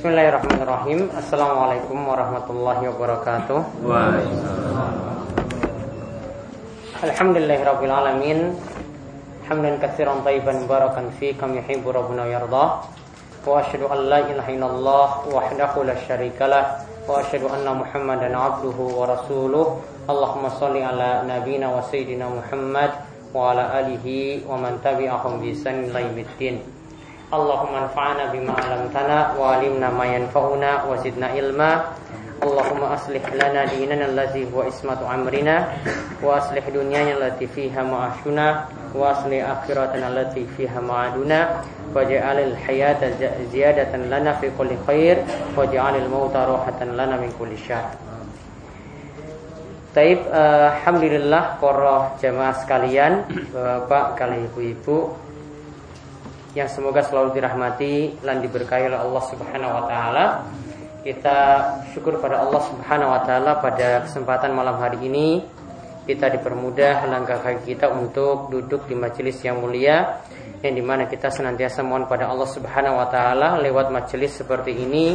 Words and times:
Bismillahirrahmanirrahim. 0.00 1.12
Assalamualaikum 1.12 2.08
warahmatullahi 2.08 2.88
wabarakatuh. 2.88 3.84
Alhamdulillahirabbil 7.04 7.92
alamin. 7.92 8.56
Hamdan 9.44 9.76
katsiran 9.76 10.24
tayyiban 10.24 10.64
barakan 10.64 11.12
fi 11.20 11.36
kam 11.36 11.52
yuhibbu 11.52 11.92
rabbuna 11.92 12.32
yarda. 12.32 12.80
Wa 13.44 13.60
asyhadu 13.60 13.92
an 13.92 14.08
la 14.08 14.24
ilaha 14.24 14.48
illallah 14.48 15.08
wahdahu 15.28 15.84
la 15.84 15.92
syarikalah 16.08 16.80
wa 17.04 17.20
asyhadu 17.20 17.52
anna 17.52 17.76
Muhammadan 17.84 18.32
abduhu 18.32 19.04
wa 19.04 19.04
rasuluh. 19.04 19.84
Allahumma 20.08 20.48
shalli 20.56 20.80
ala 20.80 21.28
nabiyyina 21.28 21.68
wa 21.68 21.84
sayyidina 21.84 22.24
Muhammad 22.24 22.96
wa 23.36 23.52
ala 23.52 23.84
alihi 23.84 24.48
wa 24.48 24.64
man 24.64 24.80
tabi'ahum 24.80 25.44
bi 25.44 25.52
ihsan 25.52 25.92
ila 25.92 26.00
yaumiddin. 26.00 26.79
Allahumma 27.30 27.86
anfa'na 27.86 28.34
bima 28.34 28.58
'allamtana 28.58 29.38
wa 29.38 29.54
'allimna 29.54 29.86
ma 29.94 30.02
yanfa'una 30.02 30.90
wa 30.90 30.98
zidna 30.98 31.30
ilma. 31.38 31.94
Allahumma 32.40 32.96
aslih 32.96 33.20
lana 33.36 33.68
dinana 33.68 34.08
allazi 34.08 34.48
huwa 34.48 34.64
ismatu 34.66 35.04
amrina 35.04 35.76
wa 36.24 36.40
aslih 36.40 36.64
dunyana 36.72 37.14
allati 37.20 37.44
fiha 37.44 37.84
ma'ashuna 37.84 38.64
wa 38.96 39.12
aslih 39.12 39.44
akhiratana 39.44 40.08
allati 40.08 40.48
fiha 40.56 40.80
ma'aduna 40.80 41.60
waj'alil 41.92 42.56
hayata 42.64 43.12
ziyadatan 43.52 44.08
lana 44.08 44.40
fi 44.40 44.48
kulli 44.56 44.72
khair 44.88 45.20
waj'alil 45.52 46.08
mauta 46.08 46.48
rohatan 46.48 46.96
lana 46.96 47.20
min 47.20 47.28
kulli 47.36 47.60
syarr. 47.60 47.92
Taib, 49.92 50.22
uh, 50.30 50.70
Alhamdulillah 50.80 51.60
para 51.60 52.14
jamaah 52.24 52.54
sekalian, 52.62 53.26
Bapak, 53.50 54.16
kalian 54.16 54.46
ibu-ibu, 54.48 55.12
yang 56.54 56.66
semoga 56.66 57.06
selalu 57.06 57.38
dirahmati 57.38 58.18
dan 58.22 58.42
diberkahi 58.42 58.90
oleh 58.90 58.98
Allah 58.98 59.22
Subhanahu 59.30 59.72
wa 59.72 59.82
taala. 59.86 60.24
Kita 61.00 61.38
syukur 61.94 62.20
pada 62.20 62.44
Allah 62.44 62.60
Subhanahu 62.66 63.10
wa 63.14 63.20
taala 63.24 63.52
pada 63.62 64.04
kesempatan 64.04 64.52
malam 64.52 64.76
hari 64.76 65.00
ini 65.06 65.40
kita 66.10 66.26
dipermudah 66.32 67.06
langkah 67.06 67.38
kaki 67.38 67.76
kita 67.76 67.86
untuk 67.92 68.50
duduk 68.50 68.90
di 68.90 68.98
majelis 68.98 69.38
yang 69.46 69.62
mulia 69.62 70.18
yang 70.58 70.74
di 70.74 70.82
mana 70.82 71.06
kita 71.06 71.30
senantiasa 71.30 71.86
mohon 71.86 72.10
pada 72.10 72.26
Allah 72.26 72.50
Subhanahu 72.50 72.98
wa 72.98 73.06
taala 73.06 73.62
lewat 73.62 73.94
majelis 73.94 74.34
seperti 74.34 74.74
ini 74.74 75.14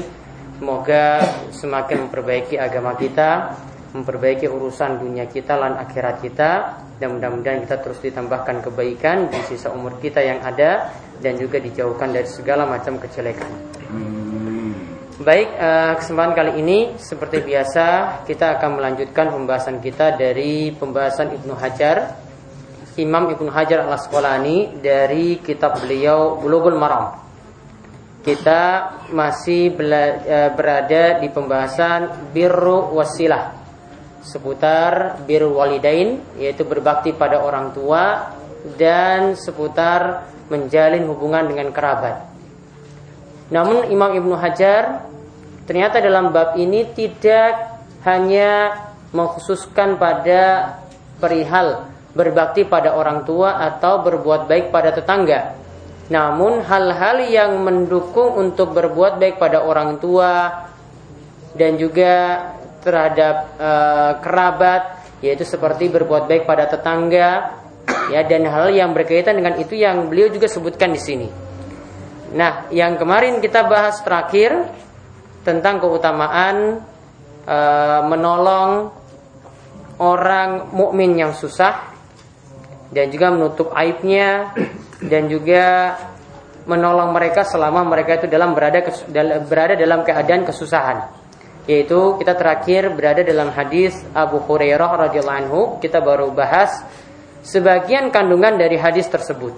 semoga 0.56 1.20
semakin 1.52 2.08
memperbaiki 2.08 2.56
agama 2.56 2.96
kita 2.96 3.54
memperbaiki 3.96 4.52
urusan 4.52 5.00
dunia 5.00 5.24
kita 5.32 5.56
dan 5.56 5.80
akhirat 5.80 6.20
kita 6.20 6.52
dan 7.00 7.16
mudah-mudahan 7.16 7.64
kita 7.64 7.80
terus 7.80 8.04
ditambahkan 8.04 8.60
kebaikan 8.68 9.32
di 9.32 9.40
sisa 9.48 9.72
umur 9.72 9.96
kita 10.04 10.20
yang 10.20 10.44
ada 10.44 10.92
dan 11.24 11.40
juga 11.40 11.64
dijauhkan 11.64 12.12
dari 12.12 12.28
segala 12.28 12.68
macam 12.68 13.00
kejelekan. 13.00 13.48
Baik, 15.16 15.48
eh, 15.56 15.94
kesempatan 15.96 16.36
kali 16.36 16.52
ini 16.60 17.00
seperti 17.00 17.40
biasa 17.40 18.20
kita 18.28 18.60
akan 18.60 18.84
melanjutkan 18.84 19.32
pembahasan 19.32 19.80
kita 19.80 20.20
dari 20.20 20.76
pembahasan 20.76 21.32
Ibnu 21.40 21.56
Hajar, 21.56 22.20
Imam 23.00 23.32
Ibnu 23.32 23.48
Hajar 23.48 23.88
Al 23.88 23.96
Asqalani 23.96 24.76
dari 24.84 25.40
kitab 25.40 25.80
beliau 25.80 26.36
Bulughul 26.36 26.76
Maram. 26.76 27.16
Kita 28.28 28.92
masih 29.16 29.72
eh, 29.72 30.52
berada 30.52 31.24
di 31.24 31.32
pembahasan 31.32 32.36
birru 32.36 32.92
wasilah 33.00 33.65
seputar 34.26 35.22
birrul 35.30 35.62
walidain 35.62 36.18
yaitu 36.42 36.66
berbakti 36.66 37.14
pada 37.14 37.40
orang 37.46 37.72
tua 37.78 38.34
dan 38.74 39.38
seputar 39.38 40.26
menjalin 40.50 41.06
hubungan 41.06 41.46
dengan 41.46 41.70
kerabat. 41.70 42.26
Namun 43.54 43.94
Imam 43.94 44.10
Ibnu 44.18 44.34
Hajar 44.34 45.06
ternyata 45.70 46.02
dalam 46.02 46.34
bab 46.34 46.58
ini 46.58 46.90
tidak 46.98 47.78
hanya 48.02 48.74
mengkhususkan 49.14 50.02
pada 50.02 50.76
perihal 51.22 51.86
berbakti 52.16 52.64
pada 52.66 52.96
orang 52.96 53.28
tua 53.28 53.60
atau 53.60 54.02
berbuat 54.02 54.48
baik 54.50 54.72
pada 54.72 54.96
tetangga. 54.96 55.54
Namun 56.08 56.64
hal-hal 56.64 57.28
yang 57.28 57.60
mendukung 57.62 58.40
untuk 58.40 58.72
berbuat 58.72 59.18
baik 59.20 59.36
pada 59.42 59.62
orang 59.62 59.98
tua 60.00 60.64
dan 61.58 61.76
juga 61.76 62.40
terhadap 62.86 63.36
uh, 63.58 64.12
kerabat 64.22 65.02
yaitu 65.26 65.42
seperti 65.42 65.90
berbuat 65.90 66.30
baik 66.30 66.46
pada 66.46 66.70
tetangga 66.70 67.58
ya 68.14 68.22
dan 68.22 68.46
hal 68.46 68.70
yang 68.70 68.94
berkaitan 68.94 69.42
dengan 69.42 69.58
itu 69.58 69.74
yang 69.74 70.06
beliau 70.06 70.30
juga 70.30 70.46
sebutkan 70.46 70.94
di 70.94 71.02
sini. 71.02 71.28
Nah, 72.38 72.70
yang 72.70 73.00
kemarin 73.02 73.42
kita 73.42 73.66
bahas 73.66 74.06
terakhir 74.06 74.54
tentang 75.42 75.82
keutamaan 75.82 76.86
uh, 77.50 78.02
menolong 78.06 78.94
orang 79.98 80.70
mukmin 80.70 81.18
yang 81.18 81.34
susah 81.34 81.90
dan 82.94 83.10
juga 83.10 83.34
menutup 83.34 83.74
aibnya 83.74 84.54
dan 85.02 85.26
juga 85.26 85.96
menolong 86.66 87.14
mereka 87.14 87.46
selama 87.46 87.86
mereka 87.86 88.22
itu 88.22 88.28
dalam 88.28 88.54
berada 88.58 88.84
berada 89.46 89.74
dalam 89.78 90.02
keadaan 90.02 90.44
kesusahan 90.44 91.25
yaitu 91.66 92.22
kita 92.22 92.38
terakhir 92.38 92.94
berada 92.94 93.26
dalam 93.26 93.50
hadis 93.50 93.98
Abu 94.14 94.38
Hurairah 94.38 95.10
radhiyallahu 95.10 95.40
anhu. 95.46 95.62
Kita 95.82 96.02
baru 96.02 96.30
bahas 96.30 96.86
sebagian 97.42 98.14
kandungan 98.14 98.58
dari 98.58 98.78
hadis 98.78 99.10
tersebut. 99.10 99.54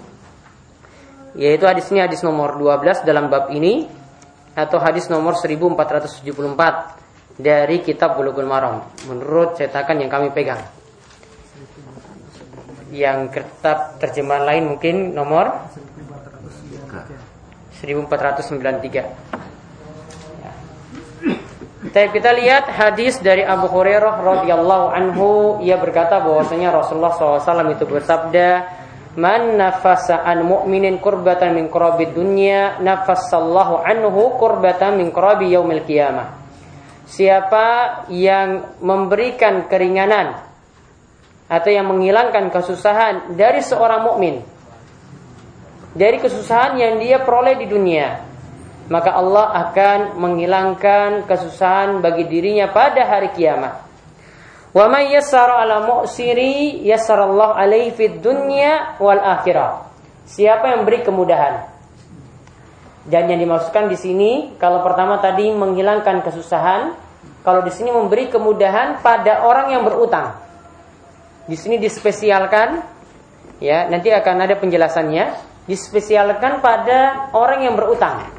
Yaitu 1.36 1.68
hadis 1.68 1.92
ini 1.92 2.00
hadis 2.00 2.24
nomor 2.24 2.56
12 2.56 3.04
dalam 3.04 3.28
bab 3.28 3.52
ini 3.52 3.84
atau 4.56 4.80
hadis 4.80 5.12
nomor 5.12 5.36
1474 5.36 6.24
dari 7.36 7.84
kitab 7.84 8.16
Bulughul 8.16 8.48
Maram. 8.48 8.88
Menurut 9.06 9.60
cetakan 9.60 10.00
yang 10.00 10.10
kami 10.10 10.32
pegang. 10.32 10.64
Yang 12.88 13.36
kitab 13.36 14.00
terjemahan 14.00 14.48
lain 14.48 14.64
mungkin 14.72 15.12
nomor 15.12 15.52
1493 17.84 19.47
tapi 21.88 22.08
kita 22.20 22.34
lihat 22.36 22.68
hadis 22.68 23.22
dari 23.22 23.46
Abu 23.46 23.70
Hurairah 23.70 24.20
radhiyallahu 24.20 24.86
anhu 24.92 25.28
ia 25.64 25.80
berkata 25.80 26.20
bahwasanya 26.20 26.74
Rasulullah 26.74 27.14
SAW 27.14 27.74
itu 27.74 27.84
bersabda 27.88 28.48
Man 29.18 29.58
nafasa 29.58 30.22
an 30.22 30.46
mu'minin 30.46 31.02
kurbatan 31.02 31.58
min 31.58 31.66
kurabi 31.66 32.06
dunya 32.06 32.78
nafassallahu 32.78 33.82
anhu 33.82 34.38
kurbatan 34.38 34.94
min 34.94 35.10
kurabi 35.10 35.50
yaumil 35.50 35.82
qiyamah. 35.82 36.38
Siapa 37.02 37.66
yang 38.14 38.78
memberikan 38.78 39.66
keringanan 39.66 40.38
atau 41.50 41.70
yang 41.72 41.88
menghilangkan 41.90 42.52
kesusahan 42.52 43.34
dari 43.34 43.58
seorang 43.64 44.06
mukmin 44.06 44.44
dari 45.96 46.20
kesusahan 46.20 46.76
yang 46.76 47.00
dia 47.00 47.24
peroleh 47.24 47.56
di 47.56 47.66
dunia 47.66 48.27
maka 48.88 49.12
Allah 49.12 49.68
akan 49.68 50.16
menghilangkan 50.16 51.28
kesusahan 51.28 52.00
bagi 52.00 52.24
dirinya 52.24 52.72
pada 52.72 53.04
hari 53.04 53.36
kiamat. 53.36 53.84
Wa 54.72 54.88
may 54.88 55.12
yassara 55.12 55.64
ala 55.64 55.84
mu'siri 55.84 56.84
yassarallahu 56.84 57.56
alaihi 57.56 57.92
fid 57.92 58.20
dunya 58.20 58.96
wal 59.00 59.20
akhirah. 59.20 59.88
Siapa 60.28 60.72
yang 60.76 60.84
beri 60.84 61.04
kemudahan? 61.04 61.68
Dan 63.08 63.32
yang 63.32 63.40
dimaksudkan 63.40 63.88
di 63.88 63.96
sini 63.96 64.32
kalau 64.60 64.84
pertama 64.84 65.16
tadi 65.24 65.48
menghilangkan 65.48 66.20
kesusahan, 66.20 66.92
kalau 67.40 67.64
di 67.64 67.72
sini 67.72 67.88
memberi 67.88 68.28
kemudahan 68.28 69.00
pada 69.00 69.48
orang 69.48 69.72
yang 69.72 69.88
berutang. 69.88 70.36
Di 71.48 71.56
sini 71.56 71.80
dispesialkan 71.80 72.84
ya, 73.64 73.88
nanti 73.88 74.12
akan 74.12 74.44
ada 74.44 74.60
penjelasannya, 74.60 75.24
dispesialkan 75.64 76.60
pada 76.60 77.32
orang 77.32 77.64
yang 77.64 77.72
berutang. 77.80 78.37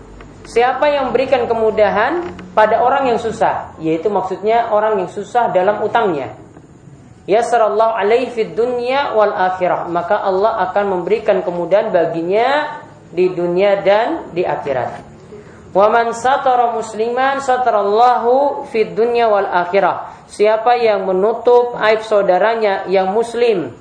Siapa 0.50 0.90
yang 0.90 1.14
memberikan 1.14 1.46
kemudahan 1.46 2.26
pada 2.58 2.82
orang 2.82 3.14
yang 3.14 3.22
susah, 3.22 3.78
yaitu 3.78 4.10
maksudnya 4.10 4.74
orang 4.74 4.98
yang 4.98 5.10
susah 5.14 5.54
dalam 5.54 5.78
utangnya. 5.86 6.34
Yasrallahu 7.30 7.94
alaihi 7.94 8.34
fid 8.34 8.58
dunya 8.58 9.14
wal 9.14 9.30
akhirah. 9.30 9.86
Maka 9.86 10.18
Allah 10.18 10.66
akan 10.66 10.98
memberikan 10.98 11.46
kemudahan 11.46 11.94
baginya 11.94 12.82
di 13.14 13.30
dunia 13.30 13.86
dan 13.86 14.34
di 14.34 14.42
akhirat. 14.42 15.06
Wa 15.70 15.86
man 15.94 16.18
satara 16.18 16.74
musliman 16.74 17.46
satarallahu 17.46 18.66
fid 18.74 18.98
dunya 18.98 19.30
wal 19.30 19.46
akhirah. 19.46 20.26
Siapa 20.34 20.82
yang 20.82 21.06
menutup 21.06 21.78
aib 21.78 22.02
saudaranya 22.02 22.90
yang 22.90 23.14
muslim, 23.14 23.78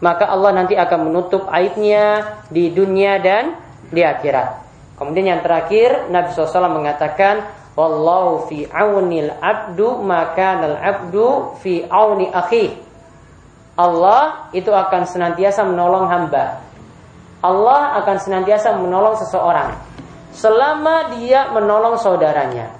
maka 0.00 0.24
Allah 0.32 0.64
nanti 0.64 0.80
akan 0.80 1.12
menutup 1.12 1.44
aibnya 1.52 2.40
di 2.48 2.72
dunia 2.72 3.20
dan 3.20 3.60
di 3.92 4.00
akhirat. 4.00 4.59
Kemudian 5.00 5.32
yang 5.32 5.40
terakhir 5.40 6.12
Nabi 6.12 6.36
SAW 6.36 6.68
mengatakan 6.68 7.48
Wallahu 7.72 8.50
fi 8.52 8.68
aunil 8.68 9.32
abdu 9.40 9.96
maka 10.04 10.60
al 10.60 10.76
abdu 10.76 11.56
fi 11.64 11.88
auni 11.88 12.28
akhi. 12.28 12.76
Allah 13.80 14.52
itu 14.52 14.68
akan 14.68 15.08
senantiasa 15.08 15.64
menolong 15.64 16.04
hamba. 16.04 16.60
Allah 17.40 17.96
akan 18.04 18.16
senantiasa 18.20 18.76
menolong 18.76 19.16
seseorang. 19.16 19.88
selama 20.30 21.10
dia 21.18 21.50
menolong 21.50 21.98
saudaranya. 21.98 22.70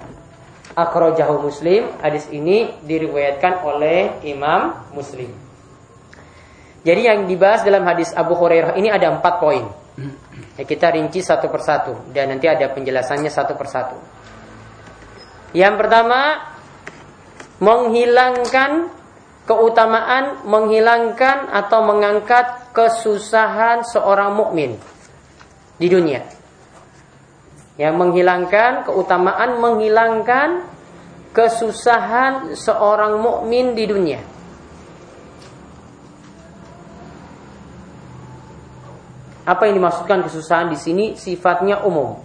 Akhrajahu 0.71 1.51
Muslim, 1.51 1.91
hadis 1.99 2.31
ini 2.31 2.71
diriwayatkan 2.87 3.59
oleh 3.67 4.23
Imam 4.23 4.71
Muslim. 4.95 5.27
Jadi 6.87 7.01
yang 7.11 7.27
dibahas 7.27 7.61
dalam 7.67 7.83
hadis 7.83 8.15
Abu 8.15 8.39
Hurairah 8.39 8.79
ini 8.79 8.87
ada 8.87 9.11
empat 9.11 9.43
poin. 9.43 9.67
Ya, 10.59 10.63
kita 10.67 10.91
rinci 10.91 11.23
satu 11.23 11.47
persatu 11.47 12.11
dan 12.11 12.35
nanti 12.35 12.47
ada 12.51 12.67
penjelasannya 12.71 13.31
satu 13.31 13.55
persatu. 13.55 13.95
Yang 15.55 15.75
pertama, 15.79 16.51
menghilangkan 17.59 18.91
keutamaan, 19.47 20.43
menghilangkan 20.47 21.51
atau 21.51 21.79
mengangkat 21.83 22.71
kesusahan 22.75 23.83
seorang 23.87 24.31
mukmin 24.35 24.79
di 25.79 25.87
dunia. 25.87 26.23
Yang 27.79 27.95
menghilangkan 27.95 28.85
keutamaan, 28.87 29.59
menghilangkan 29.59 30.67
kesusahan 31.31 32.53
seorang 32.59 33.19
mukmin 33.19 33.73
di 33.75 33.87
dunia. 33.87 34.40
Apa 39.41 39.65
yang 39.65 39.81
dimaksudkan 39.81 40.21
kesusahan 40.25 40.69
di 40.69 40.77
sini 40.77 41.05
sifatnya 41.17 41.81
umum. 41.81 42.17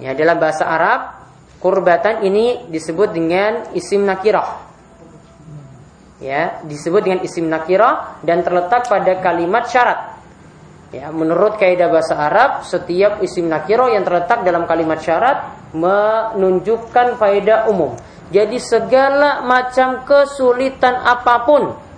Ya, 0.00 0.16
dalam 0.16 0.40
bahasa 0.40 0.64
Arab, 0.64 1.20
kurbatan 1.60 2.24
ini 2.24 2.72
disebut 2.72 3.12
dengan 3.12 3.68
isim 3.76 4.08
nakirah. 4.08 4.72
Ya, 6.20 6.64
disebut 6.64 7.04
dengan 7.04 7.20
isim 7.20 7.48
nakirah 7.48 8.20
dan 8.24 8.40
terletak 8.40 8.88
pada 8.88 9.20
kalimat 9.20 9.68
syarat. 9.68 10.20
Ya, 10.90 11.12
menurut 11.12 11.60
kaidah 11.60 11.86
bahasa 11.86 12.16
Arab, 12.16 12.66
setiap 12.66 13.22
isim 13.22 13.46
nakiro 13.46 13.86
yang 13.92 14.02
terletak 14.02 14.42
dalam 14.42 14.66
kalimat 14.66 14.98
syarat 14.98 15.70
menunjukkan 15.70 17.14
faedah 17.14 17.70
umum. 17.70 17.94
Jadi 18.30 18.58
segala 18.58 19.42
macam 19.46 20.02
kesulitan 20.02 20.98
apa 20.98 21.46
pun 21.46 21.89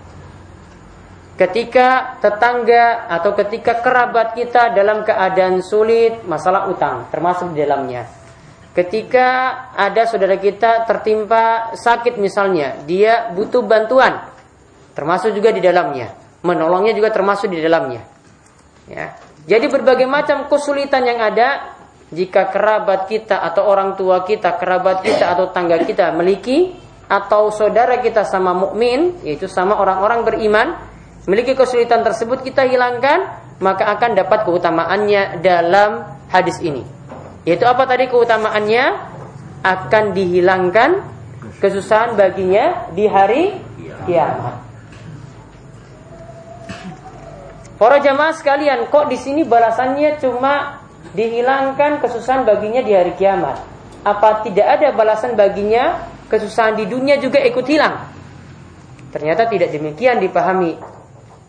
ketika 1.37 2.20
tetangga 2.20 3.08
atau 3.08 3.32
ketika 3.32 3.81
kerabat 3.81 4.37
kita 4.37 4.76
dalam 4.76 5.02
keadaan 5.02 5.64
sulit 5.64 6.25
masalah 6.29 6.69
utang 6.69 7.08
termasuk 7.08 7.56
di 7.56 7.64
dalamnya. 7.64 8.05
Ketika 8.73 9.29
ada 9.76 10.08
saudara 10.08 10.40
kita 10.40 10.88
tertimpa 10.88 11.76
sakit 11.76 12.17
misalnya, 12.17 12.81
dia 12.88 13.29
butuh 13.37 13.61
bantuan 13.61 14.32
termasuk 14.96 15.37
juga 15.37 15.52
di 15.52 15.61
dalamnya. 15.61 16.17
Menolongnya 16.40 16.96
juga 16.96 17.12
termasuk 17.12 17.52
di 17.52 17.61
dalamnya. 17.61 18.00
Ya. 18.88 19.12
Jadi 19.44 19.69
berbagai 19.69 20.08
macam 20.08 20.49
kesulitan 20.49 21.05
yang 21.05 21.20
ada 21.20 21.76
jika 22.12 22.52
kerabat 22.52 23.08
kita 23.08 23.40
atau 23.40 23.69
orang 23.69 23.96
tua 23.96 24.25
kita, 24.25 24.56
kerabat 24.61 25.05
kita 25.05 25.32
atau 25.32 25.49
tangga 25.52 25.81
kita 25.81 26.12
memiliki 26.12 26.76
atau 27.08 27.52
saudara 27.52 28.00
kita 28.00 28.25
sama 28.25 28.56
mukmin, 28.56 29.20
yaitu 29.20 29.49
sama 29.49 29.76
orang-orang 29.76 30.25
beriman, 30.25 30.69
memiliki 31.26 31.54
kesulitan 31.54 32.02
tersebut 32.02 32.42
kita 32.42 32.66
hilangkan, 32.66 33.30
maka 33.62 33.86
akan 33.94 34.19
dapat 34.19 34.42
keutamaannya 34.42 35.38
dalam 35.38 36.02
hadis 36.30 36.58
ini. 36.58 36.82
Yaitu 37.46 37.66
apa 37.66 37.86
tadi 37.86 38.10
keutamaannya? 38.10 39.10
Akan 39.62 40.10
dihilangkan 40.10 41.06
kesusahan 41.62 42.19
baginya 42.19 42.90
di 42.90 43.06
hari 43.06 43.54
kiamat. 44.10 44.58
Para 47.78 48.02
jamaah 48.02 48.34
sekalian, 48.34 48.90
kok 48.90 49.06
di 49.06 49.18
sini 49.18 49.46
balasannya 49.46 50.18
cuma 50.18 50.82
dihilangkan 51.14 52.02
kesusahan 52.02 52.42
baginya 52.42 52.82
di 52.82 52.90
hari 52.94 53.14
kiamat? 53.14 53.62
Apa 54.02 54.42
tidak 54.42 54.66
ada 54.78 54.90
balasan 54.90 55.38
baginya 55.38 56.10
kesusahan 56.26 56.75
di 56.75 56.90
dunia 56.90 57.22
juga 57.22 57.38
ikut 57.38 57.66
hilang? 57.70 58.10
Ternyata 59.14 59.46
tidak 59.46 59.70
demikian 59.70 60.18
dipahami 60.18 60.75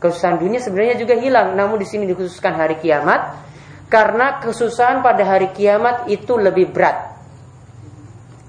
Kesusahan 0.03 0.35
dunia 0.35 0.59
sebenarnya 0.59 0.99
juga 0.99 1.15
hilang, 1.15 1.55
namun 1.55 1.79
di 1.79 1.87
sini 1.87 2.03
dikhususkan 2.11 2.59
hari 2.59 2.75
kiamat 2.83 3.39
karena 3.87 4.43
kesusahan 4.43 4.99
pada 4.99 5.23
hari 5.23 5.55
kiamat 5.55 6.11
itu 6.11 6.35
lebih 6.35 6.75
berat. 6.75 7.15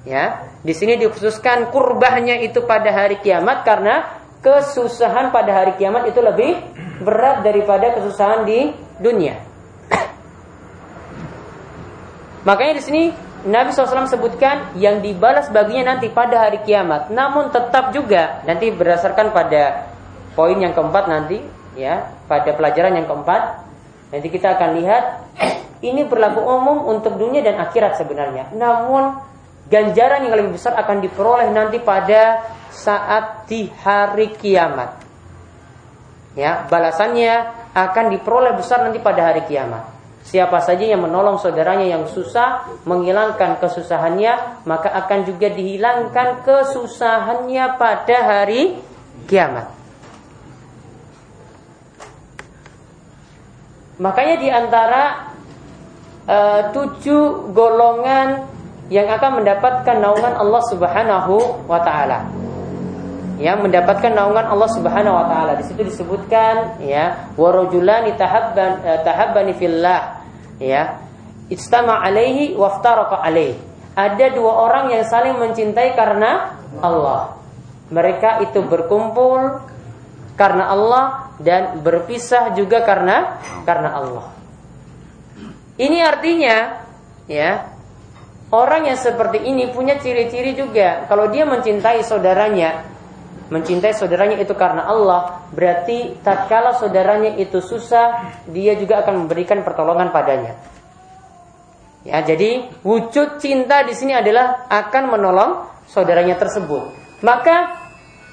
Ya, 0.02 0.50
di 0.66 0.74
sini 0.74 0.98
dikhususkan 0.98 1.70
kurbahnya 1.70 2.42
itu 2.42 2.66
pada 2.66 2.90
hari 2.90 3.22
kiamat 3.22 3.62
karena 3.62 4.18
kesusahan 4.42 5.30
pada 5.30 5.62
hari 5.62 5.78
kiamat 5.78 6.10
itu 6.10 6.18
lebih 6.18 6.58
berat 7.06 7.46
daripada 7.46 7.94
kesusahan 8.02 8.42
di 8.42 8.74
dunia. 8.98 9.38
Makanya 12.50 12.74
di 12.76 12.82
sini 12.82 13.02
Nabi 13.46 13.70
SAW 13.70 14.10
sebutkan 14.10 14.74
yang 14.74 15.04
dibalas 15.04 15.54
baginya 15.54 15.94
nanti 15.94 16.10
pada 16.10 16.50
hari 16.50 16.66
kiamat. 16.66 17.14
Namun 17.14 17.54
tetap 17.54 17.94
juga 17.94 18.42
nanti 18.42 18.74
berdasarkan 18.74 19.30
pada 19.30 19.93
poin 20.34 20.58
yang 20.58 20.74
keempat 20.74 21.04
nanti 21.06 21.38
ya 21.74 22.14
pada 22.30 22.54
pelajaran 22.54 22.94
yang 22.98 23.06
keempat 23.06 23.42
nanti 24.14 24.28
kita 24.30 24.58
akan 24.58 24.70
lihat 24.78 25.04
ini 25.88 26.06
berlaku 26.06 26.42
umum 26.42 26.86
untuk 26.90 27.18
dunia 27.18 27.42
dan 27.42 27.58
akhirat 27.58 27.98
sebenarnya. 27.98 28.54
Namun 28.54 29.18
ganjaran 29.66 30.28
yang 30.28 30.34
lebih 30.36 30.60
besar 30.60 30.76
akan 30.76 31.00
diperoleh 31.00 31.48
nanti 31.50 31.80
pada 31.80 32.44
saat 32.70 33.48
di 33.48 33.70
hari 33.82 34.34
kiamat. 34.36 35.02
Ya 36.34 36.66
balasannya 36.66 37.64
akan 37.74 38.04
diperoleh 38.18 38.58
besar 38.58 38.82
nanti 38.82 38.98
pada 38.98 39.30
hari 39.32 39.46
kiamat. 39.46 39.94
Siapa 40.24 40.56
saja 40.64 40.88
yang 40.88 41.04
menolong 41.04 41.36
saudaranya 41.36 41.84
yang 41.84 42.08
susah, 42.08 42.80
menghilangkan 42.88 43.60
kesusahannya, 43.60 44.64
maka 44.64 44.88
akan 45.04 45.28
juga 45.28 45.52
dihilangkan 45.52 46.40
kesusahannya 46.40 47.76
pada 47.76 48.16
hari 48.24 48.80
kiamat. 49.28 49.83
Makanya 53.98 54.36
di 54.42 54.48
antara 54.50 55.30
uh, 56.26 56.60
tujuh 56.74 57.54
golongan 57.54 58.42
yang 58.92 59.08
akan 59.08 59.40
mendapatkan 59.40 59.96
naungan 59.96 60.34
Allah 60.34 60.62
Subhanahu 60.68 61.64
wa 61.70 61.80
taala. 61.80 62.26
Yang 63.38 63.58
mendapatkan 63.66 64.12
naungan 64.14 64.46
Allah 64.50 64.70
Subhanahu 64.74 65.14
wa 65.14 65.26
taala. 65.30 65.52
Di 65.58 65.64
situ 65.66 65.86
disebutkan 65.86 66.82
ya, 66.82 67.32
warajulani 67.38 68.14
tahabban 68.18 68.82
tahabbani 69.06 69.52
fillah 69.56 70.26
ya. 70.58 71.00
Istama 71.48 72.00
alaihi 72.00 72.56
waftaraqa 72.56 73.20
alaihi. 73.20 73.56
Ada 73.94 74.34
dua 74.34 74.52
orang 74.58 74.90
yang 74.90 75.06
saling 75.06 75.38
mencintai 75.38 75.94
karena 75.94 76.58
Allah. 76.82 77.38
Mereka 77.94 78.42
itu 78.42 78.58
berkumpul 78.66 79.62
karena 80.34 80.72
Allah 80.72 81.23
dan 81.40 81.82
berpisah 81.82 82.54
juga 82.54 82.82
karena 82.82 83.40
karena 83.66 83.90
Allah. 83.94 84.26
Ini 85.74 85.98
artinya 86.06 86.86
ya 87.26 87.66
orang 88.54 88.86
yang 88.86 88.98
seperti 88.98 89.42
ini 89.42 89.70
punya 89.74 89.98
ciri-ciri 89.98 90.54
juga 90.54 91.08
kalau 91.10 91.26
dia 91.32 91.42
mencintai 91.42 92.06
saudaranya 92.06 92.94
mencintai 93.52 93.92
saudaranya 93.92 94.40
itu 94.40 94.54
karena 94.56 94.88
Allah 94.88 95.44
berarti 95.52 96.16
tatkala 96.24 96.78
saudaranya 96.78 97.36
itu 97.36 97.60
susah 97.60 98.40
dia 98.48 98.72
juga 98.78 99.04
akan 99.04 99.26
memberikan 99.26 99.60
pertolongan 99.60 100.14
padanya. 100.14 100.56
Ya, 102.04 102.20
jadi 102.20 102.68
wujud 102.84 103.40
cinta 103.40 103.80
di 103.80 103.96
sini 103.96 104.12
adalah 104.12 104.68
akan 104.68 105.04
menolong 105.08 105.50
saudaranya 105.88 106.36
tersebut. 106.36 106.92
Maka 107.24 107.83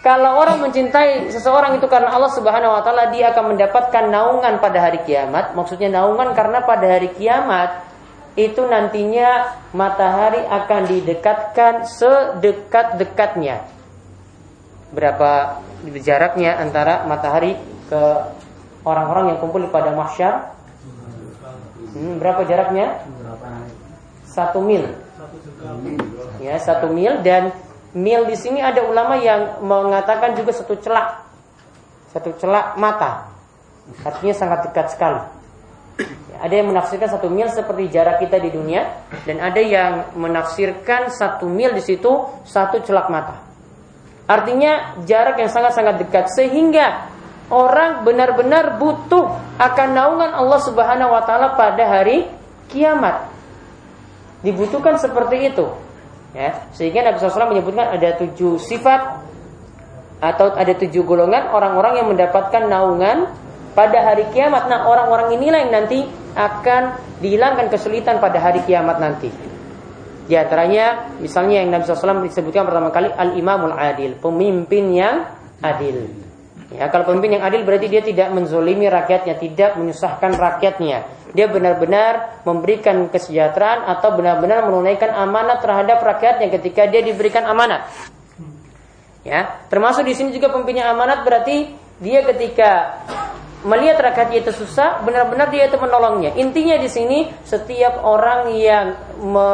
kalau 0.02 0.42
orang 0.42 0.66
mencintai 0.66 1.30
seseorang 1.30 1.78
itu 1.78 1.86
karena 1.86 2.10
Allah 2.10 2.34
Subhanahu 2.34 2.74
wa 2.74 2.82
taala, 2.82 3.14
dia 3.14 3.30
akan 3.30 3.54
mendapatkan 3.54 4.10
naungan 4.10 4.58
pada 4.58 4.82
hari 4.82 5.06
kiamat. 5.06 5.54
Maksudnya 5.54 5.94
naungan 5.94 6.34
karena 6.34 6.66
pada 6.66 6.90
hari 6.90 7.14
kiamat 7.14 7.86
itu 8.34 8.66
nantinya 8.66 9.62
matahari 9.78 10.42
akan 10.42 10.82
didekatkan 10.90 11.86
sedekat-dekatnya. 11.86 13.62
Berapa 14.90 15.62
jaraknya 16.02 16.58
antara 16.58 17.06
matahari 17.06 17.62
ke 17.86 18.02
orang-orang 18.82 19.36
yang 19.36 19.38
kumpul 19.38 19.62
pada 19.70 19.94
mahsyar? 19.94 20.58
Hmm, 21.94 22.18
berapa 22.18 22.42
jaraknya? 22.50 23.06
Satu 24.26 24.66
mil. 24.66 24.98
Ya, 26.42 26.58
satu 26.58 26.90
mil 26.90 27.22
dan 27.22 27.54
Mil 27.92 28.24
di 28.24 28.40
sini 28.40 28.64
ada 28.64 28.88
ulama 28.88 29.20
yang 29.20 29.60
mengatakan 29.60 30.32
juga 30.40 30.56
satu 30.56 30.80
celak, 30.80 31.28
satu 32.16 32.32
celak 32.40 32.80
mata. 32.80 33.28
Artinya 34.08 34.32
sangat 34.32 34.72
dekat 34.72 34.96
sekali. 34.96 35.20
Ada 36.42 36.54
yang 36.56 36.72
menafsirkan 36.72 37.12
satu 37.12 37.28
mil 37.28 37.52
seperti 37.52 37.92
jarak 37.92 38.24
kita 38.24 38.40
di 38.40 38.50
dunia, 38.50 38.88
dan 39.28 39.44
ada 39.44 39.60
yang 39.60 40.16
menafsirkan 40.16 41.12
satu 41.12 41.46
mil 41.46 41.76
di 41.76 41.84
situ 41.84 42.10
satu 42.48 42.80
celak 42.82 43.12
mata. 43.12 43.44
Artinya 44.26 45.04
jarak 45.04 45.38
yang 45.44 45.52
sangat-sangat 45.52 46.00
dekat 46.00 46.32
sehingga 46.32 47.12
orang 47.52 48.08
benar-benar 48.08 48.80
butuh 48.80 49.36
akan 49.60 49.88
naungan 49.92 50.32
Allah 50.32 50.60
Subhanahu 50.64 51.12
wa 51.12 51.22
taala 51.28 51.60
pada 51.60 51.84
hari 51.84 52.32
kiamat. 52.72 53.28
dibutuhkan 54.42 54.98
seperti 54.98 55.54
itu. 55.54 55.70
Ya, 56.32 56.64
sehingga 56.72 57.04
Nabi 57.04 57.20
SAW 57.20 57.52
menyebutkan 57.52 57.92
ada 57.92 58.16
tujuh 58.16 58.56
sifat 58.56 59.28
atau 60.24 60.56
ada 60.56 60.72
tujuh 60.80 61.04
golongan 61.04 61.52
orang-orang 61.52 62.00
yang 62.00 62.08
mendapatkan 62.08 62.72
naungan 62.72 63.28
pada 63.76 64.00
hari 64.00 64.32
kiamat. 64.32 64.72
Nah, 64.72 64.88
orang-orang 64.88 65.36
inilah 65.36 65.60
yang 65.68 65.74
nanti 65.76 66.08
akan 66.38 66.96
dihilangkan 67.20 67.68
kesulitan 67.68 68.24
pada 68.24 68.40
hari 68.40 68.64
kiamat 68.64 69.04
nanti. 69.04 69.28
Di 70.32 70.40
antaranya, 70.40 71.18
misalnya 71.20 71.60
yang 71.60 71.76
Nabi 71.76 71.84
SAW 71.84 72.24
disebutkan 72.24 72.64
pertama 72.64 72.88
kali 72.96 73.12
al-imamul 73.12 73.76
adil, 73.76 74.16
pemimpin 74.16 74.96
yang 74.96 75.28
adil. 75.60 76.31
Ya, 76.72 76.88
kalau 76.88 77.04
pemimpin 77.04 77.36
yang 77.36 77.44
adil 77.44 77.68
berarti 77.68 77.92
dia 77.92 78.00
tidak 78.00 78.32
menzolimi 78.32 78.88
rakyatnya, 78.88 79.36
tidak 79.36 79.76
menyusahkan 79.76 80.32
rakyatnya. 80.40 81.04
Dia 81.36 81.52
benar-benar 81.52 82.44
memberikan 82.48 83.12
kesejahteraan 83.12 83.92
atau 83.92 84.16
benar-benar 84.16 84.64
menunaikan 84.72 85.12
amanat 85.12 85.60
terhadap 85.60 86.00
rakyatnya 86.00 86.48
ketika 86.48 86.88
dia 86.88 87.04
diberikan 87.04 87.44
amanat. 87.44 87.92
Ya, 89.28 89.62
termasuk 89.68 90.08
di 90.08 90.16
sini 90.16 90.32
juga 90.32 90.48
pemimpin 90.48 90.80
yang 90.80 90.96
amanat 90.96 91.28
berarti 91.28 91.76
dia 92.00 92.24
ketika 92.24 93.04
melihat 93.68 94.00
rakyatnya 94.02 94.42
itu 94.42 94.52
susah, 94.56 95.04
benar-benar 95.04 95.52
dia 95.52 95.68
itu 95.68 95.78
menolongnya. 95.78 96.34
Intinya 96.40 96.80
di 96.80 96.90
sini 96.90 97.30
setiap 97.44 98.00
orang 98.02 98.50
yang 98.56 98.96
me 99.20 99.52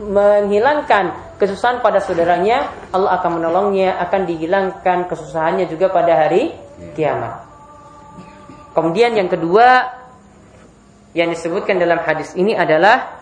menghilangkan 0.00 1.29
kesusahan 1.40 1.80
pada 1.80 2.04
saudaranya, 2.04 2.68
Allah 2.92 3.16
akan 3.16 3.40
menolongnya, 3.40 3.96
akan 3.96 4.28
dihilangkan 4.28 5.08
kesusahannya 5.08 5.64
juga 5.72 5.88
pada 5.88 6.12
hari 6.12 6.52
kiamat. 6.92 7.48
Kemudian 8.76 9.16
yang 9.16 9.26
kedua 9.26 9.98
yang 11.16 11.32
disebutkan 11.32 11.80
dalam 11.80 11.98
hadis 12.06 12.36
ini 12.38 12.54
adalah 12.54 13.18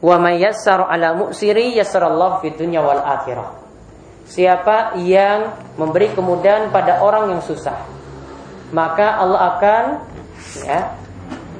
wa 0.00 0.16
may 0.18 0.42
yassaru 0.42 0.88
ala 0.88 1.14
mu'siri 1.14 1.76
yassarallahu 1.78 2.42
fid 2.42 2.58
dunya 2.58 2.82
wal 2.82 2.98
akhirah. 2.98 3.62
Siapa 4.26 4.98
yang 4.98 5.54
memberi 5.78 6.10
kemudahan 6.16 6.72
pada 6.74 7.02
orang 7.04 7.34
yang 7.36 7.42
susah, 7.42 7.78
maka 8.74 9.20
Allah 9.20 9.40
akan 9.54 9.84
ya 10.66 10.80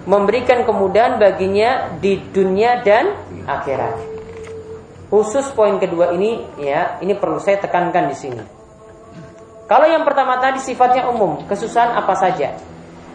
memberikan 0.09 0.67
kemudahan 0.67 1.21
baginya 1.23 1.95
di 2.03 2.19
dunia 2.35 2.83
dan 2.83 3.15
akhirat. 3.47 4.10
Khusus 5.11 5.51
poin 5.59 5.75
kedua 5.83 6.15
ini 6.15 6.39
ya, 6.63 7.03
ini 7.03 7.19
perlu 7.19 7.43
saya 7.43 7.59
tekankan 7.59 8.07
di 8.07 8.15
sini. 8.15 8.43
Kalau 9.67 9.87
yang 9.87 10.07
pertama 10.07 10.39
tadi 10.39 10.63
sifatnya 10.63 11.11
umum, 11.11 11.47
kesusahan 11.51 11.99
apa 11.99 12.15
saja. 12.15 12.55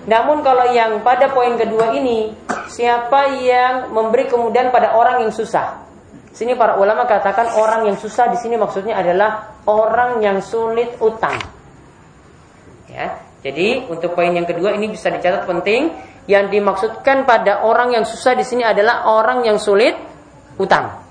Namun 0.04 0.44
kalau 0.44 0.76
yang 0.76 1.00
pada 1.08 1.32
poin 1.32 1.56
kedua 1.56 1.96
ini, 1.96 2.36
siapa 2.68 3.32
yang 3.40 3.96
memberi 3.96 4.28
kemudahan 4.28 4.76
pada 4.76 4.92
orang 4.92 5.24
yang 5.24 5.32
susah? 5.32 5.88
Sini 6.36 6.52
para 6.52 6.76
ulama 6.76 7.08
katakan 7.08 7.56
orang 7.56 7.88
yang 7.88 7.96
susah 7.96 8.28
di 8.28 8.36
sini 8.36 8.60
maksudnya 8.60 9.00
adalah 9.00 9.56
orang 9.72 10.20
yang 10.20 10.44
sulit 10.44 11.00
utang. 11.00 11.40
Ya, 12.92 13.24
jadi 13.40 13.88
untuk 13.88 14.20
poin 14.20 14.36
yang 14.36 14.44
kedua 14.44 14.76
ini 14.76 14.92
bisa 14.92 15.08
dicatat 15.14 15.48
penting. 15.48 15.96
Yang 16.26 16.58
dimaksudkan 16.58 17.24
pada 17.24 17.62
orang 17.62 17.94
yang 17.94 18.04
susah 18.04 18.34
di 18.34 18.42
sini 18.42 18.66
adalah 18.66 19.06
orang 19.06 19.46
yang 19.46 19.62
sulit 19.62 19.94
utang. 20.58 21.05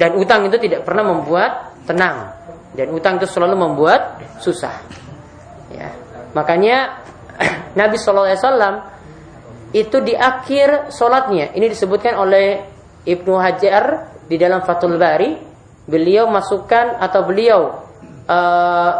Dan 0.00 0.16
utang 0.16 0.48
itu 0.48 0.56
tidak 0.56 0.88
pernah 0.88 1.12
membuat 1.12 1.76
tenang. 1.84 2.32
Dan 2.72 2.88
utang 2.96 3.20
itu 3.20 3.28
selalu 3.28 3.52
membuat 3.52 4.16
susah. 4.40 4.72
Ya. 5.68 5.92
Makanya 6.32 7.04
Nabi 7.78 8.00
Shallallahu 8.00 8.32
Alaihi 8.32 8.80
itu 9.70 10.02
di 10.02 10.18
akhir 10.18 10.90
sholatnya 10.90 11.54
ini 11.54 11.70
disebutkan 11.70 12.18
oleh 12.18 12.58
Ibnu 13.06 13.38
Hajar 13.38 14.10
di 14.26 14.34
dalam 14.34 14.66
Fathul 14.66 14.98
Bari 14.98 15.30
beliau 15.86 16.26
masukkan 16.26 16.98
atau 16.98 17.22
beliau 17.22 17.78
uh, 18.26 18.92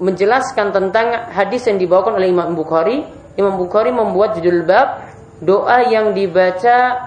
menjelaskan 0.00 0.72
tentang 0.72 1.28
hadis 1.28 1.68
yang 1.68 1.76
dibawakan 1.76 2.16
oleh 2.16 2.32
Imam 2.32 2.56
Bukhari 2.56 3.04
Imam 3.36 3.60
Bukhari 3.60 3.92
membuat 3.92 4.40
judul 4.40 4.64
bab 4.64 5.12
doa 5.44 5.92
yang 5.92 6.16
dibaca 6.16 7.04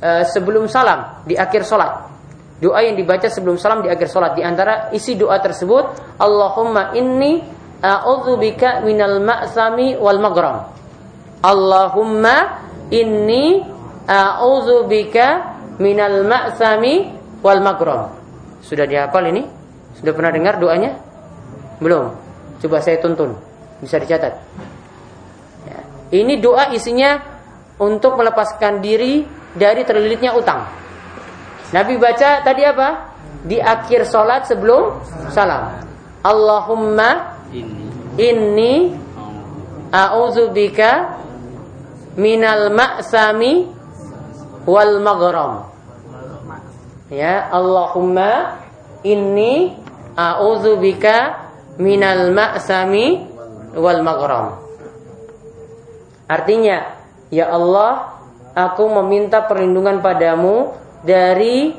uh, 0.00 0.24
sebelum 0.24 0.64
salam 0.64 1.28
di 1.28 1.36
akhir 1.36 1.60
sholat 1.60 2.15
Doa 2.56 2.80
yang 2.80 2.96
dibaca 2.96 3.28
sebelum 3.28 3.60
salam 3.60 3.84
di 3.84 3.92
akhir 3.92 4.08
sholat. 4.08 4.32
Di 4.32 4.40
antara 4.40 4.88
isi 4.96 5.12
doa 5.12 5.36
tersebut, 5.36 6.16
Allahumma 6.16 6.96
inni 6.96 7.44
a'udzubika 7.84 8.80
minal 8.80 9.20
ma'sami 9.20 10.00
wal 10.00 10.16
maghram. 10.16 10.64
Allahumma 11.44 12.64
inni 12.88 13.60
a'udzubika 14.08 15.26
minal 15.76 16.24
ma'sami 16.24 17.12
wal 17.44 17.60
maghram. 17.60 18.16
Sudah 18.64 18.88
dihafal 18.88 19.28
ini? 19.28 19.44
Sudah 20.00 20.16
pernah 20.16 20.32
dengar 20.32 20.56
doanya? 20.56 20.96
Belum. 21.76 22.16
Coba 22.56 22.80
saya 22.80 22.96
tuntun. 23.04 23.36
Bisa 23.84 24.00
dicatat. 24.00 24.32
Ya. 25.68 25.80
Ini 26.08 26.40
doa 26.40 26.72
isinya 26.72 27.20
untuk 27.76 28.16
melepaskan 28.16 28.80
diri 28.80 29.28
dari 29.52 29.84
terlilitnya 29.84 30.32
utang. 30.32 30.85
Nabi 31.74 31.98
baca 31.98 32.46
tadi 32.46 32.62
apa? 32.62 33.14
Di 33.46 33.58
akhir 33.58 34.06
sholat 34.06 34.46
sebelum 34.46 35.02
salam. 35.30 35.82
Allahumma 36.22 37.38
inni 38.18 38.94
a'udzubika 39.90 41.18
minal 42.18 42.70
ma'sami 42.74 43.70
wal 44.66 44.98
maghram. 45.02 45.70
Ya, 47.06 47.46
Allahumma 47.54 48.58
inni 49.06 49.78
a'udzubika 50.18 51.46
minal 51.78 52.34
ma'sami 52.34 53.26
wal 53.78 54.02
maghram. 54.02 54.58
Artinya, 56.26 56.98
ya 57.30 57.46
Allah, 57.54 58.18
aku 58.58 58.90
meminta 59.02 59.46
perlindungan 59.46 60.02
padamu 60.02 60.85
dari 61.04 61.74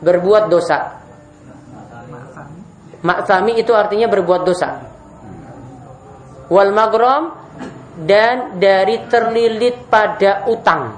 berbuat 0.00 0.44
dosa. 0.48 1.00
Maksami 3.00 3.56
itu 3.56 3.72
artinya 3.72 4.08
berbuat 4.08 4.42
dosa. 4.44 4.70
Wal 6.52 6.72
magrom 6.76 7.32
dan 8.04 8.60
dari 8.60 9.08
terlilit 9.08 9.88
pada 9.88 10.48
utang. 10.48 10.96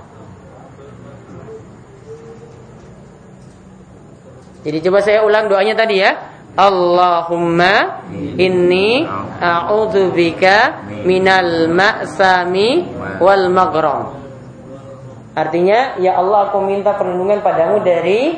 Jadi 4.62 4.78
coba 4.78 4.98
saya 5.02 5.26
ulang 5.26 5.50
doanya 5.50 5.74
tadi 5.74 5.98
ya. 5.98 6.12
Allahumma 6.52 8.06
inni 8.12 9.02
a'udzubika 9.40 10.86
minal 11.02 11.66
ma'sami 11.72 12.86
wal 13.18 13.50
magrom. 13.50 14.21
Artinya, 15.32 15.96
ya 15.96 16.20
Allah 16.20 16.52
aku 16.52 16.60
minta 16.60 16.92
perlindungan 16.92 17.40
padamu 17.40 17.80
dari 17.80 18.36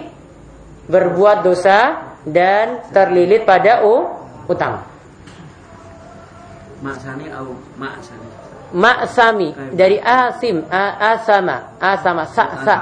berbuat 0.86 1.42
dosa 1.42 2.12
dan 2.22 2.86
terlilit 2.94 3.42
pada 3.42 3.82
u, 3.82 4.06
utang. 4.46 4.84
Maksani 6.84 7.32
atau 7.32 7.56
maksani? 7.80 8.26
Maksami 8.74 9.48
dari 9.74 9.98
asim, 10.02 10.66
a, 10.66 11.14
asama, 11.14 11.78
asama, 11.78 12.26
sa, 12.26 12.44
sa. 12.62 12.76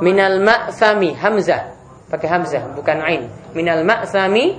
Minal 0.00 0.40
maksami 0.40 1.12
hamzah 1.12 1.76
pakai 2.10 2.28
hamzah 2.28 2.74
bukan 2.74 2.98
ain. 3.04 3.22
Minal 3.52 3.86
maksami 3.86 4.58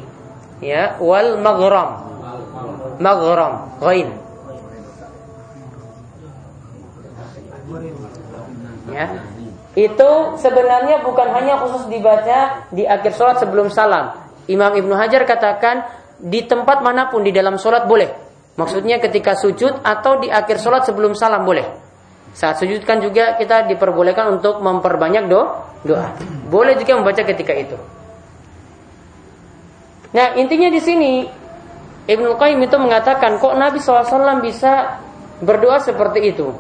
ya 0.64 0.96
wal 1.02 1.42
maghram. 1.42 2.08
Maghram, 3.02 3.54
ghain. 3.82 4.10
Ya. 8.92 9.06
Itu 9.72 10.36
sebenarnya 10.36 11.00
bukan 11.00 11.32
hanya 11.32 11.56
khusus 11.64 11.88
dibaca 11.88 12.68
di 12.76 12.84
akhir 12.84 13.16
sholat 13.16 13.40
sebelum 13.40 13.72
salam. 13.72 14.12
Imam 14.52 14.76
Ibnu 14.76 14.92
Hajar 15.00 15.24
katakan 15.24 15.88
di 16.20 16.44
tempat 16.44 16.84
mana 16.84 17.08
pun 17.08 17.24
di 17.24 17.32
dalam 17.32 17.56
sholat 17.56 17.88
boleh. 17.88 18.12
Maksudnya 18.60 19.00
ketika 19.00 19.40
sujud 19.40 19.80
atau 19.80 20.20
di 20.20 20.28
akhir 20.28 20.60
sholat 20.60 20.84
sebelum 20.84 21.16
salam 21.16 21.48
boleh. 21.48 21.64
Saat 22.36 22.60
sujud 22.60 22.84
kan 22.84 23.00
juga 23.00 23.40
kita 23.40 23.68
diperbolehkan 23.72 24.40
untuk 24.40 24.60
memperbanyak 24.60 25.32
do, 25.32 25.42
doa. 25.88 26.16
Boleh 26.52 26.76
juga 26.76 27.00
membaca 27.00 27.24
ketika 27.24 27.56
itu. 27.56 27.80
Nah 30.12 30.36
intinya 30.36 30.68
di 30.68 30.84
sini 30.84 31.24
Ibnu 32.12 32.36
Qayyim 32.36 32.60
itu 32.60 32.76
mengatakan 32.76 33.40
kok 33.40 33.56
Nabi 33.56 33.80
SAW 33.80 34.44
bisa 34.44 35.00
berdoa 35.40 35.80
seperti 35.80 36.36
itu. 36.36 36.52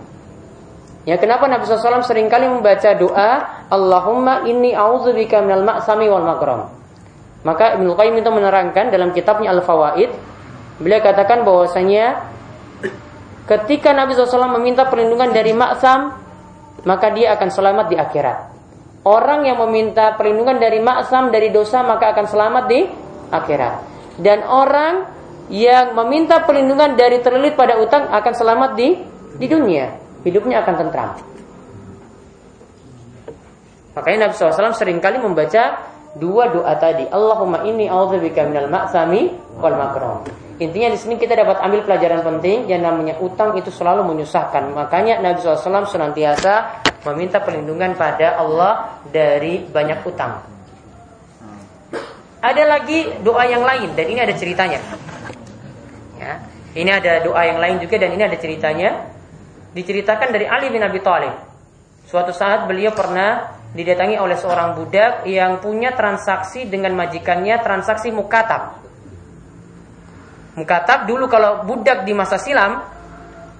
Ya 1.01 1.17
kenapa 1.17 1.49
Nabi 1.49 1.65
SAW 1.65 2.05
sering 2.05 2.29
kali 2.29 2.45
membaca 2.45 2.93
doa 2.93 3.31
Allahumma 3.73 4.45
inni 4.45 4.77
a'udzubika 4.77 5.41
minal 5.41 5.65
ma'sami 5.65 6.05
wal 6.05 6.25
makram. 6.25 6.69
Maka 7.41 7.73
Ibnu 7.79 7.97
Qayyim 7.97 8.21
itu 8.21 8.29
menerangkan 8.29 8.93
dalam 8.93 9.09
kitabnya 9.17 9.49
Al-Fawaid 9.49 10.13
Beliau 10.81 11.01
katakan 11.05 11.45
bahwasanya 11.45 12.25
ketika 13.45 13.93
Nabi 13.93 14.17
SAW 14.17 14.57
meminta 14.57 14.89
perlindungan 14.89 15.29
dari 15.29 15.53
maksam, 15.53 16.17
maka 16.81 17.13
dia 17.13 17.37
akan 17.37 17.49
selamat 17.53 17.85
di 17.93 17.95
akhirat. 18.01 18.37
Orang 19.05 19.45
yang 19.45 19.61
meminta 19.61 20.17
perlindungan 20.17 20.57
dari 20.57 20.81
maksam 20.81 21.29
dari 21.29 21.53
dosa 21.53 21.85
maka 21.85 22.17
akan 22.17 22.25
selamat 22.25 22.63
di 22.65 22.79
akhirat. 23.29 23.73
Dan 24.17 24.41
orang 24.41 25.05
yang 25.53 25.93
meminta 25.93 26.41
perlindungan 26.41 26.97
dari 26.97 27.21
terlilit 27.21 27.53
pada 27.53 27.77
utang 27.77 28.09
akan 28.09 28.33
selamat 28.33 28.71
di 28.73 28.97
di 29.37 29.45
dunia. 29.45 30.00
Hidupnya 30.21 30.61
akan 30.61 30.75
tentram. 30.77 31.11
Makanya 33.91 34.27
Nabi 34.27 34.33
SAW 34.37 34.71
sering 34.71 35.03
kali 35.03 35.19
membaca 35.19 35.83
dua 36.15 36.51
doa 36.51 36.73
tadi. 36.79 37.07
Allahumma 37.11 37.63
inni 37.67 37.91
a'udzubika 37.91 38.47
minal 38.47 38.71
ma'sami 38.71 39.31
wal 39.59 39.75
makrum. 39.75 40.23
Intinya 40.61 40.93
di 40.93 40.99
sini 41.01 41.17
kita 41.17 41.33
dapat 41.33 41.57
ambil 41.65 41.81
pelajaran 41.81 42.21
penting 42.21 42.69
yang 42.69 42.85
namanya 42.85 43.17
utang 43.17 43.57
itu 43.57 43.73
selalu 43.73 44.05
menyusahkan. 44.05 44.69
Makanya 44.77 45.17
Nabi 45.17 45.41
SAW 45.41 45.89
senantiasa 45.89 46.85
meminta 47.09 47.41
perlindungan 47.41 47.97
pada 47.97 48.37
Allah 48.37 49.01
dari 49.09 49.65
banyak 49.65 49.99
utang. 50.05 50.37
Ada 52.41 52.63
lagi 52.65 53.21
doa 53.21 53.45
yang 53.45 53.65
lain 53.65 53.93
dan 53.97 54.05
ini 54.05 54.19
ada 54.21 54.33
ceritanya. 54.33 54.81
Ya, 56.21 56.41
ini 56.77 56.89
ada 56.93 57.25
doa 57.25 57.41
yang 57.41 57.57
lain 57.57 57.81
juga 57.81 57.97
dan 57.97 58.13
ini 58.13 58.21
ada 58.21 58.37
ceritanya. 58.37 58.89
Diceritakan 59.71 60.35
dari 60.35 60.45
Ali 60.47 60.67
bin 60.67 60.83
Abi 60.83 60.99
Thalib. 60.99 61.31
Suatu 62.03 62.35
saat 62.35 62.67
beliau 62.67 62.91
pernah 62.91 63.55
didatangi 63.71 64.19
oleh 64.19 64.35
seorang 64.35 64.75
budak 64.75 65.23
yang 65.23 65.63
punya 65.63 65.95
transaksi 65.95 66.67
dengan 66.67 66.91
majikannya 66.91 67.55
transaksi 67.63 68.11
mukatab. 68.11 68.83
Mukatab 70.59 71.07
dulu 71.07 71.31
kalau 71.31 71.63
budak 71.63 72.03
di 72.03 72.11
masa 72.11 72.35
silam 72.35 72.83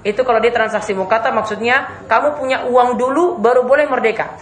itu 0.03 0.19
kalau 0.27 0.43
dia 0.43 0.51
transaksi 0.51 0.91
mukatab 0.91 1.31
maksudnya 1.31 2.03
kamu 2.11 2.35
punya 2.35 2.67
uang 2.67 2.99
dulu 2.99 3.39
baru 3.39 3.63
boleh 3.63 3.87
merdeka. 3.87 4.35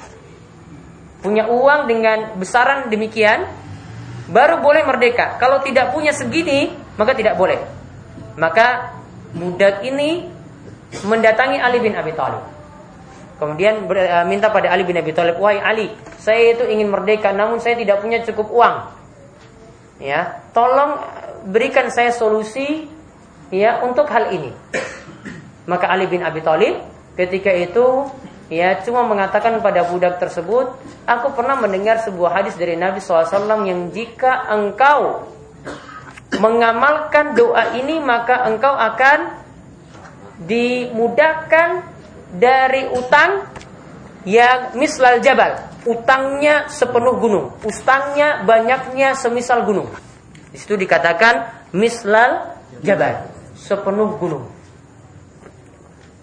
Punya 1.21 1.45
uang 1.45 1.85
dengan 1.85 2.33
besaran 2.41 2.89
demikian 2.89 3.45
baru 4.25 4.57
boleh 4.57 4.81
merdeka. 4.89 5.37
Kalau 5.37 5.61
tidak 5.61 5.93
punya 5.93 6.17
segini 6.17 6.73
maka 6.97 7.13
tidak 7.13 7.37
boleh. 7.37 7.61
Maka 8.41 8.97
budak 9.37 9.85
ini 9.85 10.38
mendatangi 11.05 11.57
Ali 11.61 11.79
bin 11.81 11.93
Abi 11.93 12.13
Thalib. 12.13 12.43
Kemudian 13.39 13.87
eh, 13.87 14.25
minta 14.27 14.51
pada 14.51 14.73
Ali 14.73 14.83
bin 14.83 14.99
Abi 14.99 15.15
Thalib, 15.15 15.39
"Wahai 15.39 15.61
Ali, 15.63 15.87
saya 16.19 16.57
itu 16.57 16.67
ingin 16.67 16.91
merdeka 16.91 17.31
namun 17.31 17.63
saya 17.63 17.79
tidak 17.79 18.03
punya 18.03 18.19
cukup 18.27 18.51
uang. 18.51 18.75
Ya, 19.99 20.43
tolong 20.55 20.99
berikan 21.47 21.87
saya 21.91 22.11
solusi 22.11 22.87
ya 23.51 23.83
untuk 23.83 24.07
hal 24.11 24.31
ini. 24.35 24.51
Maka 25.69 25.87
Ali 25.87 26.09
bin 26.09 26.25
Abi 26.25 26.43
Thalib 26.43 26.81
ketika 27.15 27.51
itu 27.51 28.07
ya 28.49 28.81
cuma 28.81 29.05
mengatakan 29.05 29.61
pada 29.61 29.85
budak 29.87 30.17
tersebut, 30.17 30.73
aku 31.05 31.27
pernah 31.37 31.55
mendengar 31.59 32.01
sebuah 32.01 32.41
hadis 32.41 32.57
dari 32.57 32.75
Nabi 32.75 32.99
SAW 32.99 33.63
yang 33.67 33.93
jika 33.93 34.49
engkau 34.49 35.29
mengamalkan 36.39 37.35
doa 37.35 37.75
ini 37.75 37.99
maka 37.99 38.47
engkau 38.47 38.71
akan 38.71 39.48
dimudahkan 40.43 41.83
dari 42.35 42.87
utang 42.95 43.49
yang 44.27 44.75
mislal 44.75 45.19
jabal, 45.23 45.59
utangnya 45.87 46.67
sepenuh 46.67 47.15
gunung, 47.17 47.45
utangnya 47.63 48.43
banyaknya 48.43 49.15
semisal 49.15 49.63
gunung. 49.63 49.89
Di 50.51 50.57
situ 50.59 50.75
dikatakan 50.75 51.67
mislal 51.75 52.55
jabal, 52.83 53.27
sepenuh 53.55 54.15
gunung. 54.19 54.45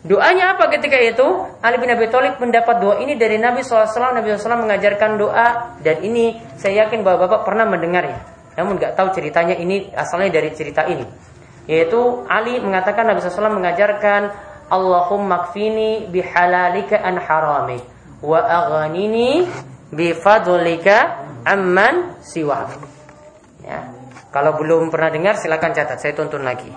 Doanya 0.07 0.55
apa 0.55 0.71
ketika 0.71 0.95
itu? 1.03 1.27
Ali 1.59 1.83
bin 1.83 1.91
Abi 1.91 2.07
Thalib 2.07 2.39
mendapat 2.39 2.79
doa 2.79 3.03
ini 3.03 3.19
dari 3.19 3.43
Nabi 3.43 3.67
SAW. 3.67 4.15
Nabi 4.15 4.39
SAW 4.39 4.63
mengajarkan 4.63 5.19
doa 5.19 5.75
dan 5.83 5.99
ini 6.07 6.39
saya 6.55 6.87
yakin 6.87 7.03
bahwa 7.03 7.27
bapak 7.27 7.43
pernah 7.43 7.67
mendengarnya. 7.67 8.23
Namun 8.55 8.79
nggak 8.79 8.95
tahu 8.95 9.11
ceritanya 9.11 9.59
ini 9.59 9.91
asalnya 9.91 10.39
dari 10.39 10.55
cerita 10.55 10.87
ini. 10.87 11.03
Yaitu 11.67 12.23
Ali 12.31 12.63
mengatakan 12.63 13.11
Nabi 13.11 13.19
SAW 13.23 13.59
mengajarkan 13.59 14.31
Allahumma 14.71 15.51
kfini 15.51 16.11
bihalalika 16.11 16.99
an 16.99 17.19
haramik 17.19 17.83
wa 18.23 18.39
aghanini 18.39 19.47
bifadlika 19.91 21.27
amman 21.47 22.19
siwa. 22.23 22.71
Ya. 23.63 23.91
Kalau 24.31 24.59
belum 24.59 24.91
pernah 24.91 25.11
dengar 25.11 25.39
silakan 25.39 25.75
catat, 25.75 25.99
saya 26.03 26.13
tuntun 26.15 26.43
lagi. 26.43 26.69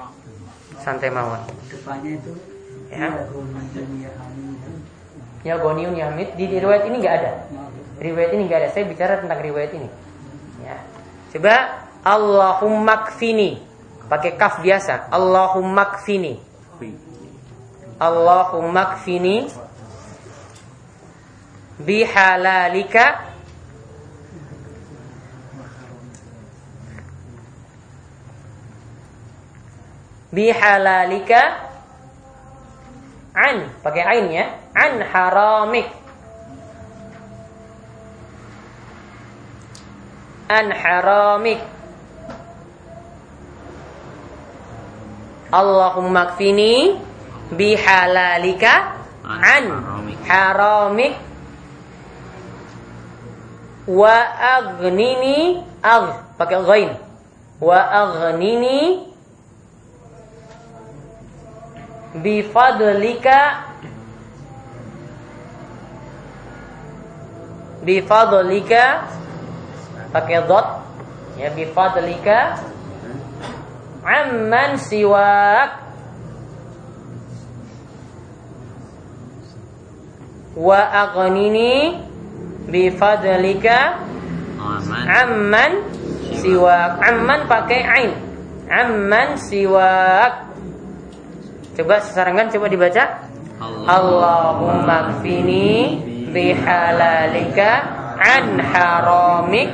Santai 0.79 1.11
mawon. 1.11 1.43
Depannya 1.69 2.17
itu 2.17 2.31
ya. 2.89 3.09
Ya 5.39 5.55
Goniun 5.55 5.95
Yamid 5.95 6.35
di, 6.35 6.45
riwayat 6.49 6.83
ini 6.87 6.95
nggak 6.99 7.15
ada. 7.19 7.31
Riwayat 7.99 8.31
ini 8.33 8.41
nggak 8.47 8.59
ada. 8.63 8.69
Saya 8.73 8.85
bicara 8.87 9.13
tentang 9.21 9.39
riwayat 9.43 9.71
ini. 9.75 9.89
Ya. 10.63 10.77
Coba 11.35 11.85
Allahumma 12.01 13.11
kfini 13.11 13.68
pakai 14.09 14.35
kaf 14.35 14.59
biasa. 14.59 15.13
Allahumma 15.13 15.95
kfini. 15.95 16.41
Allahumma 17.99 18.97
kfini 18.97 19.47
bihalalika 21.79 23.29
bihalalika 30.31 31.41
an 33.35 33.55
pakai 33.81 34.03
ain 34.03 34.25
ya 34.31 34.45
an 34.75 34.93
haramik 35.03 35.89
an 40.51 40.67
haramik 40.71 41.61
Allahumma 45.49 46.37
kfini 46.37 47.01
bihalalika 47.53 49.01
an 49.25 49.65
haramik. 50.29 51.29
wa 53.89 54.13
aghnini 54.37 55.65
ag 55.81 56.37
pakai 56.37 56.61
ghain. 56.61 56.91
Wa 57.57 57.79
aghnini 57.89 59.09
bifadlika 62.13 63.65
bifadlika 67.81 69.09
pakai 70.13 70.41
dot 70.45 70.67
ya 71.37 71.49
bifadlika 71.53 72.61
amman 74.03 74.79
siwak. 74.79 75.69
Wa 80.59 80.81
aghnini 81.07 81.99
bifadlika 82.67 83.99
amman. 85.07 85.71
Siwak. 86.39 86.99
Amman 87.03 87.47
pakai 87.47 87.81
ain. 87.83 88.11
Amman 88.69 89.39
siwak. 89.39 90.51
Coba 91.75 91.95
sesarangan 92.03 92.51
coba 92.51 92.67
dibaca. 92.67 93.03
Allahumma 93.87 95.19
kfini 95.19 95.99
bihalalika 96.31 97.71
an 98.19 98.59
haramik. 98.59 99.71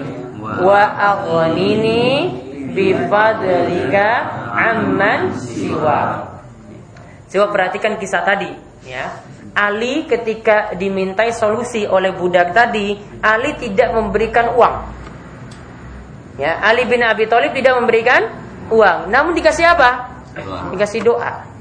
Wa 0.62 0.82
aghnini 0.94 2.45
bifadlika 2.76 4.08
amman 4.52 5.32
siwa. 5.40 6.30
Coba 7.32 7.46
perhatikan 7.56 7.96
kisah 7.96 8.22
tadi, 8.28 8.52
ya. 8.84 9.24
Ali 9.56 10.04
ketika 10.04 10.76
dimintai 10.76 11.32
solusi 11.32 11.88
oleh 11.88 12.12
budak 12.12 12.52
tadi, 12.52 13.00
Ali 13.24 13.56
tidak 13.56 13.96
memberikan 13.96 14.52
uang. 14.52 14.76
Ya, 16.36 16.60
Ali 16.60 16.84
bin 16.84 17.00
Abi 17.00 17.32
Thalib 17.32 17.56
tidak 17.56 17.80
memberikan 17.80 18.28
uang, 18.68 19.08
namun 19.08 19.32
dikasih 19.32 19.72
apa? 19.72 20.12
Dikasih 20.76 21.00
doa 21.08 21.56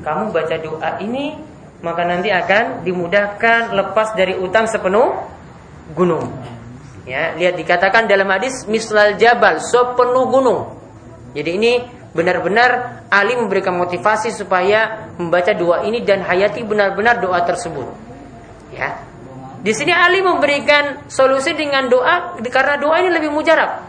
kamu 0.00 0.30
baca 0.30 0.56
doa 0.62 0.90
ini 1.02 1.36
maka 1.80 2.04
nanti 2.04 2.28
akan 2.28 2.84
dimudahkan 2.84 3.72
lepas 3.72 4.12
dari 4.12 4.36
utang 4.36 4.68
sepenuh 4.68 5.16
gunung. 5.96 6.28
Ya, 7.08 7.32
lihat 7.36 7.56
dikatakan 7.56 8.04
dalam 8.06 8.28
hadis 8.28 8.68
mislal 8.68 9.16
jabal 9.16 9.60
sepenuh 9.60 10.28
gunung. 10.28 10.60
Jadi 11.32 11.50
ini 11.56 11.72
benar-benar 12.10 13.02
Ali 13.10 13.38
memberikan 13.38 13.78
motivasi 13.78 14.34
supaya 14.34 15.10
membaca 15.18 15.54
doa 15.54 15.86
ini 15.86 16.02
dan 16.02 16.22
hayati 16.26 16.62
benar-benar 16.66 17.22
doa 17.22 17.40
tersebut. 17.46 17.86
Ya. 18.74 19.00
Di 19.60 19.72
sini 19.76 19.92
Ali 19.92 20.24
memberikan 20.24 21.04
solusi 21.12 21.52
dengan 21.52 21.86
doa 21.86 22.40
karena 22.48 22.80
doa 22.80 22.96
ini 23.04 23.10
lebih 23.12 23.30
mujarab. 23.30 23.84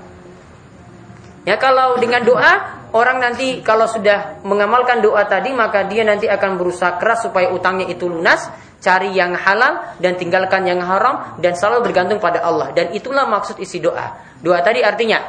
Ya 1.47 1.57
kalau 1.57 1.97
dengan 1.97 2.21
doa 2.21 2.81
orang 2.91 3.23
nanti 3.23 3.63
kalau 3.65 3.87
sudah 3.87 4.43
mengamalkan 4.45 5.01
doa 5.01 5.25
tadi 5.25 5.55
maka 5.55 5.87
dia 5.87 6.03
nanti 6.05 6.27
akan 6.27 6.59
berusaha 6.59 6.99
keras 7.01 7.25
supaya 7.25 7.49
utangnya 7.49 7.87
itu 7.89 8.05
lunas, 8.05 8.51
cari 8.81 9.13
yang 9.13 9.37
halal 9.37 9.95
dan 10.01 10.17
tinggalkan 10.17 10.65
yang 10.65 10.81
haram 10.81 11.37
dan 11.37 11.53
selalu 11.53 11.85
bergantung 11.85 12.17
pada 12.17 12.41
Allah. 12.41 12.73
Dan 12.73 12.91
itulah 12.97 13.29
maksud 13.29 13.61
isi 13.61 13.77
doa. 13.77 14.17
Doa 14.41 14.59
tadi 14.65 14.81
artinya 14.81 15.21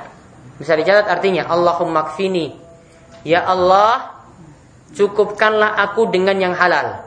bisa 0.57 0.73
dicatat 0.73 1.07
artinya 1.07 1.47
Allahumma 1.47 2.09
kfini. 2.11 2.57
Ya 3.23 3.45
Allah, 3.45 4.19
cukupkanlah 4.97 5.79
aku 5.79 6.11
dengan 6.11 6.41
yang 6.41 6.57
halal. 6.57 7.07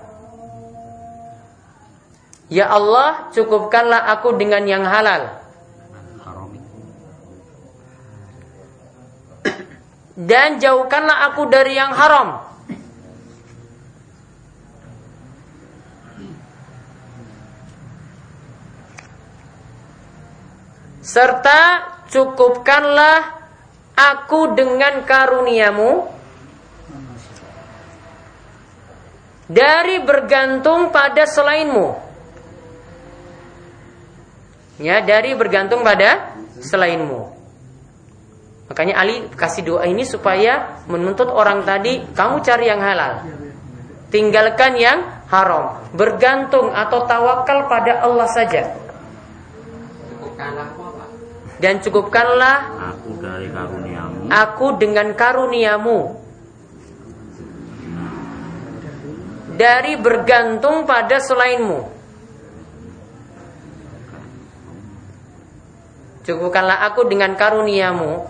Ya 2.48 2.70
Allah, 2.70 3.34
cukupkanlah 3.34 4.06
aku 4.16 4.38
dengan 4.38 4.64
yang 4.70 4.86
halal. 4.86 5.42
Dan 10.16 10.64
jauhkanlah 10.64 11.28
aku 11.34 11.52
dari 11.52 11.76
yang 11.76 11.92
haram. 11.92 12.55
Serta 21.06 21.86
cukupkanlah 22.10 23.46
aku 23.94 24.58
dengan 24.58 25.06
karuniamu 25.06 26.10
dari 29.46 30.02
bergantung 30.02 30.90
pada 30.90 31.30
selainmu. 31.30 31.94
Ya, 34.82 35.00
dari 35.06 35.38
bergantung 35.38 35.86
pada 35.86 36.34
selainmu. 36.58 37.32
Makanya 38.66 38.98
Ali 38.98 39.30
kasih 39.30 39.62
doa 39.62 39.86
ini 39.86 40.04
supaya 40.10 40.82
menuntut 40.90 41.30
orang 41.30 41.62
tadi 41.64 42.02
kamu 42.18 42.42
cari 42.42 42.66
yang 42.66 42.82
halal. 42.82 43.22
Tinggalkan 44.10 44.74
yang 44.74 45.06
haram. 45.30 45.86
Bergantung 45.94 46.74
atau 46.74 47.06
tawakal 47.06 47.70
pada 47.70 48.02
Allah 48.02 48.26
saja. 48.34 48.74
Dan 51.56 51.80
cukupkanlah 51.80 52.58
aku 52.96 53.10
dari 53.24 53.48
karuniamu. 53.48 54.20
Aku 54.28 54.66
dengan 54.76 55.08
karuniamu. 55.16 56.00
Dari 59.56 59.94
bergantung 59.96 60.84
pada 60.84 61.16
selainmu. 61.24 61.96
Cukupkanlah 66.26 66.84
aku 66.92 67.08
dengan 67.08 67.38
karuniamu 67.38 68.26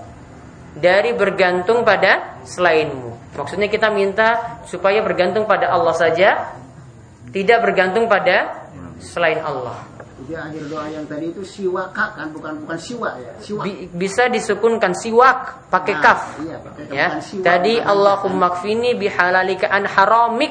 dari 0.75 1.15
bergantung 1.15 1.88
pada 1.88 2.43
selainmu. 2.43 3.33
Maksudnya 3.39 3.71
kita 3.71 3.88
minta 3.89 4.59
supaya 4.67 4.99
bergantung 4.99 5.47
pada 5.47 5.71
Allah 5.71 5.95
saja, 5.95 6.55
tidak 7.31 7.63
bergantung 7.63 8.11
pada 8.11 8.67
selain 8.99 9.39
Allah. 9.39 9.94
Jadi 10.25 10.41
akhir 10.41 10.63
doa 10.73 10.89
yang 10.89 11.05
tadi 11.05 11.29
itu 11.29 11.45
siwaka 11.45 12.17
kan 12.17 12.33
bukan 12.33 12.65
bukan 12.65 12.77
siwa 12.81 13.13
ya. 13.21 13.29
Siwak. 13.38 13.93
bisa 13.93 14.25
disukunkan 14.25 14.97
siwak 14.97 15.69
pakai 15.69 15.93
nah, 15.93 16.01
kaf. 16.01 16.19
Iya, 16.41 16.57
pakai 16.65 16.83
ya. 16.89 17.07
Siwak, 17.21 17.45
tadi 17.45 17.73
Allahumma 17.77 18.57
kfini 18.57 18.97
bihalalika 18.97 19.69
an 19.69 19.85
haramik. 19.85 20.49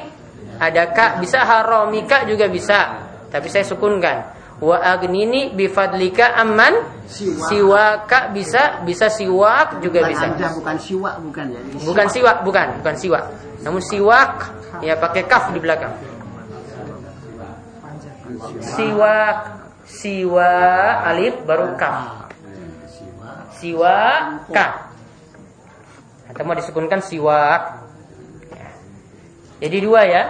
Ada 0.55 0.95
kak 0.95 1.11
bisa 1.19 1.43
haramika 1.43 2.23
juga 2.23 2.47
bisa. 2.47 3.03
Tapi 3.27 3.51
saya 3.51 3.67
sukunkan 3.67 4.35
wa 4.63 4.79
agnini 4.79 5.51
bifadlika 5.51 6.39
amman 6.39 6.71
siwak. 7.11 7.47
siwaka 7.51 8.19
bisa 8.31 8.79
bisa 8.87 9.11
siwak 9.11 9.83
juga 9.83 10.07
bukan 10.07 10.11
bisa 10.15 10.25
anda, 10.31 10.47
bukan 10.55 10.77
siwak 10.79 11.15
bukan 11.19 11.45
ya 11.51 11.59
siwak. 11.59 11.83
bukan 11.83 12.07
siwak 12.07 12.37
bukan 12.47 12.67
bukan 12.79 12.95
siwak 12.95 13.23
namun 13.67 13.81
siwak 13.83 14.31
ya 14.79 14.95
pakai 14.95 15.27
kaf 15.27 15.51
di 15.51 15.59
belakang 15.59 15.91
siwak 18.63 19.64
siwa 19.85 20.51
alif 21.05 21.45
baru 21.45 21.77
kaf 21.79 22.33
siwaka 23.55 24.91
atau 26.29 26.43
mau 26.43 26.57
disukunkan 26.57 26.99
siwak 26.99 27.85
jadi 29.55 29.77
dua 29.79 30.01
ya. 30.03 30.23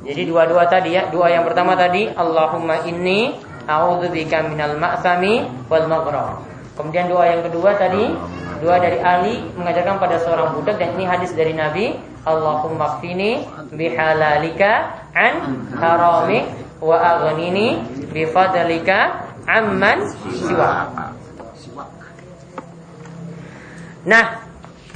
Jadi 0.00 0.22
dua-dua 0.28 0.68
tadi 0.68 0.96
ya. 0.96 1.08
Dua 1.08 1.32
yang 1.32 1.44
pertama 1.48 1.76
tadi 1.76 2.08
Allahumma 2.12 2.84
inni 2.84 3.32
A'udzubika 3.68 4.42
minal 4.48 4.76
ma'sami 4.80 5.46
wal 5.68 5.86
maghram. 5.86 6.42
Kemudian 6.74 7.12
doa 7.12 7.28
yang 7.28 7.44
kedua 7.44 7.76
tadi, 7.76 8.08
doa 8.64 8.76
dari 8.80 8.98
Ali 8.98 9.36
mengajarkan 9.54 10.00
pada 10.00 10.16
seorang 10.16 10.56
budak 10.56 10.80
dan 10.80 10.96
ini 10.96 11.04
hadis 11.04 11.30
dari 11.36 11.52
Nabi, 11.52 11.92
Allahumma 12.24 12.98
kfini 12.98 13.44
bihalalika 13.70 15.04
an 15.12 15.66
harami 15.76 16.48
wa 16.80 16.96
aghnini 16.96 17.84
bifadlika 18.10 19.28
amman 19.44 20.08
siwa. 20.32 20.88
Nah, 24.00 24.48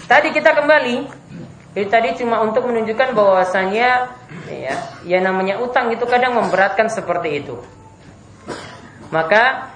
tadi 0.08 0.32
kita 0.32 0.56
kembali 0.56 0.96
itu 1.74 1.90
tadi 1.90 2.14
cuma 2.16 2.40
untuk 2.40 2.70
menunjukkan 2.70 3.18
bahwasanya 3.18 4.14
ya, 4.46 4.74
yang 5.04 5.26
namanya 5.26 5.58
utang 5.58 5.90
itu 5.90 6.06
kadang 6.06 6.38
memberatkan 6.38 6.86
seperti 6.86 7.44
itu. 7.44 7.58
Maka 9.10 9.74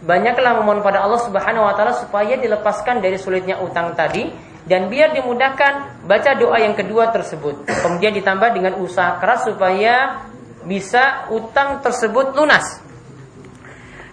banyaklah 0.00 0.62
memohon 0.62 0.80
pada 0.80 1.04
Allah 1.04 1.20
Subhanahu 1.20 1.66
wa 1.66 1.74
taala 1.76 1.92
supaya 1.98 2.38
dilepaskan 2.38 3.04
dari 3.04 3.18
sulitnya 3.20 3.60
utang 3.60 3.92
tadi 3.98 4.30
dan 4.64 4.86
biar 4.86 5.10
dimudahkan 5.10 6.06
baca 6.06 6.30
doa 6.38 6.56
yang 6.62 6.78
kedua 6.78 7.10
tersebut. 7.10 7.66
Kemudian 7.66 8.14
ditambah 8.14 8.54
dengan 8.54 8.78
usaha 8.78 9.18
keras 9.18 9.44
supaya 9.44 10.24
bisa 10.64 11.30
utang 11.32 11.80
tersebut 11.80 12.36
lunas. 12.36 12.80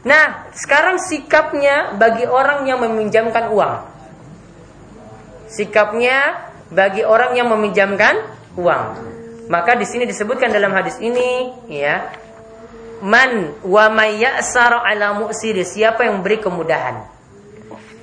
Nah, 0.08 0.48
sekarang 0.56 1.04
sikapnya 1.04 2.00
bagi 2.00 2.24
orang 2.24 2.64
yang 2.64 2.80
meminjamkan 2.80 3.52
uang. 3.52 3.76
Sikapnya 5.52 6.48
bagi 6.72 7.04
orang 7.04 7.36
yang 7.36 7.52
meminjamkan 7.52 8.16
uang. 8.56 8.86
Maka 9.48 9.80
di 9.80 9.88
sini 9.88 10.04
disebutkan 10.04 10.52
dalam 10.52 10.76
hadis 10.76 11.00
ini 11.00 11.52
ya, 11.72 12.12
man 13.02 13.54
wa 13.62 13.86
mayyasara 13.94 14.82
ala 14.82 15.22
mu'siri 15.22 15.62
siapa 15.62 16.06
yang 16.08 16.22
memberi 16.22 16.42
kemudahan 16.42 16.96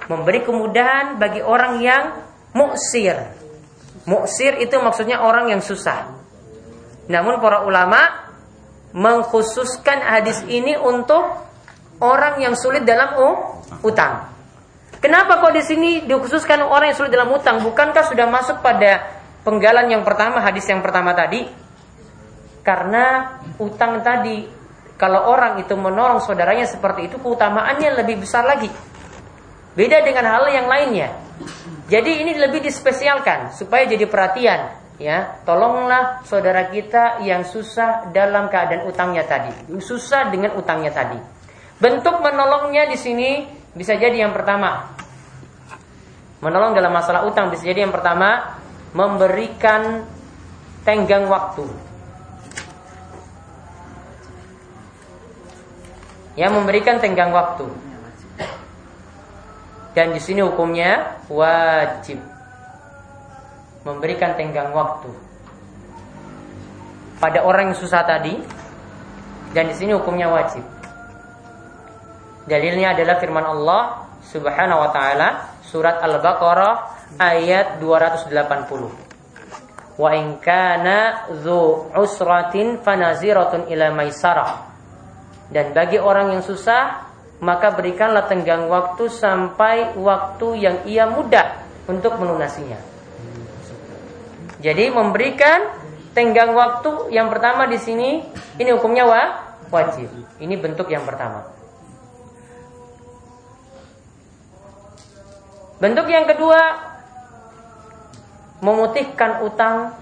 memberi 0.07 0.45
kemudahan 0.45 1.19
bagi 1.19 1.43
orang 1.43 1.83
yang 1.83 2.05
mu'sir 2.55 3.17
mu'sir 4.07 4.61
itu 4.63 4.77
maksudnya 4.79 5.25
orang 5.25 5.51
yang 5.51 5.63
susah 5.65 6.15
namun 7.11 7.43
para 7.43 7.67
ulama 7.67 8.24
mengkhususkan 8.95 9.99
hadis 10.01 10.41
ini 10.47 10.79
untuk 10.79 11.27
orang 11.99 12.39
yang 12.39 12.55
sulit 12.55 12.87
dalam 12.87 13.19
utang 13.83 14.31
kenapa 15.03 15.43
kok 15.43 15.53
di 15.53 15.63
sini 15.67 15.91
dikhususkan 16.07 16.63
orang 16.63 16.95
yang 16.95 16.99
sulit 16.99 17.11
dalam 17.11 17.35
utang 17.35 17.59
bukankah 17.61 18.07
sudah 18.07 18.31
masuk 18.31 18.63
pada 18.63 19.19
penggalan 19.43 19.91
yang 19.91 20.07
pertama 20.07 20.39
hadis 20.39 20.65
yang 20.71 20.81
pertama 20.81 21.11
tadi 21.11 21.45
karena 22.65 23.37
utang 23.61 24.01
tadi 24.01 24.47
kalau 24.95 25.27
orang 25.27 25.59
itu 25.59 25.75
menolong 25.75 26.23
saudaranya 26.23 26.71
seperti 26.71 27.11
itu 27.11 27.19
keutamaannya 27.19 27.99
lebih 27.99 28.23
besar 28.23 28.47
lagi. 28.47 28.71
Beda 29.75 30.01
dengan 30.07 30.31
hal 30.31 30.47
yang 30.55 30.71
lainnya. 30.71 31.11
Jadi 31.91 32.25
ini 32.25 32.39
lebih 32.39 32.63
dispesialkan 32.63 33.53
supaya 33.53 33.85
jadi 33.85 34.07
perhatian 34.07 34.84
ya. 35.01 35.43
Tolonglah 35.43 36.25
saudara 36.27 36.69
kita 36.69 37.23
yang 37.25 37.47
susah 37.47 38.11
dalam 38.11 38.49
keadaan 38.49 38.87
utangnya 38.89 39.25
tadi. 39.27 39.53
Susah 39.81 40.29
dengan 40.31 40.55
utangnya 40.59 40.93
tadi. 40.93 41.19
Bentuk 41.79 42.23
menolongnya 42.23 42.87
di 42.89 42.99
sini 42.99 43.45
bisa 43.75 43.95
jadi 43.99 44.27
yang 44.27 44.33
pertama. 44.33 44.95
Menolong 46.45 46.77
dalam 46.77 46.93
masalah 46.93 47.25
utang 47.25 47.49
bisa 47.49 47.65
jadi 47.65 47.89
yang 47.89 47.95
pertama 47.95 48.61
memberikan 48.93 50.05
tenggang 50.85 51.27
waktu 51.27 51.65
yang 56.35 56.55
memberikan 56.55 56.99
tenggang 56.99 57.31
waktu. 57.31 57.67
Dan 59.95 60.11
di 60.11 60.19
sini 60.19 60.43
hukumnya 60.43 61.23
wajib 61.31 62.19
memberikan 63.85 64.35
tenggang 64.35 64.73
waktu 64.73 65.13
pada 67.21 67.45
orang 67.47 67.73
yang 67.73 67.79
susah 67.79 68.03
tadi 68.05 68.37
dan 69.55 69.71
di 69.71 69.75
sini 69.79 69.95
hukumnya 69.95 70.29
wajib. 70.29 70.67
Dalilnya 72.45 72.93
adalah 72.93 73.17
firman 73.23 73.47
Allah 73.47 74.05
Subhanahu 74.29 74.83
wa 74.85 74.91
taala 74.93 75.29
surat 75.65 76.03
Al-Baqarah 76.03 76.75
ayat 77.17 77.81
280. 77.81 78.35
Wa 79.95 80.11
in 80.13 80.43
kana 80.43 81.31
dzu 81.31 81.95
usratin 81.95 82.83
fanaziratun 82.83 83.71
ila 83.71 83.95
maisarah 83.95 84.75
dan 85.53 85.77
bagi 85.77 86.01
orang 86.01 86.35
yang 86.35 86.43
susah, 86.43 87.07
maka 87.45 87.71
berikanlah 87.77 88.27
tenggang 88.27 88.67
waktu 88.67 89.07
sampai 89.13 89.93
waktu 89.95 90.49
yang 90.57 90.77
ia 90.89 91.05
mudah 91.05 91.63
untuk 91.87 92.17
melunasinya. 92.17 92.94
Jadi 94.65 94.89
memberikan 94.89 95.77
tenggang 96.17 96.57
waktu 96.57 97.13
yang 97.13 97.29
pertama 97.29 97.69
di 97.69 97.77
sini 97.77 98.25
ini 98.57 98.71
hukumnya 98.73 99.05
wa, 99.05 99.23
wajib. 99.69 100.09
Ini 100.41 100.57
bentuk 100.57 100.89
yang 100.89 101.05
pertama. 101.05 101.45
Bentuk 105.77 106.09
yang 106.09 106.25
kedua 106.25 106.81
memutihkan 108.65 109.45
utang 109.45 109.93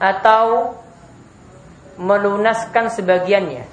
atau 0.00 0.80
melunaskan 2.00 2.88
sebagiannya. 2.88 3.68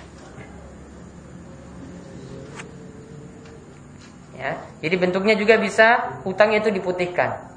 Ya, 4.36 4.60
jadi 4.84 4.96
bentuknya 5.00 5.40
juga 5.40 5.56
bisa 5.56 6.20
utang 6.28 6.52
itu 6.52 6.68
diputihkan. 6.68 7.57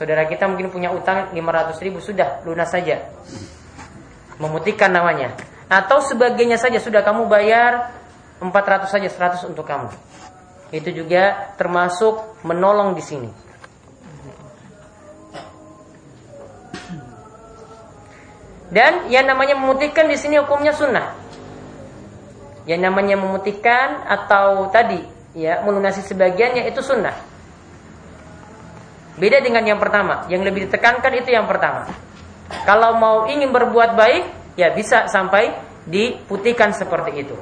Saudara 0.00 0.24
kita 0.24 0.48
mungkin 0.48 0.72
punya 0.72 0.88
utang 0.96 1.28
500 1.28 1.76
ribu 1.84 2.00
sudah 2.00 2.40
lunas 2.48 2.72
saja. 2.72 3.04
Memutihkan 4.40 4.88
namanya. 4.96 5.36
Atau 5.68 6.00
sebagiannya 6.00 6.56
saja 6.56 6.80
sudah 6.80 7.04
kamu 7.04 7.28
bayar 7.28 7.92
400 8.40 8.88
saja 8.88 9.12
100 9.12 9.52
untuk 9.52 9.68
kamu. 9.68 9.92
Itu 10.72 10.88
juga 10.96 11.52
termasuk 11.60 12.16
menolong 12.48 12.96
di 12.96 13.04
sini. 13.04 13.28
Dan 18.72 19.12
yang 19.12 19.28
namanya 19.28 19.52
memutihkan 19.52 20.08
di 20.08 20.16
sini 20.16 20.40
hukumnya 20.40 20.72
sunnah. 20.72 21.12
Yang 22.64 22.88
namanya 22.88 23.20
memutihkan 23.20 24.08
atau 24.08 24.72
tadi 24.72 25.04
ya 25.36 25.60
melunasi 25.60 26.00
sebagiannya 26.08 26.72
itu 26.72 26.80
sunnah. 26.80 27.29
Beda 29.20 29.44
dengan 29.44 29.60
yang 29.68 29.76
pertama, 29.76 30.24
yang 30.32 30.40
lebih 30.40 30.64
ditekankan 30.64 31.12
itu 31.20 31.28
yang 31.28 31.44
pertama. 31.44 31.84
Kalau 32.64 32.96
mau 32.96 33.28
ingin 33.28 33.52
berbuat 33.52 33.92
baik, 33.92 34.56
ya 34.56 34.72
bisa 34.72 35.12
sampai 35.12 35.52
diputihkan 35.84 36.72
seperti 36.72 37.12
itu. 37.20 37.36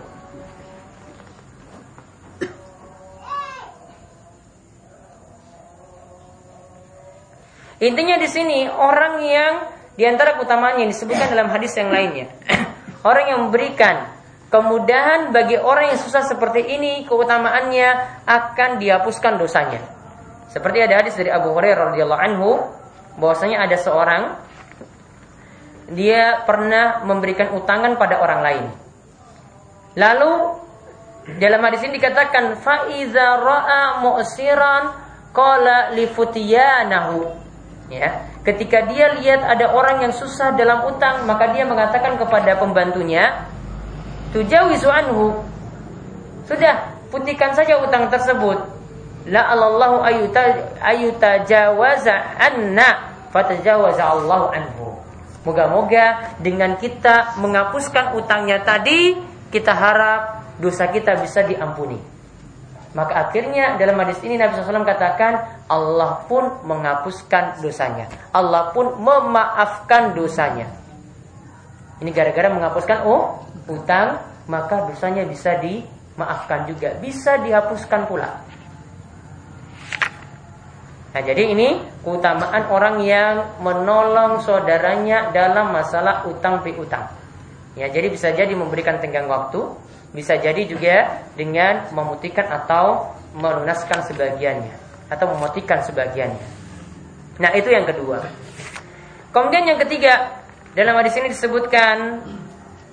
Intinya 7.78 8.18
di 8.18 8.26
sini 8.26 8.66
orang 8.66 9.22
yang 9.22 9.54
di 9.94 10.02
antara 10.02 10.34
yang 10.34 10.90
disebutkan 10.90 11.30
dalam 11.30 11.46
hadis 11.46 11.78
yang 11.78 11.94
lainnya. 11.94 12.26
orang 13.08 13.30
yang 13.30 13.38
memberikan 13.46 14.18
kemudahan 14.50 15.30
bagi 15.30 15.54
orang 15.54 15.94
yang 15.94 15.98
susah 16.02 16.26
seperti 16.26 16.74
ini, 16.74 17.06
keutamaannya 17.06 18.22
akan 18.26 18.82
dihapuskan 18.82 19.38
dosanya. 19.38 19.97
Seperti 20.48 20.80
ada 20.80 21.04
hadis 21.04 21.12
dari 21.12 21.28
Abu 21.28 21.52
Hurairah 21.52 21.92
radhiyallahu 21.92 22.22
anhu 22.24 22.50
bahwasanya 23.20 23.68
ada 23.68 23.76
seorang 23.76 24.22
dia 25.92 26.44
pernah 26.44 27.04
memberikan 27.04 27.52
utangan 27.56 27.96
pada 27.96 28.20
orang 28.20 28.40
lain. 28.44 28.64
Lalu 29.96 30.32
dalam 31.36 31.60
hadis 31.64 31.84
ini 31.84 32.00
dikatakan 32.00 32.56
faiza 32.60 33.36
ra'a 33.40 34.00
mu'siran 34.00 34.82
qala 35.36 35.92
li 35.92 36.08
Ya, 37.88 38.28
ketika 38.44 38.84
dia 38.84 39.16
lihat 39.16 39.40
ada 39.48 39.72
orang 39.72 40.04
yang 40.04 40.12
susah 40.12 40.52
dalam 40.52 40.84
utang, 40.84 41.24
maka 41.24 41.56
dia 41.56 41.64
mengatakan 41.64 42.20
kepada 42.20 42.60
pembantunya, 42.60 43.48
"Tujawizu 44.36 44.92
anhu." 44.92 45.40
Sudah, 46.44 46.92
putihkan 47.08 47.56
saja 47.56 47.80
utang 47.80 48.12
tersebut. 48.12 48.77
La 49.28 49.52
Allahu 49.52 50.00
ayuta 50.00 50.72
ayuta 50.80 51.44
jawaza 51.44 52.16
anna 52.40 53.12
fatajawaza 53.28 54.00
Allahu 54.00 54.46
anhu. 54.56 54.86
Moga-moga 55.44 56.36
dengan 56.40 56.76
kita 56.80 57.36
menghapuskan 57.40 58.16
utangnya 58.16 58.64
tadi, 58.64 59.16
kita 59.52 59.72
harap 59.72 60.20
dosa 60.60 60.88
kita 60.88 61.16
bisa 61.20 61.44
diampuni. 61.44 61.96
Maka 62.96 63.28
akhirnya 63.28 63.76
dalam 63.76 64.00
hadis 64.00 64.16
ini 64.24 64.40
Nabi 64.40 64.58
SAW 64.58 64.82
katakan 64.82 65.60
Allah 65.68 66.24
pun 66.24 66.64
menghapuskan 66.64 67.60
dosanya. 67.60 68.08
Allah 68.32 68.72
pun 68.72 68.96
memaafkan 68.96 70.16
dosanya. 70.16 70.72
Ini 72.00 72.10
gara-gara 72.16 72.48
menghapuskan 72.48 73.04
oh 73.04 73.44
utang 73.68 74.16
maka 74.48 74.88
dosanya 74.88 75.28
bisa 75.28 75.60
dimaafkan 75.60 76.64
juga, 76.64 76.96
bisa 76.96 77.36
dihapuskan 77.44 78.08
pula. 78.08 78.47
Nah, 81.18 81.26
jadi 81.26 81.50
ini 81.50 81.82
keutamaan 82.06 82.70
orang 82.70 83.02
yang 83.02 83.58
menolong 83.58 84.38
saudaranya 84.38 85.34
dalam 85.34 85.74
masalah 85.74 86.22
utang 86.30 86.62
piutang. 86.62 87.10
Ya, 87.74 87.90
jadi 87.90 88.06
bisa 88.06 88.30
jadi 88.30 88.54
memberikan 88.54 89.02
tenggang 89.02 89.26
waktu, 89.26 89.66
bisa 90.14 90.38
jadi 90.38 90.62
juga 90.62 91.26
dengan 91.34 91.90
memutihkan 91.90 92.46
atau 92.46 93.18
melunaskan 93.34 94.06
sebagiannya 94.06 94.70
atau 95.10 95.34
memutihkan 95.34 95.82
sebagiannya. 95.90 96.46
Nah, 97.42 97.50
itu 97.50 97.66
yang 97.66 97.82
kedua. 97.82 98.22
Kemudian 99.34 99.74
yang 99.74 99.82
ketiga, 99.82 100.38
dalam 100.78 101.02
hadis 101.02 101.18
ini 101.18 101.34
disebutkan 101.34 102.22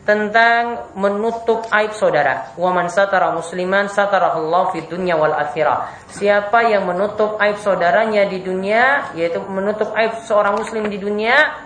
tentang 0.05 0.93
menutup 0.93 1.65
aib 1.73 1.97
saudara. 1.97 2.53
Wa 2.53 2.69
man 2.69 2.93
satara 2.93 3.33
musliman 3.33 3.89
Allah 3.89 4.63
fi 4.69 4.85
dunya 4.85 5.17
wal 5.17 5.33
akhirah. 5.33 5.89
Siapa 6.13 6.69
yang 6.69 6.85
menutup 6.85 7.41
aib 7.41 7.57
saudaranya 7.57 8.29
di 8.29 8.45
dunia, 8.45 9.09
yaitu 9.17 9.41
menutup 9.49 9.89
aib 9.97 10.21
seorang 10.29 10.61
muslim 10.61 10.85
di 10.93 11.01
dunia, 11.01 11.57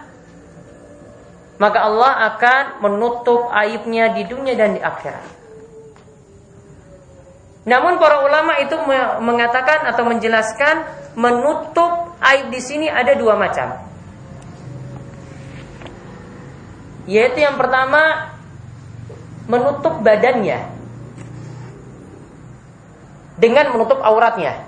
maka 1.59 1.83
Allah 1.83 2.31
akan 2.33 2.63
menutup 2.87 3.51
aibnya 3.51 4.15
di 4.15 4.23
dunia 4.23 4.55
dan 4.55 4.79
di 4.79 4.81
akhirat. 4.81 5.35
Namun 7.67 7.99
para 7.99 8.23
ulama 8.23 8.55
itu 8.63 8.79
mengatakan 9.19 9.83
atau 9.83 10.07
menjelaskan 10.07 10.87
menutup 11.19 12.15
aib 12.23 12.47
di 12.47 12.63
sini 12.63 12.87
ada 12.87 13.19
dua 13.19 13.35
macam. 13.35 13.88
Yaitu 17.09 17.41
yang 17.41 17.57
pertama 17.57 18.29
menutup 19.49 19.97
badannya 20.05 20.69
dengan 23.41 23.73
menutup 23.73 23.97
auratnya. 24.05 24.61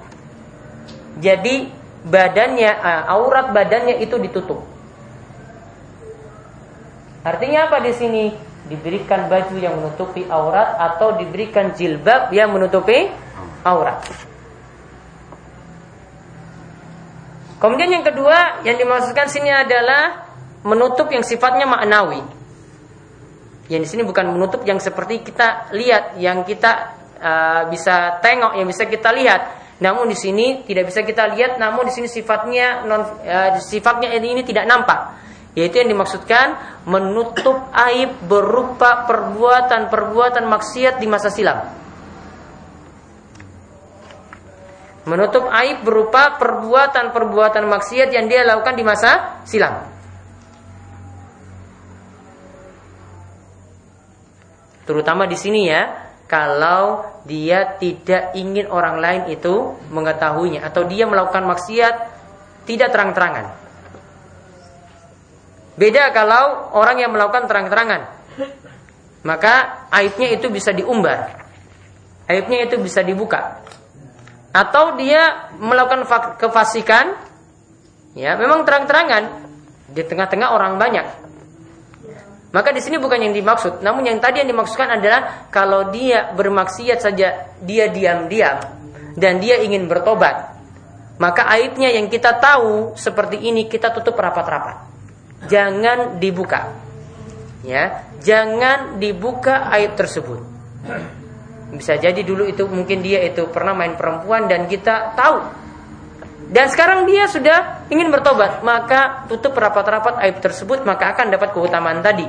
Jadi 1.21 1.69
badannya 2.01 2.71
eh, 2.81 3.03
aurat 3.13 3.53
badannya 3.53 4.01
itu 4.01 4.17
ditutup. 4.17 4.65
Artinya 7.21 7.69
apa 7.69 7.77
di 7.85 7.93
sini? 7.93 8.25
diberikan 8.71 9.27
baju 9.27 9.55
yang 9.59 9.75
menutupi 9.75 10.23
aurat 10.31 10.79
atau 10.79 11.19
diberikan 11.19 11.75
jilbab 11.75 12.31
yang 12.31 12.55
menutupi 12.55 13.11
aurat. 13.67 13.99
Kemudian 17.59 17.91
yang 17.99 18.05
kedua 18.07 18.63
yang 18.63 18.79
dimaksudkan 18.79 19.27
sini 19.27 19.51
adalah 19.51 20.30
menutup 20.61 21.09
yang 21.09 21.25
sifatnya 21.25 21.65
maknawi. 21.65 22.21
Yang 23.71 23.81
di 23.87 23.89
sini 23.95 24.03
bukan 24.03 24.35
menutup 24.35 24.61
yang 24.67 24.77
seperti 24.83 25.23
kita 25.23 25.71
lihat, 25.71 26.19
yang 26.19 26.43
kita 26.43 26.97
uh, 27.17 27.61
bisa 27.71 28.19
tengok, 28.19 28.59
yang 28.59 28.67
bisa 28.67 28.85
kita 28.85 29.09
lihat. 29.15 29.41
Namun 29.81 30.11
di 30.11 30.17
sini 30.17 30.61
tidak 30.67 30.93
bisa 30.93 31.01
kita 31.01 31.31
lihat, 31.33 31.57
namun 31.57 31.89
di 31.89 31.93
sini 31.95 32.05
sifatnya 32.05 32.85
non 32.85 33.01
uh, 33.01 33.57
sifatnya 33.57 34.13
ini, 34.13 34.37
ini 34.37 34.43
tidak 34.45 34.67
nampak. 34.69 35.23
Yaitu 35.51 35.83
yang 35.83 35.91
dimaksudkan 35.91 36.79
menutup 36.87 37.71
aib 37.75 38.23
berupa 38.23 39.03
perbuatan-perbuatan 39.03 40.47
maksiat 40.47 40.95
di 41.01 41.07
masa 41.11 41.27
silam. 41.27 41.59
Menutup 45.01 45.49
aib 45.49 45.83
berupa 45.83 46.39
perbuatan-perbuatan 46.39 47.67
maksiat 47.67 48.15
yang 48.15 48.31
dia 48.31 48.47
lakukan 48.47 48.79
di 48.79 48.83
masa 48.85 49.43
silam. 49.43 49.90
Terutama 54.91 55.23
di 55.23 55.39
sini 55.39 55.71
ya, 55.71 55.87
kalau 56.27 57.07
dia 57.23 57.79
tidak 57.79 58.35
ingin 58.35 58.67
orang 58.67 58.99
lain 58.99 59.31
itu 59.31 59.79
mengetahuinya 59.87 60.67
atau 60.67 60.83
dia 60.83 61.07
melakukan 61.07 61.47
maksiat 61.47 61.95
tidak 62.67 62.91
terang-terangan. 62.91 63.55
Beda 65.79 66.11
kalau 66.11 66.75
orang 66.75 66.99
yang 66.99 67.15
melakukan 67.15 67.47
terang-terangan. 67.47 68.19
Maka 69.23 69.87
aibnya 69.95 70.35
itu 70.35 70.51
bisa 70.51 70.75
diumbar. 70.75 71.39
Aibnya 72.27 72.67
itu 72.67 72.75
bisa 72.83 72.99
dibuka. 72.99 73.63
Atau 74.51 74.99
dia 74.99 75.55
melakukan 75.55 76.03
kefasikan, 76.35 77.15
ya 78.11 78.35
memang 78.35 78.67
terang-terangan 78.67 79.47
di 79.87 80.03
tengah-tengah 80.03 80.51
orang 80.51 80.75
banyak. 80.75 81.30
Maka 82.51 82.75
di 82.75 82.83
sini 82.83 82.99
bukan 82.99 83.19
yang 83.19 83.31
dimaksud, 83.31 83.79
namun 83.79 84.03
yang 84.03 84.19
tadi 84.19 84.43
yang 84.43 84.51
dimaksudkan 84.51 84.99
adalah 84.99 85.47
kalau 85.47 85.87
dia 85.87 86.35
bermaksiat 86.35 86.99
saja 86.99 87.55
dia 87.63 87.85
diam-diam 87.87 88.59
dan 89.15 89.39
dia 89.39 89.63
ingin 89.63 89.87
bertobat, 89.87 90.51
Maka 91.21 91.45
aibnya 91.53 91.93
yang 91.93 92.09
kita 92.09 92.41
tahu 92.41 92.97
seperti 92.97 93.37
ini 93.45 93.69
kita 93.69 93.93
tutup 93.93 94.17
rapat-rapat. 94.17 94.89
Jangan 95.45 96.17
dibuka. 96.17 96.73
Ya, 97.61 98.09
jangan 98.25 98.97
dibuka 98.97 99.69
aib 99.77 99.93
tersebut. 99.93 100.41
Bisa 101.77 102.01
jadi 102.01 102.25
dulu 102.25 102.49
itu 102.49 102.65
mungkin 102.65 103.05
dia 103.05 103.21
itu 103.21 103.45
pernah 103.53 103.77
main 103.77 103.93
perempuan 103.93 104.49
dan 104.49 104.65
kita 104.65 105.13
tahu. 105.13 105.60
Dan 106.51 106.67
sekarang 106.67 107.07
dia 107.07 107.31
sudah 107.31 107.87
ingin 107.87 108.11
bertobat, 108.11 108.59
maka 108.59 109.23
tutup 109.31 109.55
rapat-rapat 109.55 110.19
aib 110.27 110.43
tersebut 110.43 110.83
maka 110.83 111.15
akan 111.15 111.31
dapat 111.31 111.55
keutamaan 111.55 112.03
tadi. 112.03 112.27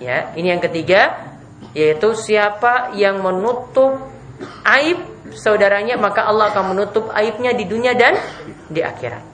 Ya, 0.00 0.32
ini 0.32 0.48
yang 0.48 0.64
ketiga 0.64 1.28
yaitu 1.76 2.16
siapa 2.16 2.96
yang 2.96 3.20
menutup 3.20 4.00
aib 4.64 4.96
saudaranya 5.36 6.00
maka 6.00 6.24
Allah 6.24 6.48
akan 6.50 6.72
menutup 6.72 7.12
aibnya 7.12 7.52
di 7.52 7.68
dunia 7.68 7.92
dan 7.92 8.16
di 8.72 8.80
akhirat. 8.80 9.28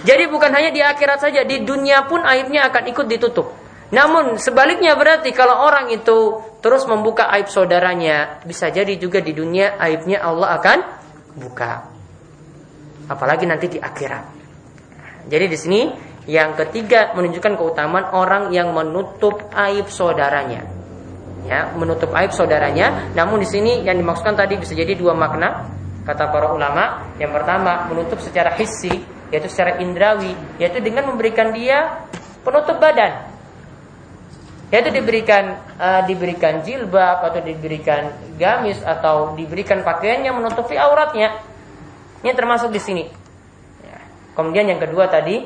Jadi 0.00 0.24
bukan 0.32 0.48
hanya 0.56 0.72
di 0.72 0.80
akhirat 0.80 1.20
saja, 1.20 1.44
di 1.44 1.60
dunia 1.60 2.08
pun 2.08 2.24
aibnya 2.24 2.72
akan 2.72 2.88
ikut 2.88 3.04
ditutup. 3.04 3.52
Namun 3.92 4.40
sebaliknya 4.40 4.96
berarti 4.96 5.34
kalau 5.34 5.66
orang 5.66 5.92
itu 5.92 6.40
terus 6.64 6.88
membuka 6.88 7.28
aib 7.36 7.52
saudaranya, 7.52 8.40
bisa 8.48 8.72
jadi 8.72 8.96
juga 8.96 9.20
di 9.20 9.36
dunia 9.36 9.76
aibnya 9.76 10.24
Allah 10.24 10.56
akan 10.56 10.78
buka. 11.36 11.89
Apalagi 13.10 13.44
nanti 13.44 13.66
di 13.66 13.78
akhirat. 13.82 14.24
Jadi 15.26 15.44
di 15.50 15.58
sini 15.58 15.80
yang 16.30 16.54
ketiga 16.54 17.10
menunjukkan 17.18 17.58
keutamaan 17.58 18.14
orang 18.14 18.54
yang 18.54 18.70
menutup 18.70 19.50
aib 19.50 19.90
saudaranya. 19.90 20.62
Ya, 21.50 21.74
menutup 21.74 22.14
aib 22.14 22.30
saudaranya. 22.30 23.10
Namun 23.18 23.42
di 23.42 23.48
sini 23.50 23.82
yang 23.82 23.98
dimaksudkan 23.98 24.38
tadi 24.38 24.54
bisa 24.62 24.78
jadi 24.78 24.94
dua 24.94 25.18
makna 25.18 25.66
kata 26.06 26.30
para 26.30 26.54
ulama. 26.54 27.10
Yang 27.18 27.42
pertama 27.42 27.90
menutup 27.90 28.22
secara 28.22 28.54
hissi 28.54 29.02
yaitu 29.30 29.46
secara 29.46 29.78
indrawi, 29.78 30.34
yaitu 30.58 30.82
dengan 30.82 31.06
memberikan 31.10 31.54
dia 31.54 32.06
penutup 32.42 32.82
badan 32.82 33.30
yaitu 34.70 34.90
diberikan 34.94 35.58
uh, 35.82 36.02
diberikan 36.06 36.62
jilbab 36.62 37.26
atau 37.26 37.42
diberikan 37.42 38.14
gamis 38.38 38.78
atau 38.86 39.34
diberikan 39.34 39.82
pakaian 39.82 40.22
yang 40.22 40.38
menutupi 40.38 40.78
auratnya. 40.78 41.49
Ini 42.20 42.32
termasuk 42.36 42.68
di 42.72 42.80
sini. 42.80 43.04
Ya. 43.84 43.98
Kemudian 44.36 44.68
yang 44.68 44.80
kedua 44.80 45.08
tadi 45.08 45.40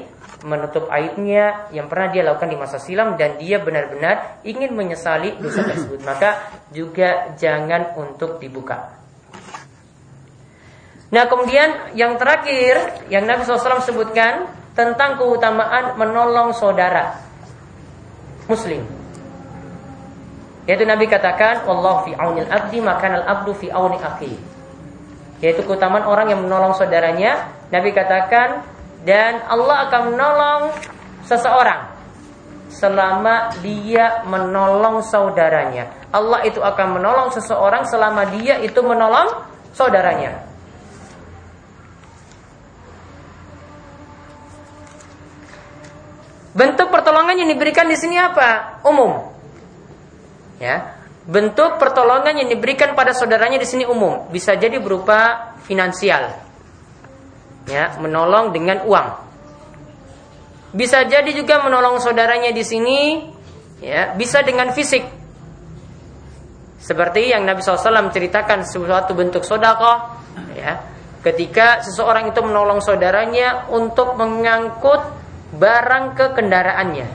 menutup 0.44 0.92
aibnya 0.92 1.72
yang 1.72 1.88
pernah 1.88 2.12
dia 2.12 2.22
lakukan 2.26 2.52
di 2.52 2.58
masa 2.60 2.76
silam 2.76 3.16
dan 3.16 3.40
dia 3.40 3.56
benar-benar 3.62 4.44
ingin 4.44 4.76
menyesali 4.76 5.40
dosa 5.40 5.64
tersebut. 5.70 6.04
Maka 6.04 6.60
juga 6.74 7.32
jangan 7.38 7.96
untuk 7.96 8.36
dibuka. 8.42 9.00
Nah 11.14 11.24
kemudian 11.30 11.94
yang 11.94 12.18
terakhir 12.18 13.06
yang 13.06 13.22
Nabi 13.24 13.46
SAW 13.46 13.86
sebutkan 13.86 14.50
tentang 14.74 15.14
keutamaan 15.14 15.94
menolong 15.94 16.50
saudara 16.50 17.22
Muslim. 18.50 18.82
Yaitu 20.64 20.88
Nabi 20.88 21.04
katakan, 21.06 21.68
Allah 21.68 22.08
fi 22.08 22.16
aunil 22.16 22.48
abdi 22.48 22.80
maka 22.80 23.06
al 23.12 23.24
abdu 23.24 23.52
fi 23.52 23.68
auni 23.68 24.00
akhi. 24.00 24.32
Yaitu 25.42 25.66
keutamaan 25.66 26.06
orang 26.06 26.30
yang 26.30 26.40
menolong 26.42 26.76
saudaranya. 26.76 27.50
Nabi 27.72 27.90
katakan, 27.90 28.62
dan 29.04 29.44
Allah 29.44 29.88
akan 29.88 30.02
menolong 30.14 30.62
seseorang 31.28 31.94
selama 32.72 33.52
dia 33.60 34.24
menolong 34.26 35.04
saudaranya. 35.04 35.92
Allah 36.10 36.42
itu 36.48 36.58
akan 36.58 36.98
menolong 36.98 37.28
seseorang 37.30 37.84
selama 37.86 38.26
dia 38.32 38.58
itu 38.64 38.80
menolong 38.80 39.44
saudaranya. 39.76 40.42
Bentuk 46.54 46.86
pertolongan 46.88 47.34
yang 47.34 47.50
diberikan 47.50 47.90
di 47.90 47.98
sini 47.98 48.14
apa? 48.14 48.78
Umum. 48.86 49.26
Ya. 50.62 50.93
Bentuk 51.24 51.80
pertolongan 51.80 52.36
yang 52.36 52.52
diberikan 52.52 52.92
pada 52.92 53.16
saudaranya 53.16 53.56
di 53.56 53.64
sini 53.64 53.88
umum, 53.88 54.28
bisa 54.28 54.52
jadi 54.60 54.76
berupa 54.76 55.52
finansial. 55.64 56.36
Ya, 57.64 57.96
menolong 57.96 58.52
dengan 58.52 58.84
uang. 58.84 59.08
Bisa 60.76 61.00
jadi 61.08 61.32
juga 61.32 61.64
menolong 61.64 61.96
saudaranya 62.04 62.52
di 62.52 62.60
sini 62.60 63.24
ya, 63.80 64.12
bisa 64.12 64.44
dengan 64.44 64.68
fisik. 64.76 65.00
Seperti 66.76 67.32
yang 67.32 67.48
Nabi 67.48 67.64
SAW 67.64 68.12
ceritakan 68.12 68.68
suatu 68.68 69.16
bentuk 69.16 69.48
sodako, 69.48 70.20
ya, 70.52 70.84
ketika 71.24 71.80
seseorang 71.80 72.36
itu 72.36 72.44
menolong 72.44 72.84
saudaranya 72.84 73.72
untuk 73.72 74.12
mengangkut 74.20 75.00
barang 75.56 76.04
ke 76.12 76.26
kendaraannya. 76.36 77.08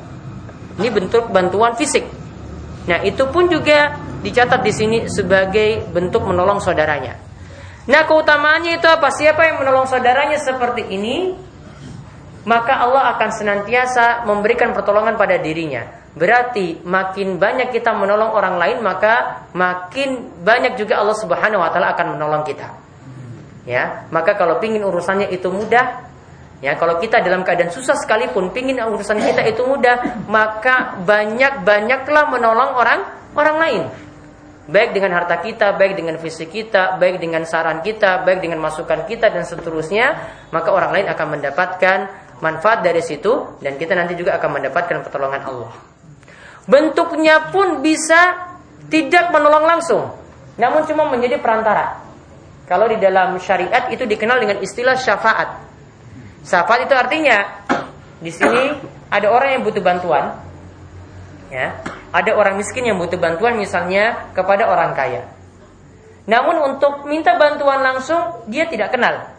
Ini 0.82 0.90
bentuk 0.90 1.30
bantuan 1.30 1.78
fisik. 1.78 2.19
Nah, 2.88 3.04
itu 3.04 3.28
pun 3.28 3.52
juga 3.52 4.00
dicatat 4.24 4.62
di 4.64 4.72
sini 4.72 4.98
sebagai 5.12 5.90
bentuk 5.92 6.24
menolong 6.24 6.64
saudaranya. 6.64 7.20
Nah, 7.90 8.02
keutamaannya 8.06 8.78
itu 8.78 8.88
apa? 8.88 9.10
Siapa 9.10 9.50
yang 9.50 9.66
menolong 9.66 9.90
saudaranya 9.90 10.38
seperti 10.38 10.86
ini, 10.94 11.34
maka 12.46 12.80
Allah 12.86 13.18
akan 13.18 13.30
senantiasa 13.34 14.24
memberikan 14.30 14.72
pertolongan 14.72 15.18
pada 15.18 15.42
dirinya. 15.42 15.86
Berarti 16.14 16.82
makin 16.84 17.38
banyak 17.38 17.70
kita 17.70 17.94
menolong 17.94 18.34
orang 18.34 18.58
lain, 18.58 18.78
maka 18.82 19.46
makin 19.54 20.42
banyak 20.42 20.76
juga 20.76 20.98
Allah 21.00 21.18
Subhanahu 21.18 21.62
wa 21.62 21.70
taala 21.70 21.94
akan 21.94 22.18
menolong 22.18 22.44
kita. 22.46 22.70
Ya, 23.70 24.10
maka 24.10 24.34
kalau 24.34 24.58
pingin 24.58 24.82
urusannya 24.82 25.30
itu 25.30 25.54
mudah, 25.54 26.09
Ya, 26.60 26.76
kalau 26.76 27.00
kita 27.00 27.24
dalam 27.24 27.48
keadaan 27.48 27.72
susah 27.72 27.96
sekalipun 27.96 28.52
pingin 28.52 28.84
urusan 28.84 29.16
kita 29.16 29.48
itu 29.48 29.64
mudah, 29.64 30.28
maka 30.28 31.00
banyak-banyaklah 31.08 32.36
menolong 32.36 32.76
orang 32.76 33.00
orang 33.32 33.58
lain. 33.64 33.84
Baik 34.70 34.92
dengan 34.92 35.18
harta 35.18 35.40
kita, 35.40 35.80
baik 35.80 35.96
dengan 35.96 36.20
fisik 36.20 36.52
kita, 36.52 37.00
baik 37.00 37.18
dengan 37.24 37.48
saran 37.48 37.80
kita, 37.80 38.22
baik 38.28 38.44
dengan 38.44 38.60
masukan 38.60 39.08
kita 39.08 39.32
dan 39.32 39.48
seterusnya, 39.48 40.14
maka 40.52 40.70
orang 40.70 41.00
lain 41.00 41.08
akan 41.10 41.28
mendapatkan 41.40 41.98
manfaat 42.44 42.84
dari 42.84 43.02
situ 43.02 43.56
dan 43.64 43.80
kita 43.80 43.96
nanti 43.96 44.20
juga 44.20 44.36
akan 44.36 44.60
mendapatkan 44.60 45.00
pertolongan 45.08 45.42
Allah. 45.48 45.72
Bentuknya 46.68 47.50
pun 47.56 47.80
bisa 47.80 48.52
tidak 48.92 49.32
menolong 49.32 49.64
langsung, 49.64 50.04
namun 50.60 50.84
cuma 50.84 51.08
menjadi 51.08 51.40
perantara. 51.40 52.04
Kalau 52.68 52.86
di 52.86 53.00
dalam 53.00 53.40
syariat 53.42 53.90
itu 53.90 54.04
dikenal 54.04 54.44
dengan 54.44 54.60
istilah 54.62 54.94
syafaat. 55.00 55.69
Syafaat 56.44 56.88
itu 56.88 56.96
artinya 56.96 57.68
di 58.20 58.32
sini 58.32 58.76
ada 59.10 59.28
orang 59.32 59.60
yang 59.60 59.64
butuh 59.64 59.84
bantuan, 59.84 60.40
ya, 61.52 61.80
ada 62.12 62.32
orang 62.36 62.60
miskin 62.60 62.86
yang 62.86 62.98
butuh 62.98 63.18
bantuan 63.18 63.58
misalnya 63.58 64.30
kepada 64.36 64.70
orang 64.70 64.94
kaya. 64.94 65.24
Namun 66.30 66.76
untuk 66.76 67.10
minta 67.10 67.34
bantuan 67.40 67.82
langsung 67.82 68.46
dia 68.46 68.70
tidak 68.70 68.94
kenal, 68.94 69.34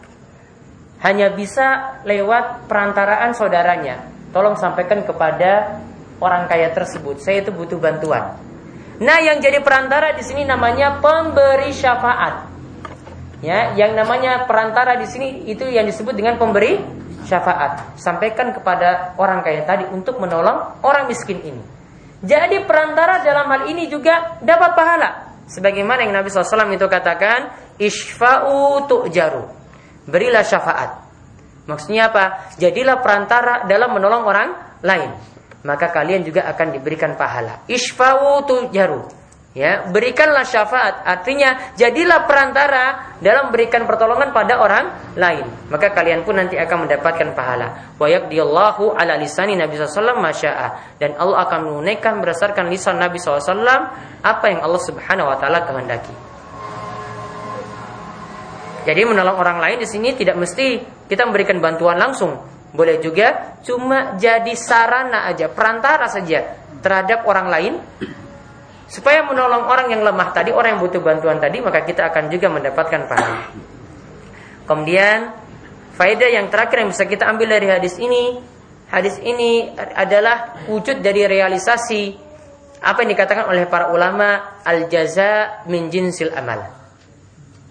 hanya 1.01 1.31
bisa 1.31 1.97
lewat 2.03 2.67
perantaraan 2.67 3.31
saudaranya. 3.31 4.03
Tolong 4.31 4.55
sampaikan 4.55 5.03
kepada 5.03 5.81
orang 6.23 6.47
kaya 6.47 6.71
tersebut, 6.71 7.19
saya 7.19 7.43
itu 7.43 7.51
butuh 7.51 7.79
bantuan. 7.79 8.39
Nah, 9.01 9.17
yang 9.17 9.41
jadi 9.41 9.65
perantara 9.65 10.13
di 10.13 10.21
sini 10.21 10.45
namanya 10.45 11.01
pemberi 11.01 11.73
syafaat. 11.73 12.53
Ya, 13.41 13.73
yang 13.73 13.97
namanya 13.97 14.45
perantara 14.45 15.01
di 15.01 15.09
sini 15.09 15.49
itu 15.49 15.65
yang 15.65 15.89
disebut 15.89 16.13
dengan 16.13 16.37
pemberi 16.37 16.77
syafaat. 17.25 17.97
Sampaikan 17.97 18.53
kepada 18.53 19.15
orang 19.17 19.41
kaya 19.45 19.65
tadi 19.65 19.85
untuk 19.89 20.17
menolong 20.17 20.81
orang 20.85 21.07
miskin 21.09 21.41
ini. 21.41 21.63
Jadi 22.21 22.61
perantara 22.69 23.25
dalam 23.25 23.49
hal 23.49 23.61
ini 23.69 23.89
juga 23.89 24.37
dapat 24.45 24.71
pahala. 24.77 25.09
Sebagaimana 25.49 26.05
yang 26.05 26.13
Nabi 26.13 26.29
SAW 26.29 26.69
itu 26.69 26.85
katakan, 26.85 27.51
Ishfa'u 27.81 28.85
tu'jaru. 28.85 29.43
Berilah 30.05 30.45
syafaat. 30.45 31.01
Maksudnya 31.65 32.13
apa? 32.13 32.53
Jadilah 32.61 33.01
perantara 33.01 33.65
dalam 33.65 33.91
menolong 33.97 34.23
orang 34.23 34.49
lain. 34.85 35.11
Maka 35.61 35.93
kalian 35.93 36.25
juga 36.25 36.45
akan 36.49 36.77
diberikan 36.77 37.17
pahala. 37.17 37.65
Ishfa'u 37.65 38.45
tu'jaru. 38.45 39.20
Ya, 39.51 39.83
berikanlah 39.83 40.47
syafaat. 40.47 41.03
Artinya 41.03 41.75
jadilah 41.75 42.23
perantara 42.23 43.11
dalam 43.19 43.51
berikan 43.51 43.83
pertolongan 43.83 44.31
pada 44.31 44.55
orang 44.63 45.11
lain. 45.19 45.43
Maka 45.67 45.91
kalian 45.91 46.23
pun 46.23 46.39
nanti 46.39 46.55
akan 46.55 46.87
mendapatkan 46.87 47.35
pahala. 47.35 47.91
Wa 47.99 48.07
yaqdiyallahu 48.07 48.95
ala 48.95 49.19
lisani 49.19 49.59
Nabi 49.59 49.75
sallallahu 49.75 50.23
masya'a 50.23 50.95
dan 51.03 51.19
Allah 51.19 51.43
akan 51.43 51.67
menunaikan 51.67 52.23
berdasarkan 52.23 52.71
lisan 52.71 52.95
Nabi 52.95 53.19
SAW 53.19 53.59
apa 54.23 54.45
yang 54.47 54.63
Allah 54.63 54.81
Subhanahu 54.87 55.27
wa 55.27 55.35
taala 55.35 55.67
kehendaki. 55.67 56.15
Jadi 58.87 59.01
menolong 59.03 59.35
orang 59.35 59.59
lain 59.59 59.77
di 59.83 59.87
sini 59.87 60.15
tidak 60.15 60.39
mesti 60.39 60.79
kita 61.11 61.27
memberikan 61.27 61.59
bantuan 61.59 61.99
langsung. 61.99 62.39
Boleh 62.71 63.03
juga 63.03 63.59
cuma 63.67 64.15
jadi 64.15 64.55
sarana 64.55 65.27
aja, 65.27 65.51
perantara 65.51 66.07
saja 66.07 66.55
terhadap 66.79 67.27
orang 67.27 67.47
lain 67.51 67.73
Supaya 68.91 69.23
menolong 69.23 69.71
orang 69.71 69.87
yang 69.87 70.03
lemah 70.03 70.35
tadi, 70.35 70.51
orang 70.51 70.75
yang 70.75 70.81
butuh 70.83 70.99
bantuan 70.99 71.39
tadi, 71.39 71.63
maka 71.63 71.87
kita 71.87 72.11
akan 72.11 72.27
juga 72.27 72.51
mendapatkan 72.51 73.07
pahala. 73.07 73.47
Kemudian 74.67 75.31
faedah 75.95 76.27
yang 76.27 76.51
terakhir 76.51 76.83
yang 76.83 76.91
bisa 76.91 77.07
kita 77.07 77.23
ambil 77.23 77.55
dari 77.55 77.71
hadis 77.71 77.95
ini, 77.95 78.43
hadis 78.91 79.15
ini 79.23 79.71
adalah 79.95 80.67
wujud 80.67 80.99
dari 80.99 81.23
realisasi 81.23 82.19
apa 82.83 83.07
yang 83.07 83.15
dikatakan 83.15 83.47
oleh 83.47 83.63
para 83.71 83.95
ulama 83.95 84.59
al 84.67 84.91
jaza 84.91 85.63
min 85.71 85.87
jinsil 85.87 86.35
amal. 86.35 86.59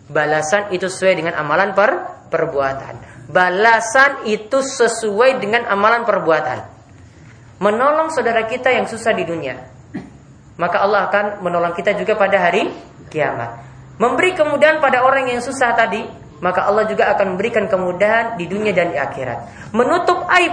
Balasan 0.09 0.73
itu 0.73 0.89
sesuai 0.89 1.21
dengan 1.21 1.37
amalan 1.37 1.77
per 1.77 1.91
perbuatan. 2.33 3.29
Balasan 3.29 4.25
itu 4.25 4.65
sesuai 4.65 5.37
dengan 5.37 5.69
amalan 5.69 6.09
perbuatan. 6.09 6.59
Menolong 7.61 8.09
saudara 8.09 8.49
kita 8.49 8.73
yang 8.73 8.89
susah 8.89 9.13
di 9.13 9.29
dunia. 9.29 9.80
Maka 10.61 10.85
Allah 10.85 11.09
akan 11.09 11.25
menolong 11.41 11.73
kita 11.73 11.97
juga 11.97 12.21
pada 12.21 12.37
hari 12.37 12.69
kiamat. 13.09 13.65
Memberi 13.97 14.37
kemudahan 14.37 14.77
pada 14.77 15.01
orang 15.01 15.33
yang 15.33 15.41
susah 15.41 15.73
tadi, 15.73 16.05
maka 16.45 16.69
Allah 16.69 16.85
juga 16.85 17.09
akan 17.17 17.37
memberikan 17.37 17.65
kemudahan 17.65 18.37
di 18.37 18.45
dunia 18.45 18.77
dan 18.77 18.93
di 18.93 19.01
akhirat. 19.01 19.73
Menutup 19.73 20.29
aib 20.29 20.53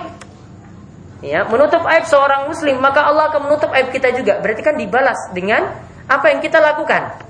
ya, 1.20 1.44
menutup 1.48 1.84
aib 1.88 2.08
seorang 2.08 2.48
muslim, 2.48 2.80
maka 2.80 3.04
Allah 3.04 3.32
akan 3.32 3.52
menutup 3.52 3.72
aib 3.76 3.92
kita 3.92 4.16
juga. 4.16 4.40
Berarti 4.40 4.62
kan 4.64 4.76
dibalas 4.80 5.20
dengan 5.36 5.76
apa 6.08 6.26
yang 6.32 6.40
kita 6.40 6.64
lakukan. 6.64 7.24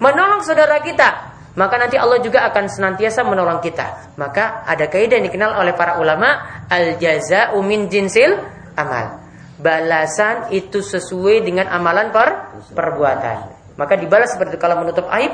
Menolong 0.00 0.44
saudara 0.44 0.84
kita, 0.84 1.08
maka 1.56 1.80
nanti 1.80 1.96
Allah 1.96 2.20
juga 2.20 2.44
akan 2.48 2.68
senantiasa 2.68 3.24
menolong 3.24 3.60
kita. 3.64 4.16
Maka 4.20 4.68
ada 4.68 4.88
kaidah 4.88 5.16
yang 5.20 5.28
dikenal 5.32 5.56
oleh 5.64 5.72
para 5.76 5.96
ulama 5.96 6.64
al 6.68 6.96
jaza 7.00 7.56
umin 7.56 7.88
jinsil 7.88 8.36
amal. 8.76 9.21
Balasan 9.62 10.50
itu 10.50 10.82
sesuai 10.82 11.46
dengan 11.46 11.70
amalan 11.70 12.10
per 12.10 12.50
perbuatan. 12.74 13.38
Maka 13.78 13.94
dibalas 13.94 14.34
seperti 14.34 14.58
kalau 14.58 14.82
menutup 14.82 15.06
aib, 15.14 15.32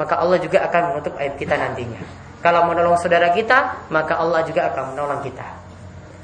maka 0.00 0.16
Allah 0.16 0.40
juga 0.40 0.64
akan 0.64 0.96
menutup 0.96 1.14
aib 1.20 1.36
kita 1.36 1.60
nantinya. 1.60 2.00
Kalau 2.40 2.64
menolong 2.64 2.96
saudara 2.96 3.36
kita, 3.36 3.86
maka 3.92 4.16
Allah 4.16 4.40
juga 4.48 4.72
akan 4.72 4.96
menolong 4.96 5.20
kita. 5.20 5.44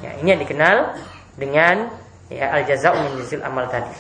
Ya, 0.01 0.16
ini 0.16 0.32
yang 0.32 0.41
dikenal 0.41 0.97
dengan 1.37 1.93
ya, 2.32 2.57
al 2.57 2.64
jaza 2.64 2.97
min 2.97 3.20
jinsil 3.20 3.45
amal 3.45 3.68
tadi. 3.68 3.93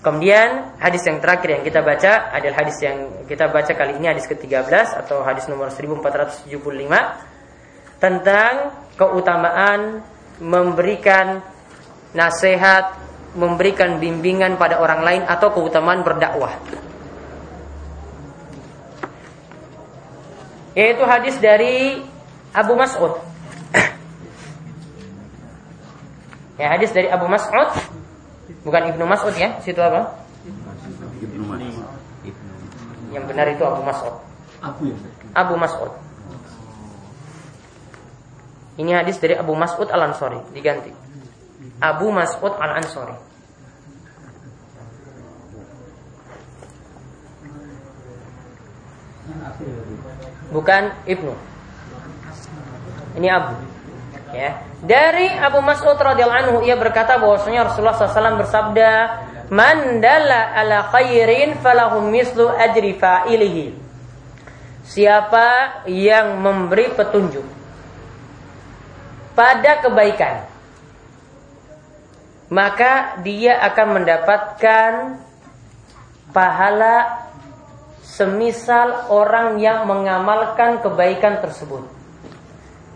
Kemudian 0.00 0.80
hadis 0.80 1.04
yang 1.04 1.20
terakhir 1.20 1.60
yang 1.60 1.64
kita 1.64 1.84
baca 1.84 2.32
adalah 2.32 2.56
hadis 2.64 2.80
yang 2.80 3.24
kita 3.28 3.52
baca 3.52 3.68
kali 3.76 4.00
ini 4.00 4.08
hadis 4.08 4.24
ke-13 4.32 4.96
atau 4.96 5.20
hadis 5.20 5.44
nomor 5.44 5.68
1475 5.68 6.48
tentang 8.00 8.72
keutamaan 9.00 10.04
memberikan 10.44 11.40
nasihat, 12.12 13.00
memberikan 13.32 13.96
bimbingan 13.96 14.60
pada 14.60 14.76
orang 14.76 15.00
lain 15.00 15.22
atau 15.24 15.56
keutamaan 15.56 16.04
berdakwah. 16.04 16.52
Yaitu 20.76 21.02
hadis 21.08 21.40
dari 21.40 22.04
Abu 22.52 22.76
Mas'ud. 22.76 23.16
ya, 26.60 26.76
hadis 26.76 26.92
dari 26.92 27.08
Abu 27.08 27.24
Mas'ud 27.24 27.72
Bukan 28.60 28.92
Ibnu 28.92 29.04
Mas'ud 29.08 29.32
ya, 29.32 29.56
situ 29.64 29.80
apa? 29.80 30.20
Ibnu 30.44 31.44
Mas'ud. 31.48 31.88
Yang 33.10 33.24
benar 33.24 33.46
itu 33.48 33.64
Abu 33.64 33.82
Mas'ud. 33.82 34.14
Abu. 34.60 34.92
Abu 35.32 35.54
Mas'ud. 35.56 35.92
Ini 38.80 38.96
hadis 38.96 39.20
dari 39.20 39.36
Abu 39.36 39.52
Mas'ud 39.52 39.92
Al 39.92 40.08
Ansori 40.08 40.40
diganti. 40.56 40.88
Abu 41.84 42.08
Mas'ud 42.08 42.56
Al 42.56 42.80
Ansori. 42.80 43.16
Bukan 50.48 50.82
Ibnu. 51.04 51.34
Ini 53.20 53.28
Abu. 53.28 53.52
Ya. 54.32 54.64
Dari 54.80 55.28
Abu 55.28 55.60
Mas'ud 55.60 56.00
radhiyallahu 56.00 56.40
anhu 56.40 56.56
ia 56.64 56.80
berkata 56.80 57.20
bahwasanya 57.20 57.68
Rasulullah 57.68 58.00
SAW 58.00 58.40
bersabda, 58.40 58.90
"Man 59.52 60.00
dalla 60.00 60.56
ala 60.56 60.88
khairin 60.88 61.60
falahum 61.60 62.08
mislu 62.08 62.48
ajri 62.48 62.96
fa'ilihi." 62.96 63.76
Siapa 64.88 65.84
yang 65.84 66.40
memberi 66.40 66.88
petunjuk 66.96 67.59
pada 69.32 69.80
kebaikan, 69.84 70.46
maka 72.50 73.20
dia 73.22 73.58
akan 73.62 74.02
mendapatkan 74.02 74.90
pahala 76.34 77.26
semisal 78.02 79.10
orang 79.10 79.58
yang 79.62 79.86
mengamalkan 79.86 80.82
kebaikan 80.82 81.38
tersebut 81.38 82.00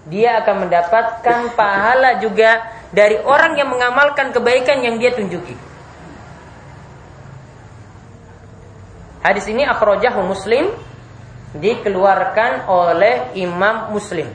dia 0.04 0.44
akan 0.44 0.68
mendapatkan 0.68 1.56
pahala 1.56 2.20
juga 2.20 2.60
dari 2.92 3.16
orang 3.24 3.56
yang 3.56 3.72
mengamalkan 3.72 4.36
kebaikan 4.36 4.84
yang 4.84 5.00
dia 5.00 5.16
tunjuki. 5.16 5.56
Hadis 9.24 9.48
ini 9.48 9.64
akhrajahu 9.64 10.20
Muslim 10.28 10.68
dikeluarkan 11.56 12.68
oleh 12.68 13.32
Imam 13.40 13.96
Muslim. 13.96 14.28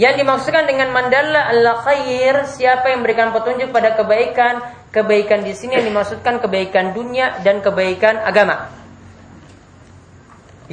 Yang 0.00 0.24
dimaksudkan 0.24 0.64
dengan 0.64 0.96
mandala 0.96 1.52
Allah 1.52 1.76
khair, 1.84 2.48
siapa 2.48 2.88
yang 2.88 3.04
memberikan 3.04 3.36
petunjuk 3.36 3.68
pada 3.68 3.92
kebaikan, 4.00 4.64
kebaikan 4.96 5.44
di 5.44 5.52
sini 5.52 5.76
yang 5.76 5.92
dimaksudkan 5.92 6.40
kebaikan 6.40 6.96
dunia 6.96 7.36
dan 7.44 7.60
kebaikan 7.60 8.16
agama. 8.24 8.72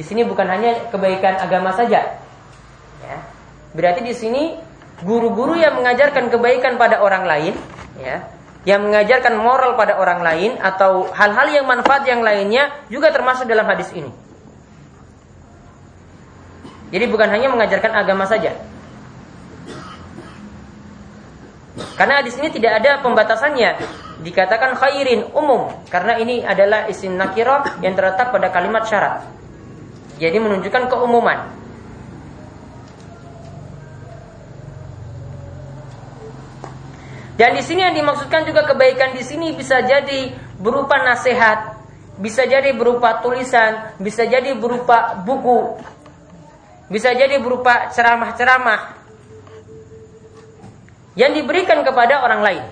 sini 0.00 0.24
bukan 0.24 0.48
hanya 0.48 0.88
kebaikan 0.88 1.44
agama 1.44 1.76
saja. 1.76 2.16
Ya. 3.04 3.16
Berarti 3.76 4.00
di 4.00 4.16
sini 4.16 4.56
guru-guru 5.04 5.60
yang 5.60 5.76
mengajarkan 5.76 6.32
kebaikan 6.32 6.80
pada 6.80 7.04
orang 7.04 7.28
lain, 7.28 7.52
ya, 8.00 8.24
yang 8.64 8.80
mengajarkan 8.80 9.36
moral 9.36 9.76
pada 9.76 10.00
orang 10.00 10.24
lain 10.24 10.56
atau 10.56 11.04
hal-hal 11.12 11.52
yang 11.52 11.68
manfaat 11.68 12.08
yang 12.08 12.24
lainnya 12.24 12.72
juga 12.88 13.12
termasuk 13.12 13.44
dalam 13.44 13.68
hadis 13.68 13.92
ini. 13.92 14.08
Jadi 16.88 17.04
bukan 17.12 17.28
hanya 17.28 17.52
mengajarkan 17.52 17.92
agama 17.92 18.24
saja, 18.24 18.56
Karena 21.94 22.22
di 22.22 22.30
sini 22.30 22.50
tidak 22.50 22.82
ada 22.82 23.02
pembatasannya. 23.02 23.70
Dikatakan 24.18 24.74
khairin 24.74 25.30
umum 25.30 25.70
karena 25.86 26.18
ini 26.18 26.42
adalah 26.42 26.90
isim 26.90 27.14
nakirah 27.14 27.78
yang 27.78 27.94
terletak 27.94 28.34
pada 28.34 28.50
kalimat 28.50 28.82
syarat. 28.86 29.22
Jadi 30.18 30.36
menunjukkan 30.42 30.90
keumuman. 30.90 31.58
Dan 37.38 37.54
di 37.54 37.62
sini 37.62 37.86
yang 37.86 37.94
dimaksudkan 37.94 38.42
juga 38.42 38.66
kebaikan 38.66 39.14
di 39.14 39.22
sini 39.22 39.54
bisa 39.54 39.78
jadi 39.78 40.34
berupa 40.58 40.98
nasihat, 40.98 41.78
bisa 42.18 42.42
jadi 42.42 42.74
berupa 42.74 43.22
tulisan, 43.22 43.94
bisa 44.02 44.26
jadi 44.26 44.58
berupa 44.58 45.14
buku, 45.22 45.78
bisa 46.90 47.14
jadi 47.14 47.38
berupa 47.38 47.94
ceramah-ceramah, 47.94 48.97
yang 51.18 51.34
diberikan 51.34 51.82
kepada 51.82 52.22
orang 52.22 52.40
lain. 52.46 52.64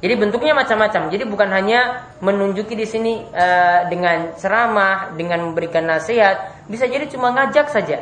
Jadi 0.00 0.14
bentuknya 0.16 0.56
macam-macam. 0.56 1.12
Jadi 1.12 1.24
bukan 1.28 1.48
hanya 1.52 2.08
menunjuki 2.24 2.72
di 2.72 2.88
sini 2.88 3.20
uh, 3.20 3.88
dengan 3.88 4.36
ceramah, 4.36 5.12
dengan 5.16 5.44
memberikan 5.48 5.84
nasihat, 5.88 6.64
bisa 6.68 6.88
jadi 6.88 7.04
cuma 7.08 7.32
ngajak 7.32 7.68
saja. 7.68 7.98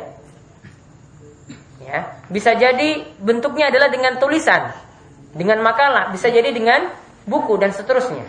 Ya, 1.83 1.99
bisa 2.29 2.53
jadi 2.53 3.03
bentuknya 3.17 3.73
adalah 3.73 3.89
dengan 3.89 4.15
tulisan, 4.21 4.71
dengan 5.33 5.59
makalah, 5.65 6.13
bisa 6.13 6.29
jadi 6.29 6.53
dengan 6.53 6.91
buku 7.27 7.59
dan 7.59 7.75
seterusnya. 7.75 8.27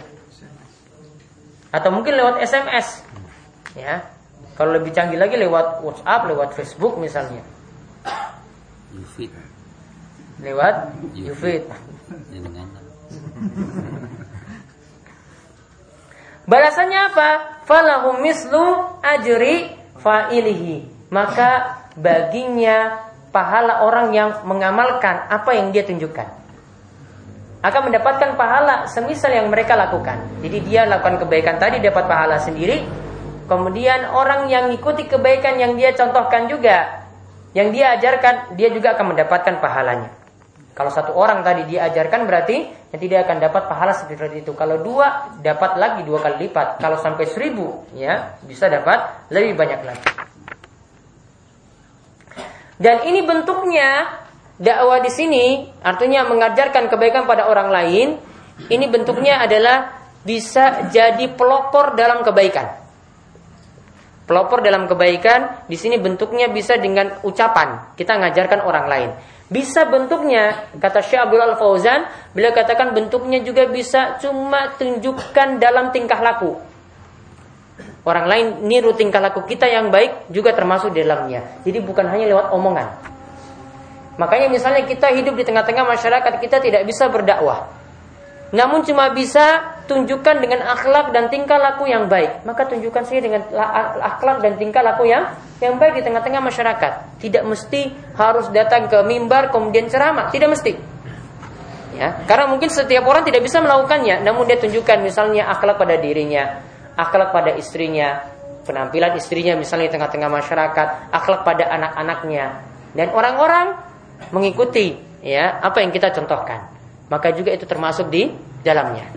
Atau 1.70 1.94
mungkin 1.94 2.18
lewat 2.18 2.42
SMS. 2.42 3.06
Ya. 3.78 4.02
Kalau 4.58 4.74
lebih 4.74 4.90
canggih 4.90 5.16
lagi 5.16 5.38
lewat 5.38 5.82
WhatsApp, 5.86 6.26
lewat 6.26 6.58
Facebook 6.58 6.98
misalnya. 6.98 7.46
Yufid. 9.10 9.34
Lewat 10.38 10.94
Yufid. 11.18 11.66
Balasannya 16.50 17.00
apa? 17.10 17.58
Falahum 17.66 18.22
mislu 18.22 18.62
ajri 19.02 19.74
fa'ilihi. 19.98 21.10
Maka 21.10 21.82
baginya 21.98 23.02
pahala 23.34 23.82
orang 23.82 24.14
yang 24.14 24.46
mengamalkan 24.46 25.26
apa 25.26 25.58
yang 25.58 25.74
dia 25.74 25.82
tunjukkan. 25.82 26.38
Akan 27.66 27.90
mendapatkan 27.90 28.38
pahala 28.38 28.86
semisal 28.86 29.34
yang 29.34 29.50
mereka 29.50 29.74
lakukan. 29.74 30.22
Jadi 30.38 30.70
dia 30.70 30.86
lakukan 30.86 31.18
kebaikan 31.26 31.58
tadi 31.58 31.82
dapat 31.82 32.06
pahala 32.06 32.38
sendiri. 32.38 32.86
Kemudian 33.50 34.06
orang 34.14 34.46
yang 34.46 34.70
ikuti 34.70 35.10
kebaikan 35.10 35.58
yang 35.58 35.74
dia 35.74 35.90
contohkan 35.98 36.46
juga 36.46 37.09
yang 37.50 37.74
dia 37.74 37.98
ajarkan, 37.98 38.54
dia 38.54 38.70
juga 38.70 38.94
akan 38.94 39.14
mendapatkan 39.14 39.58
pahalanya. 39.58 40.10
Kalau 40.80 40.88
satu 40.88 41.12
orang 41.12 41.44
tadi 41.44 41.68
dia 41.68 41.92
ajarkan 41.92 42.24
berarti 42.24 42.56
yang 42.88 43.00
tidak 43.04 43.28
akan 43.28 43.36
dapat 43.36 43.62
pahala 43.68 43.92
seperti 43.92 44.40
itu. 44.40 44.56
Kalau 44.56 44.80
dua 44.80 45.36
dapat 45.44 45.76
lagi 45.76 46.08
dua 46.08 46.24
kali 46.24 46.48
lipat. 46.48 46.80
Kalau 46.80 46.96
sampai 46.96 47.28
seribu 47.28 47.84
ya 47.92 48.40
bisa 48.40 48.70
dapat 48.72 49.28
lebih 49.28 49.60
banyak 49.60 49.80
lagi. 49.84 50.08
Dan 52.80 53.04
ini 53.04 53.20
bentuknya 53.28 54.08
dakwah 54.56 55.04
di 55.04 55.12
sini 55.12 55.68
artinya 55.84 56.24
mengajarkan 56.32 56.88
kebaikan 56.88 57.28
pada 57.28 57.52
orang 57.52 57.68
lain. 57.68 58.16
Ini 58.72 58.86
bentuknya 58.88 59.44
adalah 59.44 60.00
bisa 60.24 60.88
jadi 60.88 61.28
pelopor 61.28 61.92
dalam 61.92 62.24
kebaikan. 62.24 62.79
Pelopor 64.30 64.62
dalam 64.62 64.86
kebaikan 64.86 65.66
di 65.66 65.74
sini 65.74 65.98
bentuknya 65.98 66.46
bisa 66.46 66.78
dengan 66.78 67.18
ucapan. 67.26 67.98
Kita 67.98 68.14
ngajarkan 68.14 68.62
orang 68.62 68.86
lain. 68.86 69.10
Bisa 69.50 69.90
bentuknya, 69.90 70.70
kata 70.78 71.02
Syekh 71.02 71.26
Abdul 71.26 71.42
Al 71.42 71.58
Fauzan, 71.58 72.06
beliau 72.30 72.54
katakan 72.54 72.94
bentuknya 72.94 73.42
juga 73.42 73.66
bisa 73.66 74.22
cuma 74.22 74.70
tunjukkan 74.78 75.58
dalam 75.58 75.90
tingkah 75.90 76.22
laku. 76.22 76.54
Orang 78.06 78.30
lain 78.30 78.70
niru 78.70 78.94
tingkah 78.94 79.18
laku 79.18 79.42
kita 79.50 79.66
yang 79.66 79.90
baik 79.90 80.30
juga 80.30 80.54
termasuk 80.54 80.94
dalamnya. 80.94 81.42
Jadi 81.66 81.82
bukan 81.82 82.06
hanya 82.06 82.30
lewat 82.30 82.54
omongan. 82.54 82.86
Makanya 84.14 84.46
misalnya 84.46 84.86
kita 84.86 85.10
hidup 85.10 85.34
di 85.34 85.42
tengah-tengah 85.42 85.90
masyarakat 85.90 86.38
kita 86.38 86.62
tidak 86.62 86.86
bisa 86.86 87.10
berdakwah. 87.10 87.79
Namun 88.50 88.82
cuma 88.82 89.14
bisa 89.14 89.78
tunjukkan 89.86 90.42
dengan 90.42 90.66
akhlak 90.66 91.14
dan 91.14 91.30
tingkah 91.30 91.54
laku 91.54 91.86
yang 91.86 92.10
baik. 92.10 92.42
Maka 92.42 92.66
tunjukkan 92.66 93.06
saja 93.06 93.22
dengan 93.22 93.46
akhlak 94.02 94.42
dan 94.42 94.58
tingkah 94.58 94.82
laku 94.82 95.06
yang 95.06 95.38
yang 95.62 95.78
baik 95.78 95.98
di 95.98 96.02
tengah-tengah 96.02 96.42
masyarakat. 96.42 97.22
Tidak 97.22 97.46
mesti 97.46 97.94
harus 98.18 98.50
datang 98.50 98.90
ke 98.90 98.98
mimbar 99.06 99.54
kemudian 99.54 99.86
ceramah, 99.86 100.34
tidak 100.34 100.50
mesti. 100.50 100.74
Ya, 101.94 102.22
karena 102.26 102.50
mungkin 102.50 102.70
setiap 102.70 103.06
orang 103.06 103.26
tidak 103.26 103.42
bisa 103.44 103.62
melakukannya, 103.62 104.22
namun 104.22 104.46
dia 104.46 104.58
tunjukkan 104.58 104.98
misalnya 105.02 105.50
akhlak 105.50 105.76
pada 105.76 105.98
dirinya, 105.98 106.62
akhlak 106.96 107.34
pada 107.34 107.54
istrinya, 107.58 108.24
penampilan 108.62 109.18
istrinya 109.18 109.58
misalnya 109.58 109.90
di 109.90 109.94
tengah-tengah 109.98 110.30
masyarakat, 110.30 110.86
akhlak 111.12 111.42
pada 111.42 111.66
anak-anaknya, 111.66 112.46
dan 112.94 113.10
orang-orang 113.10 113.74
mengikuti 114.32 114.96
ya 115.20 115.60
apa 115.60 115.84
yang 115.84 115.92
kita 115.92 116.08
contohkan 116.14 116.79
maka 117.10 117.34
juga 117.34 117.50
itu 117.50 117.66
termasuk 117.66 118.06
di 118.08 118.30
dalamnya. 118.62 119.10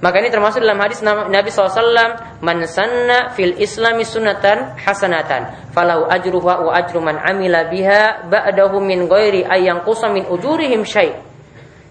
Maka 0.00 0.16
ini 0.24 0.32
termasuk 0.32 0.64
dalam 0.64 0.80
hadis 0.80 1.04
Nabi 1.04 1.52
SAW 1.52 2.40
Man 2.40 2.64
sanna 2.64 3.36
fil 3.36 3.52
islami 3.60 4.00
sunatan 4.00 4.80
hasanatan 4.80 5.68
Falahu 5.76 6.08
ajruha 6.08 6.64
wa 6.64 6.72
ajru 6.72 7.04
man 7.04 7.20
amila 7.20 7.68
biha 7.68 8.24
Ba'dahu 8.24 8.80
min 8.80 9.04
ghairi 9.04 9.44
ayang 9.44 9.84
min 9.84 10.24
ujurihim 10.24 10.88
syai' 10.88 11.20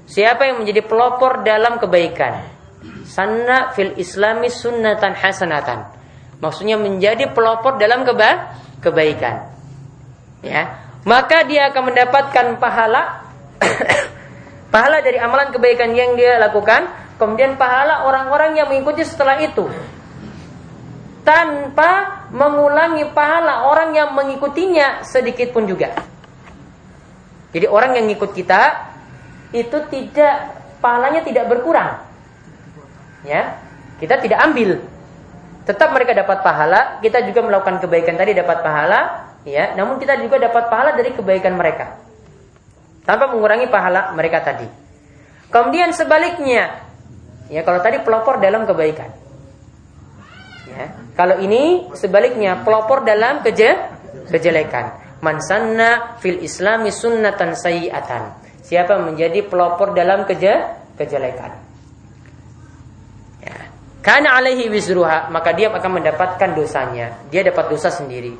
Siapa 0.09 0.49
yang 0.49 0.65
menjadi 0.65 0.81
pelopor 0.89 1.45
dalam 1.45 1.77
kebaikan? 1.77 2.49
Sanna 3.05 3.69
fil 3.77 3.93
islami 3.93 4.49
sunnatan 4.49 5.13
hasanatan. 5.13 5.85
Maksudnya 6.41 6.81
menjadi 6.81 7.29
pelopor 7.29 7.77
dalam 7.77 8.01
keba 8.01 8.57
kebaikan. 8.81 9.53
Ya, 10.41 10.81
Maka 11.05 11.45
dia 11.45 11.69
akan 11.69 11.93
mendapatkan 11.93 12.45
pahala 12.57 13.28
pahala 14.73 15.01
dari 15.01 15.17
amalan 15.19 15.49
kebaikan 15.53 15.91
yang 15.93 16.15
dia 16.15 16.37
lakukan, 16.39 16.87
kemudian 17.17 17.57
pahala 17.59 18.07
orang-orang 18.07 18.57
yang 18.57 18.67
mengikuti 18.69 19.03
setelah 19.05 19.37
itu. 19.41 19.67
Tanpa 21.25 22.25
mengulangi 22.33 23.05
pahala 23.13 23.69
orang 23.69 23.93
yang 23.93 24.09
mengikutinya 24.17 25.05
sedikit 25.05 25.53
pun 25.53 25.69
juga. 25.69 25.93
Jadi 27.53 27.65
orang 27.69 27.97
yang 27.97 28.07
ikut 28.09 28.31
kita 28.33 28.61
itu 29.53 29.77
tidak 29.89 30.35
pahalanya 30.81 31.21
tidak 31.25 31.49
berkurang. 31.49 32.01
Ya. 33.25 33.61
Kita 33.99 34.15
tidak 34.21 34.39
ambil. 34.41 34.79
Tetap 35.67 35.91
mereka 35.91 36.17
dapat 36.17 36.41
pahala, 36.41 36.97
kita 37.03 37.21
juga 37.29 37.45
melakukan 37.45 37.77
kebaikan 37.83 38.15
tadi 38.17 38.33
dapat 38.33 38.63
pahala, 38.63 38.99
ya. 39.45 39.75
Namun 39.77 40.01
kita 40.01 40.17
juga 40.17 40.41
dapat 40.41 40.71
pahala 40.71 40.97
dari 40.97 41.13
kebaikan 41.13 41.53
mereka 41.53 42.08
tanpa 43.09 43.25
mengurangi 43.33 43.65
pahala 43.65 44.13
mereka 44.13 44.45
tadi. 44.45 44.69
Kemudian 45.49 45.89
sebaliknya, 45.97 46.85
ya 47.49 47.65
kalau 47.65 47.81
tadi 47.81 48.05
pelopor 48.05 48.37
dalam 48.37 48.69
kebaikan. 48.69 49.09
Ya, 50.69 50.93
kalau 51.17 51.41
ini 51.41 51.89
sebaliknya 51.97 52.61
pelopor 52.61 53.01
dalam 53.01 53.41
keje, 53.41 53.73
kejelekan. 54.29 54.93
Mansanna 55.25 56.21
fil 56.21 56.37
islami 56.45 56.93
sunnatan 56.93 57.57
sayyatan. 57.57 58.37
Siapa 58.61 59.01
menjadi 59.01 59.41
pelopor 59.41 59.97
dalam 59.97 60.29
keje, 60.29 60.53
kejelekan. 60.93 61.57
Ya. 63.41 63.57
Karena 64.05 64.37
alaihi 64.37 64.69
wizruha, 64.69 65.33
maka 65.33 65.49
dia 65.57 65.73
akan 65.73 65.97
mendapatkan 65.97 66.53
dosanya. 66.53 67.17
Dia 67.33 67.41
dapat 67.41 67.73
dosa 67.73 67.89
sendiri. 67.89 68.37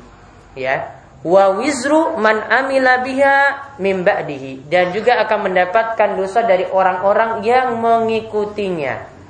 Ya, 0.54 0.99
wa 1.20 1.52
wizru 1.60 2.16
man 2.16 2.40
amila 2.48 3.04
biha 3.04 3.36
mim 3.76 4.00
ba'dihi. 4.00 4.64
Dan 4.68 4.92
juga 4.96 5.20
akan 5.24 5.52
mendapatkan 5.52 6.16
dosa 6.16 6.44
dari 6.44 6.64
orang-orang 6.64 7.44
yang 7.44 7.76
mengikutinya. 7.76 9.20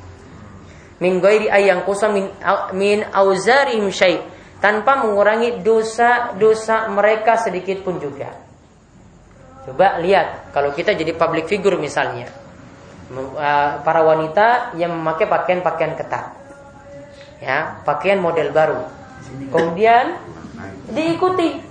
Min 1.00 1.18
ghairi 1.18 1.48
ayang 1.48 1.82
kusa 1.88 2.12
min 2.12 2.28
min 2.76 3.02
auzarihim 3.02 3.88
syai. 3.90 4.22
Tanpa 4.60 5.00
mengurangi 5.00 5.64
dosa-dosa 5.64 6.92
mereka 6.92 7.40
sedikit 7.40 7.80
pun 7.80 7.96
juga. 7.96 8.28
Coba 9.64 9.96
lihat 10.04 10.52
kalau 10.52 10.76
kita 10.76 10.92
jadi 10.92 11.16
public 11.16 11.48
figure 11.48 11.80
misalnya. 11.80 12.28
Uh, 13.10 13.82
para 13.82 14.06
wanita 14.06 14.76
yang 14.78 14.94
memakai 14.94 15.26
pakaian-pakaian 15.26 15.98
ketat. 15.98 16.36
Ya 17.40 17.80
pakaian 17.88 18.20
model 18.20 18.52
baru. 18.52 18.84
Kemudian 19.48 20.20
diikuti 20.92 21.69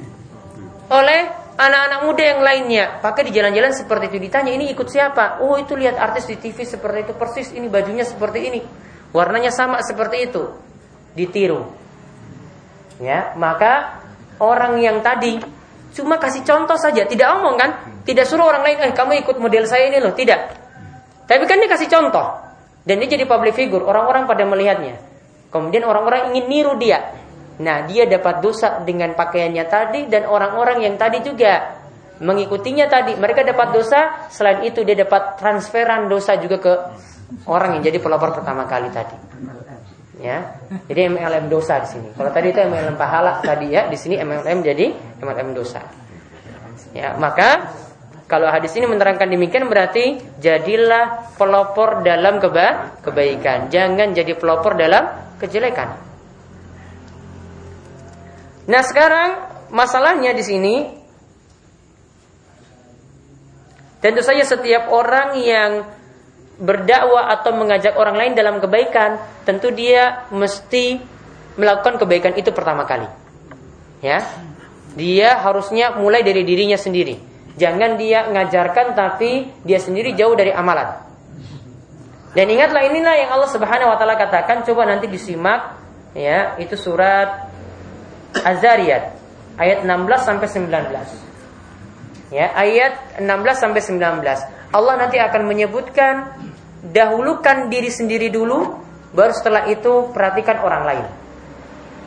oleh 0.89 1.21
anak-anak 1.59 1.99
muda 2.07 2.23
yang 2.23 2.41
lainnya. 2.41 2.85
Pakai 3.03 3.27
di 3.27 3.31
jalan-jalan 3.35 3.75
seperti 3.75 4.15
itu 4.15 4.17
ditanya 4.29 4.51
ini 4.55 4.71
ikut 4.73 4.87
siapa? 4.87 5.43
Oh 5.43 5.59
itu 5.59 5.75
lihat 5.75 5.99
artis 5.99 6.25
di 6.25 6.39
TV 6.39 6.65
seperti 6.65 7.09
itu 7.09 7.13
persis 7.19 7.51
ini 7.53 7.67
bajunya 7.67 8.07
seperti 8.07 8.39
ini. 8.47 8.61
Warnanya 9.11 9.51
sama 9.51 9.83
seperti 9.83 10.29
itu. 10.29 10.43
Ditiru. 11.13 11.65
Ya, 12.99 13.33
maka 13.35 14.03
orang 14.39 14.79
yang 14.79 14.99
tadi 14.99 15.39
cuma 15.95 16.19
kasih 16.19 16.43
contoh 16.45 16.75
saja, 16.75 17.07
tidak 17.07 17.27
omong 17.39 17.55
kan? 17.57 17.69
Tidak 18.03 18.27
suruh 18.27 18.45
orang 18.45 18.63
lain, 18.63 18.77
"Eh, 18.89 18.91
kamu 18.93 19.23
ikut 19.23 19.37
model 19.39 19.65
saya 19.65 19.87
ini 19.89 19.99
loh." 20.03 20.13
Tidak. 20.13 20.39
Tapi 21.25 21.43
kan 21.45 21.57
dia 21.61 21.69
kasih 21.69 21.89
contoh. 21.89 22.27
Dan 22.83 23.03
dia 23.03 23.19
jadi 23.19 23.25
public 23.27 23.53
figure, 23.53 23.85
orang-orang 23.85 24.25
pada 24.25 24.43
melihatnya. 24.47 24.97
Kemudian 25.49 25.85
orang-orang 25.85 26.33
ingin 26.33 26.45
niru 26.49 26.73
dia. 26.77 27.18
Nah, 27.60 27.84
dia 27.84 28.07
dapat 28.07 28.39
dosa 28.39 28.80
dengan 28.88 29.12
pakaiannya 29.12 29.66
tadi 29.68 30.07
dan 30.07 30.24
orang-orang 30.32 30.80
yang 30.88 30.95
tadi 30.95 31.20
juga 31.20 31.76
mengikutinya 32.24 32.88
tadi, 32.88 33.20
mereka 33.20 33.43
dapat 33.43 33.76
dosa. 33.76 34.28
Selain 34.32 34.64
itu 34.64 34.84
dia 34.88 34.95
dapat 34.95 35.36
transferan 35.39 36.07
dosa 36.07 36.39
juga 36.39 36.57
ke 36.60 36.74
orang 37.51 37.80
yang 37.80 37.91
jadi 37.91 37.99
pelopor 37.99 38.32
pertama 38.32 38.64
kali 38.64 38.88
tadi. 38.91 39.16
Ya, 40.20 40.51
jadi 40.91 41.07
MLM 41.07 41.47
dosa 41.47 41.80
di 41.80 41.88
sini. 41.95 42.12
Kalau 42.12 42.28
tadi 42.36 42.51
itu 42.51 42.60
MLM 42.60 42.99
pahala 42.99 43.39
tadi 43.39 43.72
ya, 43.72 43.88
di 43.88 43.95
sini 43.95 44.20
MLM 44.20 44.60
jadi 44.64 44.91
MLM 45.24 45.55
dosa. 45.55 45.80
Ya, 46.91 47.16
maka 47.16 47.72
kalau 48.28 48.51
hadis 48.51 48.76
ini 48.76 48.84
menerangkan 48.84 49.32
demikian 49.32 49.72
berarti 49.72 50.20
jadilah 50.43 51.32
pelopor 51.39 52.03
dalam 52.03 52.43
keba 52.43 52.99
kebaikan, 52.99 53.72
jangan 53.72 54.12
jadi 54.12 54.36
pelopor 54.36 54.76
dalam 54.76 55.07
kejelekan. 55.39 56.09
Nah 58.70 58.86
sekarang 58.86 59.30
masalahnya 59.74 60.30
di 60.38 60.45
sini 60.45 60.76
tentu 63.97 64.22
saja 64.22 64.45
setiap 64.45 64.93
orang 64.93 65.34
yang 65.41 65.72
berdakwah 66.61 67.34
atau 67.34 67.55
mengajak 67.57 67.97
orang 67.97 68.15
lain 68.20 68.34
dalam 68.38 68.61
kebaikan, 68.61 69.17
tentu 69.47 69.74
dia 69.74 70.30
mesti 70.30 71.01
melakukan 71.57 71.97
kebaikan 71.97 72.38
itu 72.38 72.53
pertama 72.53 72.86
kali. 72.86 73.09
Ya. 74.05 74.22
Dia 74.93 75.39
harusnya 75.39 75.95
mulai 75.95 76.22
dari 76.22 76.43
dirinya 76.43 76.76
sendiri. 76.76 77.17
Jangan 77.55 77.95
dia 77.95 78.28
ngajarkan 78.28 78.95
tapi 78.95 79.49
dia 79.63 79.80
sendiri 79.80 80.13
jauh 80.13 80.36
dari 80.36 80.51
amalan. 80.51 80.99
Dan 82.36 82.45
ingatlah 82.45 82.86
inilah 82.86 83.15
yang 83.17 83.30
Allah 83.34 83.49
Subhanahu 83.49 83.89
wa 83.89 83.97
taala 83.97 84.13
katakan, 84.13 84.61
coba 84.61 84.86
nanti 84.86 85.09
disimak 85.09 85.80
ya, 86.13 86.59
itu 86.61 86.78
surat 86.78 87.48
Az-Zariyat 88.34 89.19
ayat 89.59 89.84
16 89.84 90.23
sampai 90.23 90.47
19. 90.47 92.32
Ya, 92.32 92.53
ayat 92.53 93.19
16 93.19 93.27
sampai 93.57 93.82
19. 93.84 94.69
Allah 94.69 94.93
nanti 94.95 95.17
akan 95.17 95.49
menyebutkan 95.49 96.30
dahulukan 96.86 97.67
diri 97.67 97.89
sendiri 97.89 98.30
dulu, 98.30 98.80
baru 99.11 99.34
setelah 99.34 99.67
itu 99.67 100.13
perhatikan 100.13 100.61
orang 100.61 100.84
lain. 100.86 101.05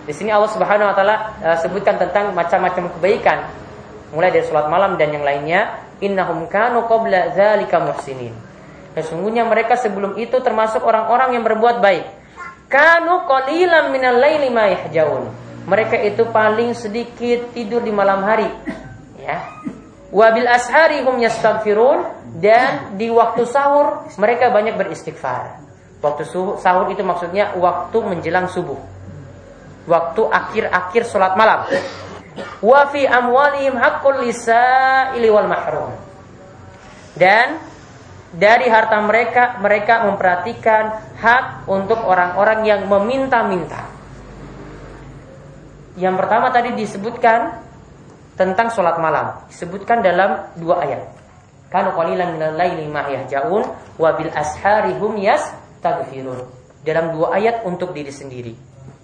Di 0.02 0.14
sini 0.14 0.34
Allah 0.34 0.50
Subhanahu 0.50 0.90
wa 0.90 0.94
taala 0.94 1.16
uh, 1.42 1.58
sebutkan 1.62 1.94
tentang 1.98 2.34
macam-macam 2.34 2.90
kebaikan 2.98 3.38
mulai 4.10 4.34
dari 4.34 4.42
sholat 4.46 4.66
malam 4.66 4.98
dan 4.98 5.14
yang 5.14 5.22
lainnya 5.22 5.78
innahum 6.02 6.50
kanu 6.50 6.86
qabla 6.90 7.34
dzalika 7.34 7.78
muhsinin. 7.82 8.34
Sesungguhnya 8.98 9.46
mereka 9.46 9.78
sebelum 9.78 10.18
itu 10.18 10.36
termasuk 10.42 10.82
orang-orang 10.84 11.38
yang 11.38 11.44
berbuat 11.46 11.80
baik. 11.80 12.04
Kanu 12.66 13.24
qalilan 13.30 13.90
minal 13.94 14.18
laili 14.18 14.50
ma 14.50 14.68
yahjaun. 14.68 15.41
Mereka 15.62 15.96
itu 16.02 16.26
paling 16.30 16.74
sedikit 16.74 17.54
tidur 17.54 17.82
di 17.86 17.94
malam 17.94 18.26
hari. 18.26 18.50
Ya. 19.18 19.46
Wabil 20.10 20.44
ashari 20.44 21.00
hum 21.06 21.22
yastaghfirun 21.22 22.04
dan 22.42 22.98
di 22.98 23.08
waktu 23.08 23.46
sahur 23.46 24.04
mereka 24.18 24.50
banyak 24.50 24.74
beristighfar. 24.74 25.62
Waktu 26.02 26.26
sahur 26.58 26.90
itu 26.90 27.06
maksudnya 27.06 27.54
waktu 27.54 27.96
menjelang 28.02 28.50
subuh. 28.50 28.76
Waktu 29.86 30.22
akhir-akhir 30.26 31.06
sholat 31.06 31.38
malam. 31.38 31.70
Wa 32.58 32.90
fi 32.90 33.06
amwalihim 33.06 33.78
haqqul 33.78 34.26
lisa'ili 34.26 35.28
wal 35.30 35.46
mahrum. 35.46 35.94
Dan 37.14 37.60
dari 38.32 38.66
harta 38.72 38.98
mereka 39.04 39.60
mereka 39.60 40.08
memperhatikan 40.08 40.84
hak 41.20 41.68
untuk 41.68 42.00
orang-orang 42.00 42.64
yang 42.64 42.88
meminta-minta. 42.88 43.91
Yang 45.96 46.14
pertama 46.24 46.48
tadi 46.48 46.72
disebutkan 46.72 47.60
tentang 48.32 48.72
sholat 48.72 48.96
malam, 48.96 49.44
disebutkan 49.52 50.00
dalam 50.00 50.48
dua 50.56 50.80
ayat. 50.84 51.02
Kanu 51.68 51.92
qalilan 51.96 52.36
minal 52.36 52.56
laili 52.56 52.84
ma 52.88 53.08
yahjaun 53.08 53.64
wa 53.96 54.10
bil 54.16 54.32
ashari 54.32 54.92
hum 54.96 55.16
yas 55.20 55.52
taghfirun. 55.84 56.44
Dalam 56.84 57.12
dua 57.16 57.36
ayat 57.36 57.64
untuk 57.64 57.92
diri 57.96 58.12
sendiri. 58.12 58.52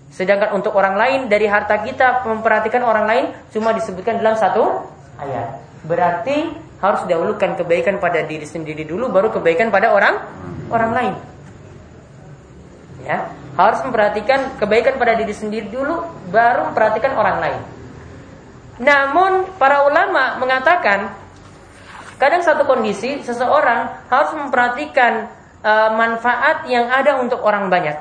Sedangkan 0.08 0.56
untuk 0.56 0.72
orang 0.76 0.96
lain 0.96 1.20
dari 1.28 1.44
harta 1.44 1.84
kita 1.84 2.24
memperhatikan 2.24 2.80
orang 2.80 3.04
lain 3.04 3.24
cuma 3.52 3.76
disebutkan 3.76 4.20
dalam 4.20 4.36
satu 4.36 4.84
ayat. 5.20 5.60
Berarti 5.84 6.68
harus 6.80 7.02
dahulukan 7.04 7.58
kebaikan 7.58 8.00
pada 8.00 8.24
diri 8.24 8.46
sendiri 8.48 8.86
dulu 8.88 9.12
baru 9.12 9.28
kebaikan 9.34 9.68
pada 9.68 9.92
orang 9.92 10.14
orang 10.72 10.92
lain. 10.96 11.14
Ya, 13.04 13.24
harus 13.58 13.82
memperhatikan 13.82 14.54
kebaikan 14.62 15.02
pada 15.02 15.18
diri 15.18 15.34
sendiri 15.34 15.66
dulu 15.66 16.06
baru 16.30 16.70
memperhatikan 16.70 17.18
orang 17.18 17.36
lain. 17.42 17.62
Namun 18.78 19.58
para 19.58 19.82
ulama 19.82 20.38
mengatakan 20.38 21.10
kadang 22.22 22.46
satu 22.46 22.62
kondisi 22.70 23.18
seseorang 23.26 24.06
harus 24.06 24.30
memperhatikan 24.38 25.26
e, 25.58 25.72
manfaat 25.90 26.70
yang 26.70 26.86
ada 26.86 27.18
untuk 27.18 27.42
orang 27.42 27.66
banyak. 27.66 27.98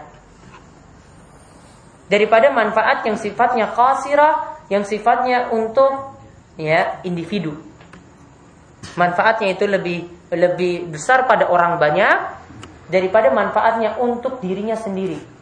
Daripada 2.05 2.53
manfaat 2.53 3.01
yang 3.10 3.18
sifatnya 3.18 3.74
qasirah 3.74 4.62
yang 4.70 4.86
sifatnya 4.86 5.49
untuk 5.49 6.22
ya 6.62 7.01
individu. 7.01 7.58
Manfaatnya 8.93 9.58
itu 9.58 9.66
lebih 9.66 10.05
lebih 10.30 10.93
besar 10.93 11.26
pada 11.26 11.49
orang 11.49 11.82
banyak 11.82 12.45
daripada 12.93 13.34
manfaatnya 13.34 13.97
untuk 13.97 14.38
dirinya 14.38 14.78
sendiri 14.78 15.36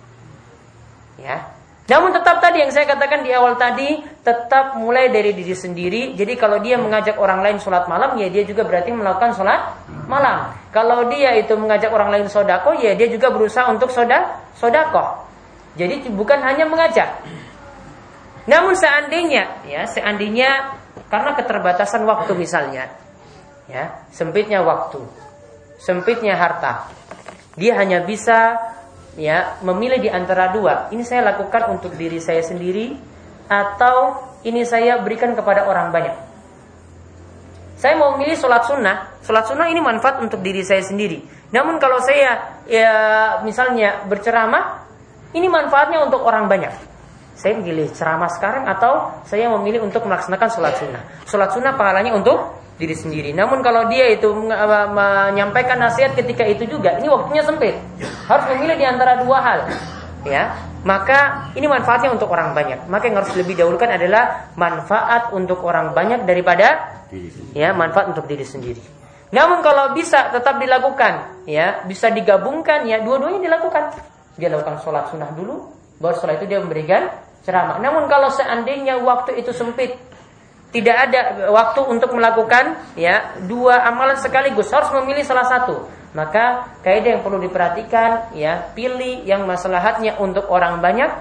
ya 1.20 1.56
namun 1.86 2.10
tetap 2.18 2.42
tadi 2.42 2.66
yang 2.66 2.74
saya 2.74 2.90
katakan 2.90 3.22
di 3.22 3.30
awal 3.30 3.62
tadi 3.62 4.02
tetap 4.26 4.74
mulai 4.82 5.14
dari 5.14 5.38
diri 5.38 5.54
sendiri. 5.54 6.18
Jadi 6.18 6.34
kalau 6.34 6.58
dia 6.58 6.82
mengajak 6.82 7.14
orang 7.22 7.46
lain 7.46 7.62
sholat 7.62 7.86
malam, 7.86 8.18
ya 8.18 8.26
dia 8.26 8.42
juga 8.42 8.66
berarti 8.66 8.90
melakukan 8.90 9.38
sholat 9.38 9.62
malam. 10.10 10.50
Kalau 10.74 11.06
dia 11.14 11.38
itu 11.38 11.54
mengajak 11.54 11.94
orang 11.94 12.10
lain 12.10 12.26
sodako, 12.26 12.74
ya 12.82 12.98
dia 12.98 13.06
juga 13.06 13.30
berusaha 13.30 13.70
untuk 13.70 13.94
soda 13.94 14.42
sodako. 14.58 15.30
Jadi 15.78 16.10
bukan 16.10 16.42
hanya 16.42 16.66
mengajak. 16.66 17.22
Namun 18.50 18.74
seandainya, 18.74 19.62
ya 19.70 19.86
seandainya 19.86 20.74
karena 21.14 21.38
keterbatasan 21.38 22.02
waktu 22.10 22.34
misalnya, 22.34 22.90
ya 23.70 23.94
sempitnya 24.10 24.66
waktu, 24.66 25.06
sempitnya 25.78 26.34
harta, 26.34 26.90
dia 27.54 27.78
hanya 27.78 28.02
bisa 28.02 28.58
ya 29.16 29.60
memilih 29.64 30.00
di 30.00 30.10
antara 30.12 30.52
dua. 30.52 30.92
Ini 30.92 31.04
saya 31.04 31.36
lakukan 31.36 31.72
untuk 31.72 31.96
diri 31.96 32.20
saya 32.20 32.44
sendiri 32.44 32.96
atau 33.48 34.20
ini 34.46 34.64
saya 34.64 35.02
berikan 35.02 35.34
kepada 35.34 35.66
orang 35.68 35.90
banyak. 35.92 36.16
Saya 37.76 38.00
mau 38.00 38.16
memilih 38.16 38.40
sholat 38.40 38.64
sunnah. 38.64 39.20
Sholat 39.20 39.52
sunnah 39.52 39.68
ini 39.68 39.84
manfaat 39.84 40.24
untuk 40.24 40.40
diri 40.40 40.64
saya 40.64 40.80
sendiri. 40.80 41.20
Namun 41.52 41.76
kalau 41.76 42.00
saya 42.00 42.64
ya 42.66 42.94
misalnya 43.44 44.08
berceramah, 44.08 44.88
ini 45.36 45.52
manfaatnya 45.52 46.00
untuk 46.08 46.24
orang 46.24 46.48
banyak. 46.48 46.95
Saya 47.36 47.60
memilih 47.60 47.92
ceramah 47.92 48.32
sekarang 48.32 48.64
atau 48.64 49.12
saya 49.28 49.52
memilih 49.60 49.84
untuk 49.84 50.08
melaksanakan 50.08 50.48
sholat 50.48 50.74
sunnah. 50.80 51.04
Sholat 51.28 51.50
sunnah 51.52 51.76
pahalanya 51.76 52.16
untuk 52.16 52.64
diri 52.80 52.96
sendiri. 52.96 53.32
Namun 53.36 53.64
kalau 53.64 53.88
dia 53.92 54.08
itu 54.12 54.32
menyampaikan 54.32 55.80
nasihat 55.80 56.16
ketika 56.16 56.44
itu 56.48 56.68
juga, 56.68 56.96
ini 57.00 57.08
waktunya 57.12 57.44
sempit. 57.44 57.76
Harus 58.28 58.46
memilih 58.56 58.76
di 58.80 58.86
antara 58.88 59.20
dua 59.24 59.38
hal. 59.44 59.60
Ya, 60.26 60.58
maka 60.82 61.52
ini 61.54 61.70
manfaatnya 61.70 62.10
untuk 62.10 62.34
orang 62.34 62.58
banyak. 62.58 62.90
Maka 62.90 63.08
yang 63.08 63.22
harus 63.22 63.32
lebih 63.38 63.54
dahulukan 63.54 63.90
adalah 63.94 64.50
manfaat 64.58 65.30
untuk 65.36 65.62
orang 65.62 65.94
banyak 65.94 66.26
daripada 66.26 66.98
ya 67.54 67.72
manfaat 67.72 68.10
untuk 68.10 68.26
diri 68.26 68.42
sendiri. 68.42 68.82
Namun 69.34 69.60
kalau 69.62 69.94
bisa 69.94 70.32
tetap 70.32 70.58
dilakukan, 70.58 71.46
ya 71.50 71.84
bisa 71.86 72.10
digabungkan, 72.10 72.88
ya 72.88 73.04
dua-duanya 73.04 73.44
dilakukan. 73.44 73.98
Dia 74.40 74.50
lakukan 74.50 74.82
sholat 74.82 75.14
sunnah 75.14 75.30
dulu, 75.34 75.70
baru 76.02 76.16
setelah 76.18 76.36
itu 76.42 76.46
dia 76.50 76.60
memberikan 76.60 77.08
ceramah. 77.46 77.78
Namun 77.80 78.10
kalau 78.10 78.34
seandainya 78.34 78.98
waktu 79.00 79.40
itu 79.40 79.54
sempit, 79.54 79.96
tidak 80.76 80.98
ada 81.08 81.48
waktu 81.56 81.80
untuk 81.88 82.12
melakukan 82.12 82.76
ya 83.00 83.40
dua 83.48 83.80
amalan 83.88 84.20
sekaligus 84.20 84.68
harus 84.76 84.92
memilih 84.92 85.24
salah 85.24 85.48
satu 85.48 85.88
maka 86.12 86.76
kaidah 86.84 87.16
yang 87.16 87.24
perlu 87.24 87.40
diperhatikan 87.40 88.36
ya 88.36 88.72
pilih 88.76 89.24
yang 89.24 89.48
maslahatnya 89.48 90.20
untuk 90.20 90.52
orang 90.52 90.84
banyak 90.84 91.12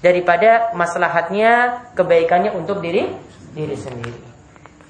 daripada 0.00 0.72
maslahatnya 0.72 1.84
kebaikannya 1.92 2.56
untuk 2.56 2.80
diri 2.80 3.12
diri 3.52 3.76
sendiri 3.76 4.30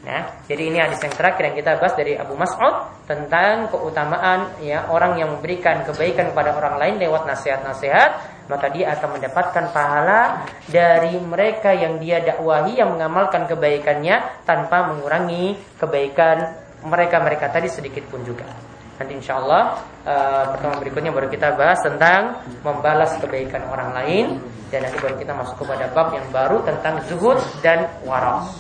Nah, 0.01 0.49
jadi 0.49 0.73
ini 0.73 0.81
hadis 0.81 0.97
yang 1.05 1.13
terakhir 1.13 1.53
yang 1.53 1.57
kita 1.61 1.77
bahas 1.77 1.93
dari 1.93 2.17
Abu 2.17 2.33
Mas'ud 2.33 3.05
tentang 3.05 3.69
keutamaan 3.69 4.49
ya 4.65 4.89
orang 4.89 5.21
yang 5.21 5.29
memberikan 5.37 5.85
kebaikan 5.85 6.33
kepada 6.33 6.57
orang 6.57 6.81
lain 6.81 6.95
lewat 7.05 7.29
nasihat-nasihat, 7.29 8.11
maka 8.51 8.67
dia 8.75 8.91
akan 8.99 9.15
mendapatkan 9.15 9.65
pahala 9.71 10.43
dari 10.67 11.15
mereka 11.23 11.71
yang 11.71 12.03
dia 12.03 12.19
dakwahi 12.19 12.83
yang 12.83 12.99
mengamalkan 12.99 13.47
kebaikannya 13.47 14.43
tanpa 14.43 14.91
mengurangi 14.91 15.55
kebaikan 15.79 16.59
mereka-mereka 16.83 17.47
tadi 17.55 17.71
sedikit 17.71 18.11
pun 18.11 18.27
juga. 18.27 18.51
Nanti 18.99 19.17
insya 19.17 19.39
Allah 19.39 19.81
uh, 20.05 20.45
pertemuan 20.53 20.83
berikutnya 20.83 21.15
baru 21.15 21.31
kita 21.31 21.57
bahas 21.57 21.79
tentang 21.81 22.43
membalas 22.67 23.17
kebaikan 23.23 23.65
orang 23.71 23.97
lain 23.97 24.27
dan 24.69 24.85
nanti 24.85 24.99
baru 24.99 25.15
kita 25.17 25.33
masuk 25.33 25.63
kepada 25.65 25.89
bab 25.95 26.11
yang 26.13 26.27
baru 26.35 26.61
tentang 26.67 27.01
zuhud 27.07 27.39
dan 27.63 27.87
waras. 28.03 28.51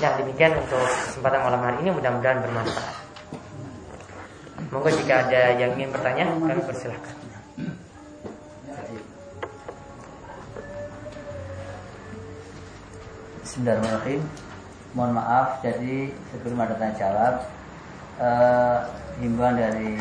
Ya 0.00 0.16
demikian 0.16 0.56
untuk 0.56 0.80
kesempatan 0.80 1.44
malam 1.44 1.60
hari 1.60 1.76
ini 1.84 1.90
mudah-mudahan 1.92 2.40
bermanfaat. 2.40 2.96
Monggo 4.70 4.90
jika 4.90 5.28
ada 5.28 5.58
yang 5.58 5.76
ingin 5.76 5.90
bertanya 5.92 6.24
kami 6.30 6.62
persilahkan. 6.62 7.19
Bismillahirrahmanirrahim. 13.50 14.22
Mohon 14.94 15.12
maaf, 15.18 15.58
jadi 15.58 16.14
sebelum 16.30 16.62
ada 16.62 16.78
tanya 16.78 16.94
jawab, 16.94 17.34
uh, 18.22 18.78
himbauan 19.18 19.58
dari 19.58 19.98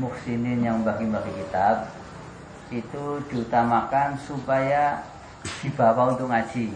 muksinin 0.00 0.64
yang 0.64 0.80
bagi-bagi 0.80 1.44
kitab 1.44 1.92
itu 2.72 3.20
diutamakan 3.28 4.16
supaya 4.16 5.04
dibawa 5.60 6.16
untuk 6.16 6.32
ngaji 6.32 6.72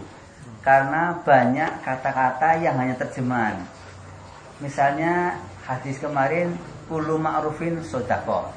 karena 0.61 1.17
banyak 1.25 1.81
kata-kata 1.81 2.61
yang 2.61 2.77
hanya 2.77 2.93
terjemahan. 3.01 3.65
Misalnya 4.61 5.41
hadis 5.65 5.97
kemarin 5.97 6.53
kulu 6.85 7.17
ma'rufin 7.17 7.81
sodako. 7.81 8.53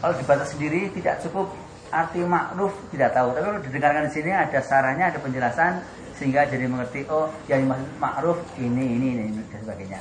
Kalau 0.00 0.16
dibaca 0.16 0.48
sendiri 0.48 0.88
tidak 0.96 1.20
cukup 1.20 1.52
arti 1.90 2.20
ma'ruf 2.24 2.72
tidak 2.92 3.12
tahu. 3.12 3.34
Tapi 3.34 3.44
kalau 3.44 3.60
didengarkan 3.60 4.02
di 4.08 4.12
sini 4.12 4.30
ada 4.32 4.58
sarannya, 4.60 5.06
ada 5.10 5.18
penjelasan 5.20 5.72
sehingga 6.14 6.46
jadi 6.46 6.70
mengerti 6.70 7.04
oh 7.10 7.26
yang 7.50 7.66
dimaksud 7.66 7.90
ma'ruf 7.98 8.38
ini 8.56 8.84
ini 8.96 9.06
ini 9.18 9.42
dan 9.50 9.60
sebagainya. 9.66 9.98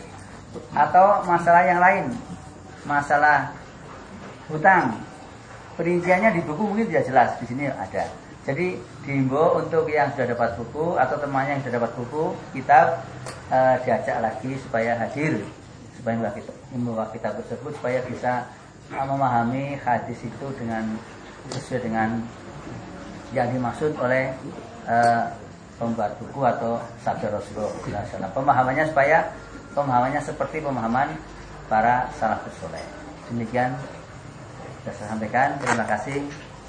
Atau 0.78 1.26
masalah 1.26 1.64
yang 1.66 1.82
lain, 1.82 2.14
masalah 2.86 3.52
hutang. 4.48 5.02
Perinciannya 5.74 6.38
di 6.38 6.42
buku 6.46 6.70
mungkin 6.70 6.86
tidak 6.86 7.10
jelas, 7.10 7.30
di 7.42 7.50
sini 7.50 7.66
ada. 7.66 8.06
Jadi 8.46 8.78
diimbau 9.08 9.58
untuk 9.58 9.90
yang 9.90 10.14
sudah 10.14 10.36
dapat 10.36 10.54
buku 10.60 11.00
atau 11.00 11.16
temannya 11.18 11.58
yang 11.58 11.64
sudah 11.66 11.76
dapat 11.82 11.92
buku 11.98 12.24
kitab 12.54 13.02
uh, 13.50 13.76
diajak 13.82 14.20
lagi 14.20 14.60
supaya 14.60 15.00
hadir 15.00 15.42
supaya 15.96 16.28
kita 16.36 16.52
membawa 16.76 17.08
kitab 17.16 17.40
tersebut 17.40 17.72
supaya 17.80 18.04
bisa 18.04 18.44
memahami 18.92 19.80
hadis 19.80 20.20
itu 20.20 20.48
dengan 20.60 21.00
sesuai 21.52 21.82
dengan 21.84 22.24
yang 23.34 23.50
dimaksud 23.52 23.98
oleh 24.00 24.32
uh, 24.88 25.26
pembuat 25.82 26.16
buku 26.22 26.40
atau 26.46 26.80
sabda 27.02 27.34
Rasulullah 27.34 28.06
SAW. 28.08 28.30
Pemahamannya 28.32 28.86
supaya 28.88 29.28
pemahamannya 29.74 30.22
seperti 30.22 30.62
pemahaman 30.62 31.12
para 31.68 32.08
salafus 32.16 32.54
soleh. 32.62 32.86
Demikian 33.28 33.74
sudah 34.84 34.94
saya 34.96 35.08
sampaikan. 35.12 35.58
Terima 35.60 35.86
kasih. 35.90 36.22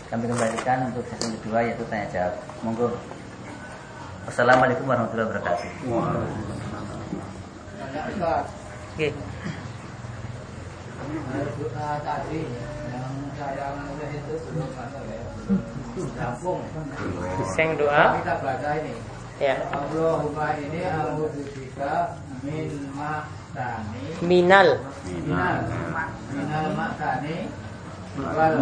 Kami 0.08 0.24
kembalikan 0.30 0.88
untuk 0.88 1.04
sesi 1.10 1.34
kedua 1.42 1.66
yaitu 1.66 1.84
tanya 1.90 2.06
jawab. 2.10 2.34
Monggo. 2.64 2.88
Wassalamualaikum 4.24 4.88
warahmatullahi 4.88 5.28
wabarakatuh. 5.28 5.68
Oke. 8.94 9.08
tadi 12.04 12.40
itu 14.14 14.34
belum 14.50 14.68
Lampung. 16.16 16.60
Seng 17.52 17.76
doa. 17.76 18.16
Kita 18.18 18.34
baca 18.40 18.70
ini. 18.80 18.92
Ya. 19.36 19.60
Allahumma 19.68 20.56
ini 20.56 20.80
a'udzubika 20.80 22.16
min 22.40 22.70
maktani. 22.96 24.04
Minal 24.24 24.80
Minal. 25.04 25.56
Minal 26.32 26.66
maktani. 26.72 27.36
Wal 28.16 28.54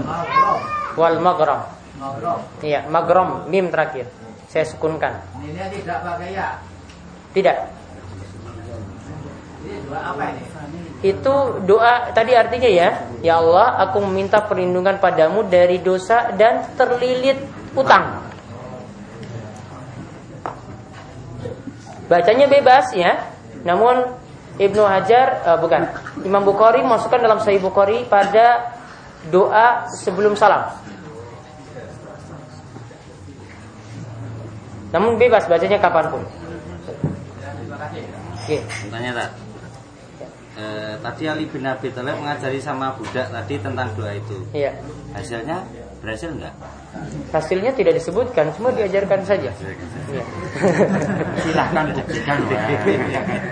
wal 0.98 1.16
magrom. 1.22 1.62
Maghrib. 2.02 2.40
Iya, 2.66 2.88
magrom 2.90 3.46
mim 3.46 3.70
terakhir. 3.70 4.10
Saya 4.50 4.66
sukunkan. 4.66 5.22
Ini 5.38 5.70
tidak 5.70 6.02
pakai 6.02 6.34
ya. 6.34 6.58
Tidak. 7.30 7.56
Ini 9.62 9.74
dua 9.86 10.00
apa 10.10 10.22
ini? 10.34 10.42
Itu 11.06 11.62
doa 11.62 12.10
tadi 12.10 12.32
artinya 12.34 12.70
ya, 12.70 12.90
ya 13.22 13.38
Allah, 13.38 13.80
aku 13.88 14.02
meminta 14.04 14.42
perlindungan 14.44 14.98
padamu 14.98 15.46
dari 15.46 15.78
dosa 15.78 16.34
dan 16.34 16.66
terlilit 16.74 17.38
utang. 17.72 18.20
Bacanya 22.10 22.50
bebas 22.50 22.92
ya. 22.92 23.32
Namun 23.64 24.04
Ibnu 24.60 24.84
Hajar 24.84 25.40
uh, 25.48 25.58
bukan 25.62 25.88
Imam 26.28 26.44
Bukhari 26.44 26.84
masukkan 26.84 27.22
dalam 27.22 27.40
Sahih 27.40 27.62
Bukhari 27.62 28.04
pada 28.04 28.74
doa 29.32 29.88
sebelum 30.02 30.36
salam. 30.36 30.76
Namun 34.92 35.16
bebas 35.16 35.48
bacanya 35.48 35.80
kapan 35.80 36.04
pun. 36.12 36.22
Oke. 38.36 38.60
Tanya 38.92 39.10
tak? 39.16 39.41
E, 40.62 40.94
tadi 41.02 41.24
Ali 41.26 41.44
bin 41.50 41.66
Abi 41.66 41.90
Thalib 41.90 42.22
mengajari 42.22 42.62
sama 42.62 42.94
budak 42.94 43.34
tadi 43.34 43.58
tentang 43.58 43.90
doa 43.98 44.14
itu. 44.14 44.38
Iya. 44.54 44.78
Hasilnya 45.10 45.58
berhasil 45.98 46.30
nggak? 46.30 46.54
Hasilnya 47.34 47.74
tidak 47.74 47.98
disebutkan, 47.98 48.54
cuma 48.54 48.70
diajarkan 48.70 49.26
saja. 49.26 49.50
Iya. 49.50 50.24
Silahkan 51.42 51.90
buktikan. 51.98 52.38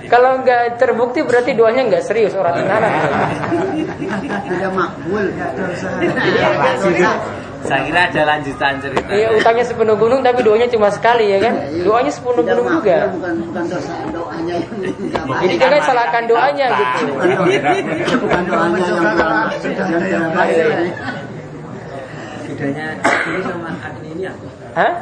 Kalau 0.06 0.38
nggak 0.46 0.78
terbukti 0.78 1.26
berarti 1.26 1.50
doanya 1.58 1.82
nggak 1.90 2.04
serius 2.06 2.38
orang 2.38 2.54
tenanan. 2.62 2.92
Tidak 4.46 4.70
makbul. 4.70 5.26
Saya 7.61 7.80
kira 7.84 8.00
ada 8.08 8.22
lanjutan 8.24 8.80
cerita. 8.80 9.12
Iya 9.12 9.28
utangnya 9.36 9.64
sepenuh 9.68 9.96
gunung 10.00 10.24
tapi 10.24 10.40
doanya 10.40 10.64
cuma 10.72 10.88
sekali 10.88 11.28
ya 11.28 11.38
kan? 11.44 11.54
Doanya 11.84 12.12
sepenuh 12.12 12.40
gunung 12.40 12.66
juga. 12.80 13.12
Bukan 13.12 13.34
bukan 13.46 13.64
dosa 13.68 13.94
doanya 14.08 14.54
yang. 14.56 15.36
Jadi 15.44 15.54
jangan 15.61 15.80
salahkan 15.84 16.24
doanya 16.24 16.66
gitu. 16.72 17.04
Bukan 18.24 18.42
doanya 18.48 18.80
yang 20.08 20.26
baik. 20.32 20.56
Bedanya 22.50 22.86
ini 23.00 23.40
sama 23.44 23.70
akni 23.80 24.08
ini 24.16 24.24
apa? 24.26 24.46
Hah? 24.76 24.92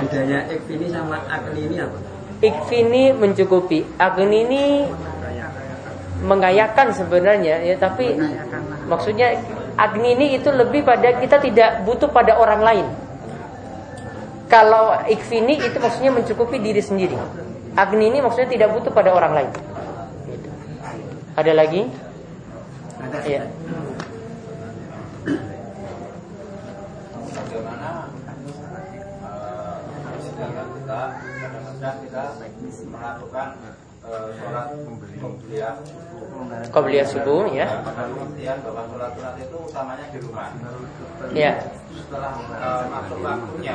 Bedanya 0.00 0.38
ekvini 0.52 0.86
sama 0.92 1.16
akni 1.28 1.60
ini 1.68 1.76
apa? 1.80 1.98
Ikfini 2.44 3.04
mencukupi. 3.16 3.80
Agni 3.96 4.38
ini 4.44 4.64
mengayakan 6.24 6.88
sebenarnya 6.92 7.60
ya 7.60 7.76
tapi 7.76 8.16
maksudnya 8.88 9.36
agni 9.74 10.14
ini 10.14 10.26
itu 10.38 10.48
lebih 10.50 10.86
pada 10.86 11.18
kita 11.18 11.42
tidak 11.42 11.82
butuh 11.82 12.10
pada 12.10 12.38
orang 12.38 12.62
lain. 12.62 12.86
Kalau 14.46 14.94
ikfini 15.10 15.58
itu 15.58 15.78
maksudnya 15.82 16.14
mencukupi 16.14 16.62
diri 16.62 16.78
sendiri. 16.78 17.16
Agni 17.74 18.06
ini 18.06 18.22
maksudnya 18.22 18.50
tidak 18.54 18.70
butuh 18.70 18.94
pada 18.94 19.10
orang 19.10 19.32
lain. 19.34 19.50
Gitu. 20.30 20.48
Ada 21.34 21.52
lagi? 21.58 21.82
Ada. 23.02 23.18
Iya. 23.26 23.42
Bagaimana 27.34 27.90
kita 30.78 30.98
kadang-kadang 31.42 31.96
kita 32.06 32.22
melakukan 32.94 33.48
eh, 34.04 34.28
sholat 34.38 34.66
Qobliyah 36.74 37.06
subuh 37.06 37.46
ya. 37.54 37.66
pada 37.86 38.10
pengertian 38.10 38.56
bahwa 38.66 38.82
sholat 38.90 39.10
sunat 39.14 39.34
itu 39.38 39.56
utamanya 39.56 40.06
di 40.10 40.18
rumah. 40.20 40.48
Ya. 41.32 41.52
Setelah 41.94 42.32
eh, 42.42 42.84
masuk 42.90 43.18
waktunya 43.22 43.74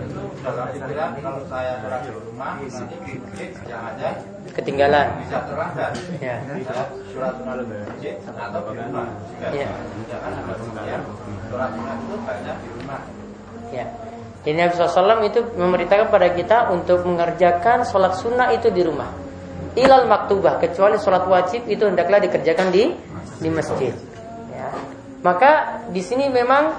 itu 0.00 0.22
dalam 0.40 0.66
pikiran 0.72 1.10
kalau 1.20 1.42
saya 1.46 1.72
sholat 1.84 2.00
di 2.02 2.10
rumah 2.16 2.52
nanti 2.56 2.96
di 3.04 3.12
masjid 3.20 3.50
jangan-jangan 3.68 4.16
Ketinggalan. 4.56 5.06
bisa 5.22 5.38
terlambat. 5.44 5.92
Ya. 6.18 6.36
Bisa 6.56 6.74
sholat 7.12 7.32
sunat 7.36 7.56
di 7.60 7.76
masjid 7.84 8.14
atau 8.24 8.60
di 8.64 8.80
rumah. 8.80 9.06
Jika 9.28 9.46
Iya. 9.54 9.68
jangan 10.08 10.30
ada 10.34 10.52
pengertian 10.56 11.00
sholat 11.46 11.70
sunat 11.76 11.96
itu 12.00 12.14
banyak 12.24 12.56
di 12.58 12.68
rumah. 12.80 13.00
Ya. 13.68 13.86
Jadi 14.38 14.54
Nabi 14.56 14.72
SAW 14.72 15.20
itu 15.28 15.40
memerintahkan 15.60 16.08
pada 16.08 16.28
kita 16.32 16.72
untuk 16.72 17.04
mengerjakan 17.04 17.84
sholat 17.84 18.16
sunnah 18.16 18.48
itu 18.56 18.72
di 18.72 18.80
rumah. 18.80 19.12
Ilal 19.76 20.08
maktubah 20.08 20.62
kecuali 20.62 20.96
sholat 20.96 21.28
wajib 21.28 21.68
itu 21.68 21.84
hendaklah 21.84 22.22
dikerjakan 22.22 22.72
di 22.72 22.94
di 23.42 23.48
masjid. 23.52 23.92
Ya. 24.52 24.68
Maka 25.20 25.82
di 25.90 26.00
sini 26.00 26.30
memang 26.30 26.72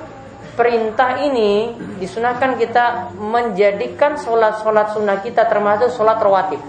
perintah 0.55 1.19
ini 1.23 1.75
disunahkan 1.99 2.59
kita 2.59 3.15
menjadikan 3.15 4.19
sholat 4.19 4.59
sholat 4.63 4.91
sunnah 4.95 5.19
kita 5.23 5.47
termasuk 5.47 5.93
sholat 5.93 6.19
rawatib. 6.19 6.61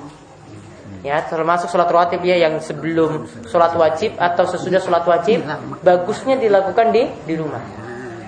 Ya, 1.01 1.25
termasuk 1.25 1.73
sholat 1.73 1.89
rawatib 1.89 2.21
ya 2.21 2.37
yang 2.37 2.61
sebelum 2.61 3.25
sholat 3.49 3.73
wajib 3.73 4.21
atau 4.21 4.45
sesudah 4.45 4.85
sholat 4.85 5.05
wajib 5.09 5.41
bagusnya 5.81 6.37
dilakukan 6.37 6.93
di 6.93 7.09
di 7.25 7.35
rumah. 7.41 7.63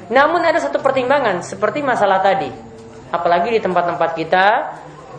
Namun 0.08 0.40
ada 0.44 0.58
satu 0.58 0.80
pertimbangan 0.80 1.44
seperti 1.44 1.84
masalah 1.84 2.24
tadi. 2.24 2.48
Apalagi 3.12 3.52
di 3.52 3.60
tempat-tempat 3.60 4.10
kita 4.16 4.46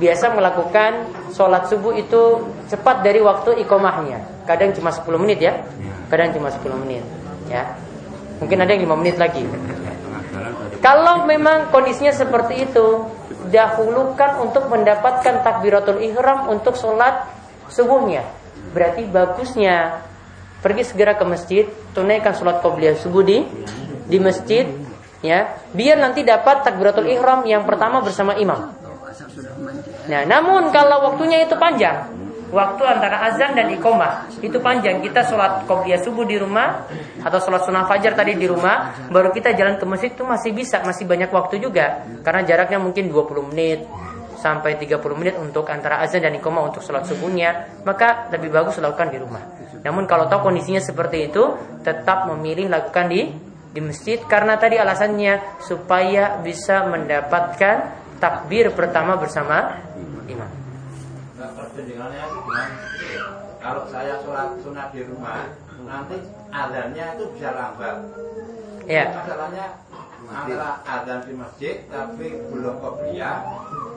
biasa 0.01 0.33
melakukan 0.33 0.91
sholat 1.33 1.69
subuh 1.69 1.93
itu 1.93 2.41
cepat 2.69 3.05
dari 3.05 3.21
waktu 3.21 3.61
ikomahnya. 3.65 4.45
Kadang 4.49 4.73
cuma 4.73 4.89
10 4.89 5.05
menit 5.21 5.39
ya. 5.41 5.53
Kadang 6.09 6.33
cuma 6.33 6.49
10 6.49 6.83
menit. 6.85 7.03
Ya. 7.49 7.77
Mungkin 8.41 8.57
ada 8.57 8.71
yang 8.73 8.89
5 8.89 9.01
menit 9.01 9.15
lagi. 9.21 9.45
Kalau 10.83 11.23
memang 11.23 11.71
kondisinya 11.71 12.11
seperti 12.11 12.67
itu, 12.67 13.07
dahulukan 13.53 14.43
untuk 14.43 14.67
mendapatkan 14.67 15.45
takbiratul 15.45 16.03
ihram 16.03 16.51
untuk 16.51 16.75
sholat 16.75 17.29
subuhnya. 17.71 18.27
Berarti 18.75 19.07
bagusnya 19.07 20.03
pergi 20.59 20.83
segera 20.83 21.15
ke 21.15 21.23
masjid, 21.23 21.63
tunaikan 21.95 22.35
sholat 22.35 22.59
qobliyah 22.59 22.99
subuh 22.99 23.23
di 23.23 23.47
di 24.03 24.17
masjid, 24.19 24.67
ya, 25.23 25.55
biar 25.71 26.03
nanti 26.03 26.27
dapat 26.27 26.67
takbiratul 26.67 27.07
ihram 27.07 27.47
yang 27.47 27.63
pertama 27.63 28.03
bersama 28.03 28.35
imam. 28.35 28.82
Nah, 30.03 30.21
namun 30.27 30.67
kalau 30.75 31.11
waktunya 31.11 31.47
itu 31.47 31.55
panjang, 31.55 32.11
waktu 32.53 32.83
antara 32.85 33.25
azan 33.27 33.57
dan 33.57 33.73
iqomah 33.73 34.29
itu 34.39 34.61
panjang. 34.61 35.01
Kita 35.01 35.25
sholat 35.25 35.65
qobliyah 35.65 35.99
subuh 35.99 36.23
di 36.23 36.37
rumah 36.37 36.85
atau 37.25 37.39
sholat 37.41 37.65
sunnah 37.65 37.89
fajar 37.89 38.13
tadi 38.13 38.37
di 38.37 38.45
rumah, 38.45 39.09
baru 39.09 39.33
kita 39.33 39.57
jalan 39.57 39.81
ke 39.81 39.85
masjid 39.89 40.13
itu 40.13 40.23
masih 40.23 40.53
bisa, 40.53 40.85
masih 40.85 41.09
banyak 41.09 41.33
waktu 41.33 41.57
juga. 41.57 42.05
Karena 42.21 42.45
jaraknya 42.45 42.77
mungkin 42.77 43.09
20 43.09 43.49
menit 43.51 43.83
sampai 44.37 44.75
30 44.75 44.99
menit 45.15 45.35
untuk 45.39 45.65
antara 45.71 46.03
azan 46.05 46.21
dan 46.21 46.37
iqomah 46.37 46.69
untuk 46.69 46.85
sholat 46.85 47.09
subuhnya, 47.09 47.81
maka 47.87 48.29
lebih 48.29 48.53
bagus 48.53 48.77
lakukan 48.77 49.09
di 49.09 49.17
rumah. 49.17 49.41
Namun 49.81 50.05
kalau 50.05 50.29
tahu 50.29 50.53
kondisinya 50.53 50.79
seperti 50.79 51.31
itu, 51.31 51.43
tetap 51.81 52.29
memilih 52.29 52.69
lakukan 52.69 53.09
di 53.09 53.51
di 53.73 53.81
masjid 53.81 54.21
karena 54.21 54.53
tadi 54.61 54.77
alasannya 54.77 55.65
supaya 55.65 56.37
bisa 56.45 56.85
mendapatkan 56.85 58.02
takbir 58.17 58.73
pertama 58.73 59.17
bersama 59.17 59.79
imam. 60.27 60.51
Nah, 61.37 61.49
perbandingannya 61.57 62.25
kalau 63.63 63.83
saya 63.87 64.19
sholat 64.19 64.59
sunat 64.59 64.91
di 64.91 65.07
rumah, 65.07 65.47
nanti 65.87 66.19
adanya 66.51 67.15
itu 67.15 67.31
bisa 67.31 67.49
lambat. 67.55 67.95
Ya. 68.83 69.07
Masalahnya 69.15 69.65
antara 70.27 70.83
adzan 70.83 71.19
di 71.23 71.33
masjid 71.39 71.75
tapi 71.87 72.27
belum 72.51 72.75
qobliyah 72.83 73.39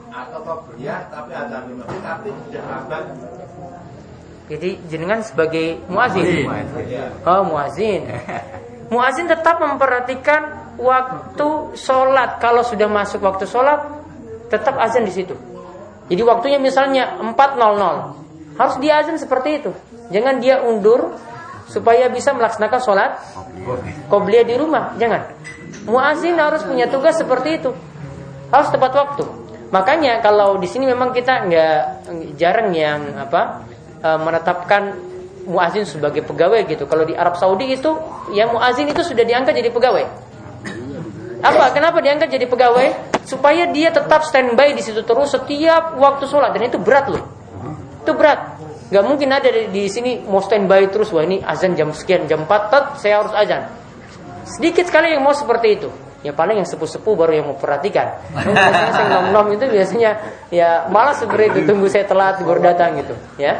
atau 0.07 0.39
qobliyah 0.39 1.11
tapi 1.11 1.31
adzan 1.35 1.63
di 1.67 1.73
masjid 1.75 1.99
tapi 1.99 2.29
sudah 2.47 2.63
lambat. 2.63 3.03
Jadi 4.47 4.69
jenengan 4.87 5.19
sebagai 5.19 5.83
muazin. 5.91 6.47
Ya. 6.87 7.11
Oh, 7.27 7.43
muazin. 7.43 8.07
Muazin 8.87 9.27
tetap 9.27 9.59
memperhatikan 9.59 10.71
waktu 10.79 11.75
sholat 11.75 12.39
kalau 12.39 12.63
sudah 12.63 12.87
masuk 12.87 13.19
waktu 13.19 13.43
sholat 13.43 13.96
tetap 14.47 14.75
azan 14.79 15.03
di 15.03 15.13
situ. 15.13 15.35
Jadi 16.07 16.21
waktunya 16.23 16.59
misalnya 16.59 17.19
4.00 17.19 18.57
harus 18.57 18.75
dia 18.81 19.03
azan 19.03 19.19
seperti 19.19 19.61
itu. 19.61 19.71
Jangan 20.09 20.39
dia 20.39 20.63
undur 20.63 21.19
supaya 21.67 22.07
bisa 22.07 22.31
melaksanakan 22.31 22.79
sholat 22.79 23.11
qobliyah 24.07 24.47
di 24.47 24.55
rumah. 24.55 24.95
Jangan. 24.95 25.35
Muazin 25.87 26.35
harus 26.39 26.63
punya 26.63 26.87
tugas 26.87 27.19
seperti 27.19 27.59
itu. 27.59 27.71
Harus 28.51 28.71
tepat 28.71 28.91
waktu. 28.95 29.23
Makanya 29.71 30.23
kalau 30.23 30.55
di 30.55 30.67
sini 30.67 30.87
memang 30.87 31.11
kita 31.11 31.43
nggak 31.47 31.79
jarang 32.39 32.71
yang 32.71 33.19
apa 33.19 33.67
e, 33.99 34.09
menetapkan 34.15 34.95
muazin 35.43 35.83
sebagai 35.83 36.23
pegawai 36.23 36.63
gitu. 36.67 36.87
Kalau 36.87 37.03
di 37.03 37.15
Arab 37.15 37.35
Saudi 37.35 37.75
itu 37.75 37.91
ya 38.31 38.47
muazin 38.47 38.87
itu 38.87 39.03
sudah 39.03 39.27
diangkat 39.27 39.59
jadi 39.59 39.71
pegawai. 39.71 40.05
Apa? 41.43 41.75
Kenapa 41.75 41.99
diangkat 41.99 42.31
jadi 42.31 42.47
pegawai? 42.47 43.16
Supaya 43.27 43.67
dia 43.67 43.91
tetap 43.91 44.23
standby 44.23 44.71
di 44.71 44.79
situ 44.79 45.03
terus 45.03 45.35
setiap 45.35 45.99
waktu 45.99 46.23
sholat 46.31 46.55
dan 46.55 46.71
itu 46.71 46.79
berat 46.79 47.11
loh. 47.11 47.27
Itu 48.07 48.15
berat. 48.15 48.55
Gak 48.87 49.03
mungkin 49.03 49.35
ada 49.35 49.51
di, 49.51 49.83
sini 49.91 50.23
mau 50.23 50.39
standby 50.39 50.87
terus 50.87 51.11
wah 51.11 51.27
ini 51.27 51.43
azan 51.43 51.75
jam 51.75 51.91
sekian 51.91 52.23
jam 52.23 52.47
4 52.47 52.71
tet, 52.71 52.85
saya 53.03 53.19
harus 53.19 53.35
azan. 53.35 53.67
Sedikit 54.47 54.87
sekali 54.87 55.11
yang 55.11 55.27
mau 55.27 55.35
seperti 55.35 55.75
itu. 55.75 55.91
Ya 56.23 56.31
paling 56.31 56.63
yang 56.63 56.67
sepuh-sepuh 56.67 57.13
baru 57.19 57.31
yang 57.35 57.45
mau 57.51 57.59
perhatikan. 57.59 58.15
biasanya 58.31 58.91
saya 58.95 59.07
nom-nom 59.11 59.47
itu 59.53 59.65
biasanya 59.67 60.11
ya 60.47 60.87
malah 60.87 61.11
seperti 61.11 61.51
itu 61.51 61.59
tunggu 61.67 61.91
saya 61.91 62.07
telat 62.07 62.39
baru 62.41 62.63
datang 62.63 62.95
gitu, 62.95 63.13
ya. 63.35 63.59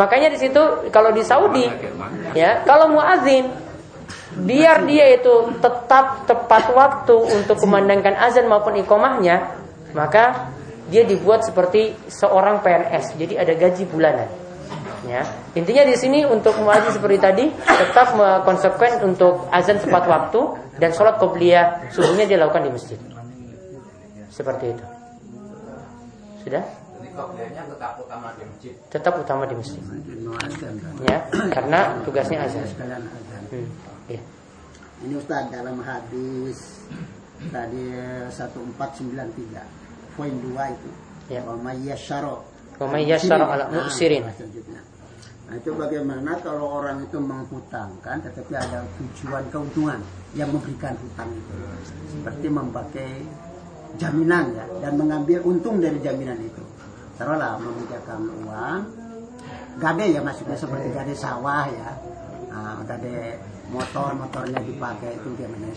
Makanya 0.00 0.32
di 0.32 0.40
situ 0.40 0.88
kalau 0.88 1.12
di 1.12 1.20
Saudi 1.20 1.68
ya, 2.32 2.64
kalau 2.64 2.88
muazin 2.96 3.52
biar 4.32 4.88
dia 4.88 5.12
itu 5.12 5.52
tetap 5.60 6.24
tepat 6.24 6.72
waktu 6.72 7.16
untuk 7.16 7.60
memandangkan 7.64 8.16
azan 8.16 8.48
maupun 8.48 8.80
ikomahnya, 8.80 9.52
maka 9.92 10.52
dia 10.88 11.04
dibuat 11.04 11.44
seperti 11.44 11.96
seorang 12.08 12.64
PNS. 12.64 13.16
Jadi 13.16 13.34
ada 13.36 13.52
gaji 13.52 13.84
bulanan. 13.88 14.28
Ya. 15.02 15.26
Intinya 15.58 15.82
di 15.82 15.98
sini 15.98 16.22
untuk 16.22 16.54
muazin 16.62 16.94
seperti 16.94 17.18
tadi 17.18 17.44
tetap 17.50 18.14
konsekuen 18.46 19.02
untuk 19.02 19.50
azan 19.50 19.82
tepat 19.82 20.06
waktu 20.06 20.40
dan 20.78 20.94
sholat 20.94 21.18
qobliyah 21.18 21.90
subuhnya 21.90 22.24
dia 22.24 22.38
lakukan 22.38 22.70
di 22.70 22.72
masjid. 22.72 22.98
Seperti 24.30 24.72
itu. 24.72 24.84
Sudah? 26.46 26.64
tetap 27.12 27.92
utama 28.00 28.28
di 28.32 28.44
masjid. 28.48 28.72
Tetap 28.88 29.14
utama 29.20 29.42
di 29.44 29.54
masjid. 29.58 29.82
Ya, 31.04 31.18
karena 31.52 32.00
tugasnya 32.06 32.38
azan. 32.46 32.64
Hmm. 33.52 33.66
Ya. 34.10 34.22
Ini 35.02 35.14
Ustaz 35.18 35.50
dalam 35.50 35.82
hadis 35.82 36.86
tadi 37.50 37.84
1493 38.30 40.16
poin 40.18 40.30
2 40.30 40.74
itu. 40.74 40.90
Ya. 41.30 41.40
Wa 41.42 41.54
may 41.58 41.78
yasyara. 41.82 42.38
Wa 42.78 42.86
may 42.86 43.04
yasyara 43.06 43.44
ala 43.46 43.64
muksirin. 43.70 44.26
Nah 45.42 45.54
itu 45.58 45.70
bagaimana 45.76 46.38
kalau 46.40 46.80
orang 46.80 47.04
itu 47.04 47.18
menghutangkan 47.20 48.24
tetapi 48.24 48.52
ada 48.56 48.86
tujuan 48.96 49.44
keuntungan 49.52 50.00
yang 50.32 50.48
memberikan 50.48 50.96
hutang 50.96 51.28
itu. 51.34 51.54
Seperti 52.08 52.46
memakai 52.48 53.12
jaminan 54.00 54.56
ya 54.56 54.64
dan 54.80 54.96
mengambil 54.96 55.44
untung 55.44 55.76
dari 55.82 56.00
jaminan 56.00 56.40
itu. 56.40 56.64
Taruhlah 57.20 57.60
meminjamkan 57.60 58.24
uang, 58.40 58.80
gade 59.76 60.06
ya 60.10 60.24
maksudnya 60.24 60.56
seperti 60.56 60.88
gade 60.96 61.12
sawah 61.12 61.68
ya, 61.68 61.90
nah, 62.48 62.80
gade 62.88 63.36
motor 63.72 64.12
motornya 64.14 64.60
dipakai 64.60 65.16
itu 65.16 65.28
gimana? 65.40 65.72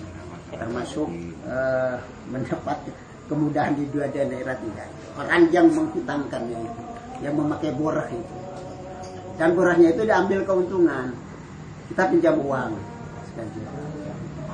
Termasuk 0.51 1.07
uh, 1.47 1.97
mendapat 2.29 2.77
kemudahan 3.31 3.73
di 3.79 3.87
dua 3.89 4.11
daerah 4.11 4.55
tidak. 4.59 4.87
Orang 5.15 5.47
yang 5.49 5.67
menghutangkannya 5.71 6.59
itu, 6.59 6.81
yang 7.23 7.33
memakai 7.39 7.71
borah 7.73 8.07
itu. 8.11 8.35
Dan 9.39 9.55
borahnya 9.55 9.95
itu 9.95 10.03
diambil 10.03 10.43
keuntungan. 10.43 11.15
Kita 11.87 12.11
pinjam 12.11 12.35
uang 12.39 12.95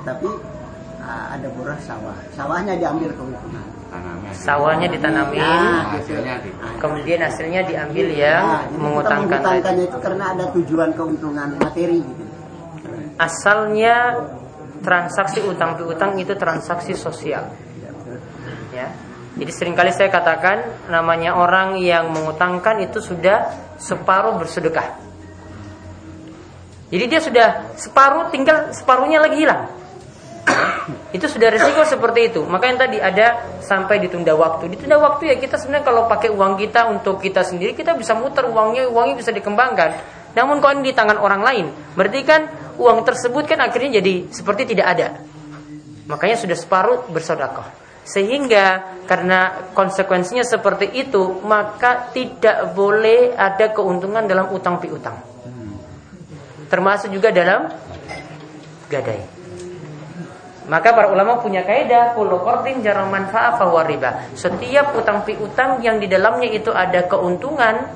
tapi 0.02 0.28
uh, 0.98 1.26
ada 1.30 1.48
borah 1.54 1.78
sawah. 1.82 2.16
Sawahnya 2.34 2.74
diambil 2.78 3.10
keuntungan. 3.14 3.66
Sawahnya 4.32 4.88
ditanamin 4.88 5.36
nah, 5.44 6.00
kemudian 6.80 7.20
hasilnya 7.20 7.60
diambil 7.68 8.08
yang 8.08 8.40
nah, 8.40 8.64
mengutangkan 8.72 9.60
tadi. 9.60 9.84
itu 9.84 9.98
karena 10.00 10.32
ada 10.32 10.48
tujuan 10.56 10.96
keuntungan 10.96 11.52
materi 11.60 12.00
gitu 12.00 12.21
asalnya 13.22 14.18
transaksi 14.82 15.38
utang 15.46 15.78
piutang 15.78 16.18
itu 16.18 16.34
transaksi 16.34 16.98
sosial 16.98 17.46
ya 18.74 18.90
jadi 19.32 19.50
sering 19.52 19.72
kali 19.72 19.92
saya 19.96 20.12
katakan 20.12 20.60
namanya 20.92 21.32
orang 21.32 21.80
yang 21.80 22.12
mengutangkan 22.12 22.84
itu 22.84 23.00
sudah 23.00 23.48
separuh 23.80 24.36
bersedekah. 24.36 25.00
Jadi 26.92 27.04
dia 27.08 27.20
sudah 27.24 27.48
separuh 27.80 28.28
tinggal 28.28 28.76
separuhnya 28.76 29.24
lagi 29.24 29.40
hilang. 29.40 29.72
itu 31.16 31.24
sudah 31.24 31.48
resiko 31.48 31.80
seperti 31.88 32.28
itu. 32.28 32.44
Maka 32.44 32.68
yang 32.68 32.76
tadi 32.76 33.00
ada 33.00 33.56
sampai 33.64 34.04
ditunda 34.04 34.36
waktu. 34.36 34.68
Ditunda 34.68 35.00
waktu 35.00 35.32
ya 35.32 35.36
kita 35.40 35.56
sebenarnya 35.56 35.88
kalau 35.88 36.04
pakai 36.04 36.28
uang 36.28 36.60
kita 36.60 36.92
untuk 36.92 37.24
kita 37.24 37.40
sendiri 37.40 37.72
kita 37.72 37.96
bisa 37.96 38.12
muter 38.12 38.44
uangnya, 38.44 38.92
uangnya 38.92 39.16
bisa 39.16 39.32
dikembangkan. 39.32 40.20
Namun 40.36 40.60
kalau 40.60 40.76
ini 40.76 40.92
di 40.92 40.94
tangan 40.96 41.16
orang 41.16 41.40
lain, 41.40 41.66
berarti 41.96 42.20
kan 42.24 42.44
uang 42.82 43.06
tersebut 43.06 43.46
kan 43.46 43.62
akhirnya 43.62 44.02
jadi 44.02 44.26
seperti 44.34 44.74
tidak 44.74 44.86
ada. 44.98 45.08
Makanya 46.10 46.36
sudah 46.36 46.58
separuh 46.58 46.98
bersedekah. 47.08 47.70
Sehingga 48.02 48.98
karena 49.06 49.70
konsekuensinya 49.78 50.42
seperti 50.42 50.90
itu, 50.90 51.38
maka 51.46 52.10
tidak 52.10 52.74
boleh 52.74 53.30
ada 53.38 53.70
keuntungan 53.70 54.26
dalam 54.26 54.50
utang 54.50 54.82
piutang. 54.82 55.22
Termasuk 56.66 57.14
juga 57.14 57.30
dalam 57.30 57.70
gadai. 58.90 59.22
Maka 60.66 60.94
para 60.94 61.10
ulama 61.10 61.42
punya 61.42 61.66
kaidah 61.66 62.14
kullu 62.14 62.42
qardin 62.42 62.82
jarang 62.82 63.10
manfaat 63.10 63.58
riba. 63.86 64.30
Setiap 64.34 64.94
utang 64.94 65.26
piutang 65.26 65.82
yang 65.82 65.98
di 65.98 66.06
dalamnya 66.06 66.46
itu 66.50 66.70
ada 66.70 67.06
keuntungan, 67.06 67.86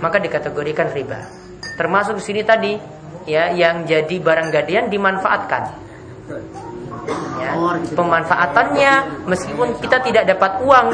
maka 0.00 0.16
dikategorikan 0.20 0.92
riba. 0.92 1.24
Termasuk 1.76 2.20
di 2.20 2.24
sini 2.24 2.40
tadi 2.44 2.72
ya 3.26 3.50
yang 3.52 3.84
jadi 3.84 4.16
barang 4.22 4.48
gadaian 4.54 4.86
dimanfaatkan. 4.86 5.62
Ya, 7.38 7.54
pemanfaatannya 7.94 8.92
meskipun 9.30 9.78
kita 9.78 10.02
tidak 10.02 10.26
dapat 10.26 10.58
uang 10.66 10.88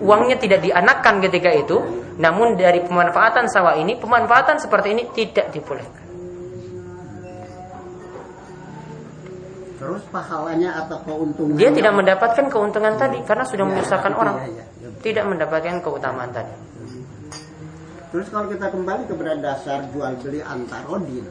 uangnya 0.00 0.40
tidak 0.40 0.64
dianakkan 0.64 1.20
ketika 1.20 1.50
itu 1.52 1.76
namun 2.16 2.56
dari 2.56 2.80
pemanfaatan 2.82 3.50
sawah 3.52 3.76
ini 3.76 3.98
pemanfaatan 4.00 4.56
seperti 4.56 4.96
ini 4.96 5.02
tidak 5.12 5.52
dibolehkan. 5.52 6.04
Terus 9.78 10.02
pahalanya 10.10 10.84
atau 10.84 10.98
keuntungan 11.06 11.54
dia 11.54 11.70
tidak 11.70 11.94
mendapatkan 11.94 12.46
keuntungan 12.50 12.94
tadi 12.98 13.18
karena 13.22 13.44
sudah 13.46 13.64
ya, 13.64 13.70
menyusahkan 13.70 14.12
orang. 14.16 14.36
ya, 14.42 14.48
ya, 14.50 14.64
ya. 14.82 14.88
tidak 15.04 15.24
mendapatkan 15.30 15.76
keutamaan 15.84 16.30
tadi. 16.34 16.54
Terus 18.08 18.26
kalau 18.32 18.48
kita 18.48 18.72
kembali 18.72 19.04
kepada 19.04 19.32
dasar 19.36 19.84
jual 19.92 20.16
beli 20.24 20.40
antarodin 20.40 21.28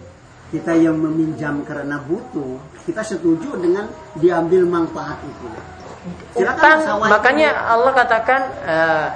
kita 0.47 0.71
yang 0.79 0.95
meminjam 0.95 1.59
karena 1.67 1.99
butuh, 2.07 2.55
kita 2.87 3.03
setuju 3.03 3.59
dengan 3.59 3.91
diambil 4.15 4.63
manfaat 4.63 5.19
itu. 5.27 5.47
Silakan 6.39 7.03
makanya 7.03 7.49
itu. 7.51 7.67
Allah 7.67 7.91
katakan 7.91 8.41
uh, 8.63 9.07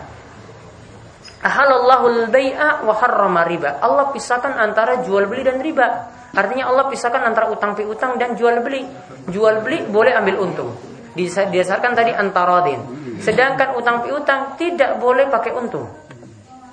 Ahalallahu 1.42 2.06
al-bai'a 2.06 2.86
wa 2.86 2.94
harrama 2.94 3.42
riba. 3.50 3.82
Allah 3.82 4.14
pisahkan 4.14 4.62
antara 4.62 5.02
jual 5.02 5.26
beli 5.26 5.42
dan 5.42 5.58
riba. 5.58 6.14
Artinya 6.38 6.70
Allah 6.70 6.86
pisahkan 6.86 7.26
antara 7.26 7.50
utang 7.50 7.74
piutang 7.74 8.22
dan 8.22 8.38
jual 8.38 8.62
beli. 8.62 8.86
Jual 9.26 9.66
beli 9.66 9.82
boleh 9.90 10.14
ambil 10.14 10.38
untung. 10.38 10.70
Didasarkan 11.18 11.98
tadi 11.98 12.14
antaradin. 12.14 12.80
Sedangkan 13.26 13.74
utang 13.74 14.06
piutang 14.06 14.54
tidak 14.56 15.02
boleh 15.02 15.28
pakai 15.34 15.52
untung. 15.58 15.90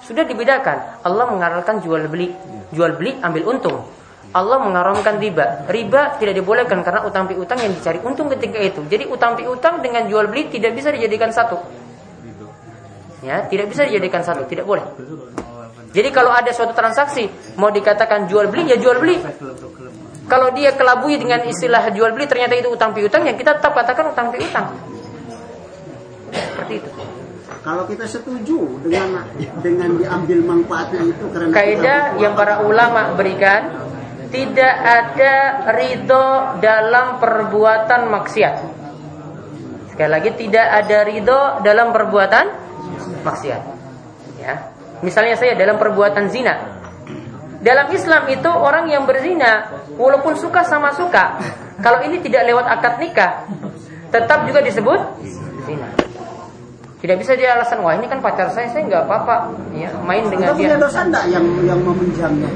Sudah 0.04 0.28
dibedakan. 0.28 1.00
Allah 1.00 1.24
mengarahkan 1.32 1.80
jual 1.80 2.04
beli. 2.04 2.28
Jual 2.68 2.92
beli 3.00 3.16
ambil 3.24 3.56
untung. 3.56 3.97
Allah 4.28 4.60
mengharamkan 4.60 5.16
riba. 5.16 5.64
Riba 5.64 6.20
tidak 6.20 6.36
dibolehkan 6.36 6.84
karena 6.84 7.00
utang 7.08 7.24
piutang 7.24 7.56
yang 7.64 7.72
dicari 7.72 7.96
untung 8.04 8.28
ketika 8.28 8.60
itu. 8.60 8.84
Jadi 8.84 9.08
utang 9.08 9.40
piutang 9.40 9.80
dengan 9.80 10.04
jual 10.04 10.28
beli 10.28 10.52
tidak 10.52 10.76
bisa 10.76 10.92
dijadikan 10.92 11.32
satu. 11.32 11.56
Ya, 13.24 13.48
tidak 13.48 13.72
bisa 13.72 13.88
dijadikan 13.88 14.22
satu, 14.22 14.44
tidak 14.44 14.68
boleh. 14.68 14.84
Jadi 15.88 16.08
kalau 16.12 16.28
ada 16.28 16.52
suatu 16.52 16.76
transaksi 16.76 17.24
mau 17.56 17.72
dikatakan 17.72 18.28
jual 18.28 18.52
beli 18.52 18.68
ya 18.68 18.76
jual 18.76 19.00
beli. 19.00 19.16
Kalau 20.28 20.52
dia 20.52 20.76
kelabui 20.76 21.16
dengan 21.16 21.40
istilah 21.48 21.88
jual 21.88 22.12
beli 22.12 22.28
ternyata 22.28 22.52
itu 22.52 22.68
utang 22.68 22.92
piutang 22.92 23.24
yang 23.24 23.40
kita 23.40 23.56
tetap 23.56 23.72
katakan 23.72 24.12
utang 24.12 24.28
piutang. 24.28 24.76
Seperti 26.28 26.84
itu. 26.84 26.90
Kalau 27.64 27.84
kita 27.88 28.04
setuju 28.04 28.60
dengan 28.84 29.24
dengan 29.64 29.96
diambil 29.96 30.38
manfaatnya 30.44 31.00
itu 31.08 31.24
karena 31.32 31.52
kaidah 31.52 32.00
yang 32.20 32.36
para 32.36 32.60
ulama 32.64 33.16
berikan 33.16 33.87
tidak 34.28 34.74
ada 34.84 35.34
ridho 35.72 36.26
dalam 36.60 37.16
perbuatan 37.16 38.00
maksiat. 38.12 38.56
Sekali 39.92 40.10
lagi 40.10 40.30
tidak 40.36 40.66
ada 40.84 40.98
ridho 41.08 41.40
dalam 41.64 41.90
perbuatan 41.90 42.46
maksiat. 43.24 43.62
Ya. 44.38 44.54
Misalnya 45.00 45.34
saya 45.38 45.56
dalam 45.56 45.80
perbuatan 45.80 46.28
zina. 46.28 46.54
Dalam 47.58 47.90
Islam 47.90 48.30
itu 48.30 48.46
orang 48.46 48.86
yang 48.86 49.02
berzina 49.02 49.82
walaupun 49.98 50.38
suka 50.38 50.62
sama 50.62 50.94
suka, 50.94 51.42
kalau 51.82 52.06
ini 52.06 52.22
tidak 52.22 52.46
lewat 52.46 52.66
akad 52.70 53.02
nikah, 53.02 53.50
tetap 54.14 54.46
juga 54.46 54.62
disebut 54.62 55.00
zina. 55.66 55.90
Tidak 56.98 57.14
bisa 57.18 57.34
dia 57.34 57.54
alasan 57.58 57.82
wah 57.82 57.94
ini 57.94 58.06
kan 58.10 58.22
pacar 58.22 58.50
saya, 58.50 58.70
saya 58.70 58.86
nggak 58.86 59.02
apa-apa, 59.06 59.54
ya 59.74 59.90
main 60.02 60.26
dengan 60.26 60.54
Tapi 60.54 60.66
dia. 60.66 60.74
punya 60.74 60.78
dosa 60.82 61.00
enggak 61.06 61.24
yang 61.30 61.46
yang 61.66 61.80
meminjamnya? 61.82 62.50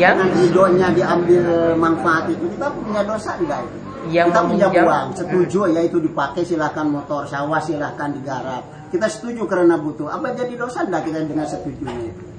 Yang 0.00 0.18
ridhonya 0.32 0.88
diambil 0.96 1.76
manfaat 1.76 2.32
itu 2.32 2.48
kita 2.56 2.72
punya 2.72 3.04
dosa 3.04 3.36
enggak 3.36 3.60
itu? 3.68 3.78
Yang 4.08 4.26
kita 4.32 4.40
punya 4.48 4.66
uang, 4.72 5.06
setuju 5.12 5.60
ya 5.76 5.80
itu 5.84 5.98
dipakai 6.00 6.42
silahkan 6.42 6.88
motor 6.88 7.28
sawah 7.28 7.60
silahkan 7.60 8.08
digarap. 8.16 8.64
Kita 8.88 9.06
setuju 9.06 9.44
karena 9.44 9.76
butuh. 9.76 10.08
Apa 10.08 10.32
jadi 10.32 10.56
dosa 10.56 10.88
enggak 10.88 11.04
kita 11.04 11.20
dengan 11.28 11.44
setujunya 11.44 12.08
itu? 12.08 12.30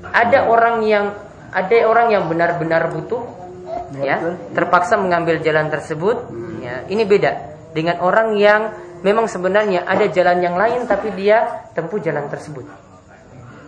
ada 0.00 0.48
orang 0.48 0.80
yang 0.88 1.12
ada 1.52 1.76
orang 1.84 2.08
yang 2.08 2.24
benar-benar 2.26 2.88
butuh 2.90 3.40
Ya, 3.90 4.22
ya 4.22 4.38
terpaksa 4.54 4.98
mengambil 4.98 5.42
jalan 5.42 5.66
tersebut 5.66 6.30
ya 6.62 6.86
ini 6.90 7.02
beda 7.06 7.30
dengan 7.74 7.98
orang 8.02 8.38
yang 8.38 8.70
memang 9.02 9.26
sebenarnya 9.26 9.82
ada 9.82 10.06
jalan 10.10 10.38
yang 10.42 10.54
lain 10.54 10.86
tapi 10.86 11.10
dia 11.14 11.66
tempuh 11.74 11.98
jalan 11.98 12.26
tersebut 12.30 12.66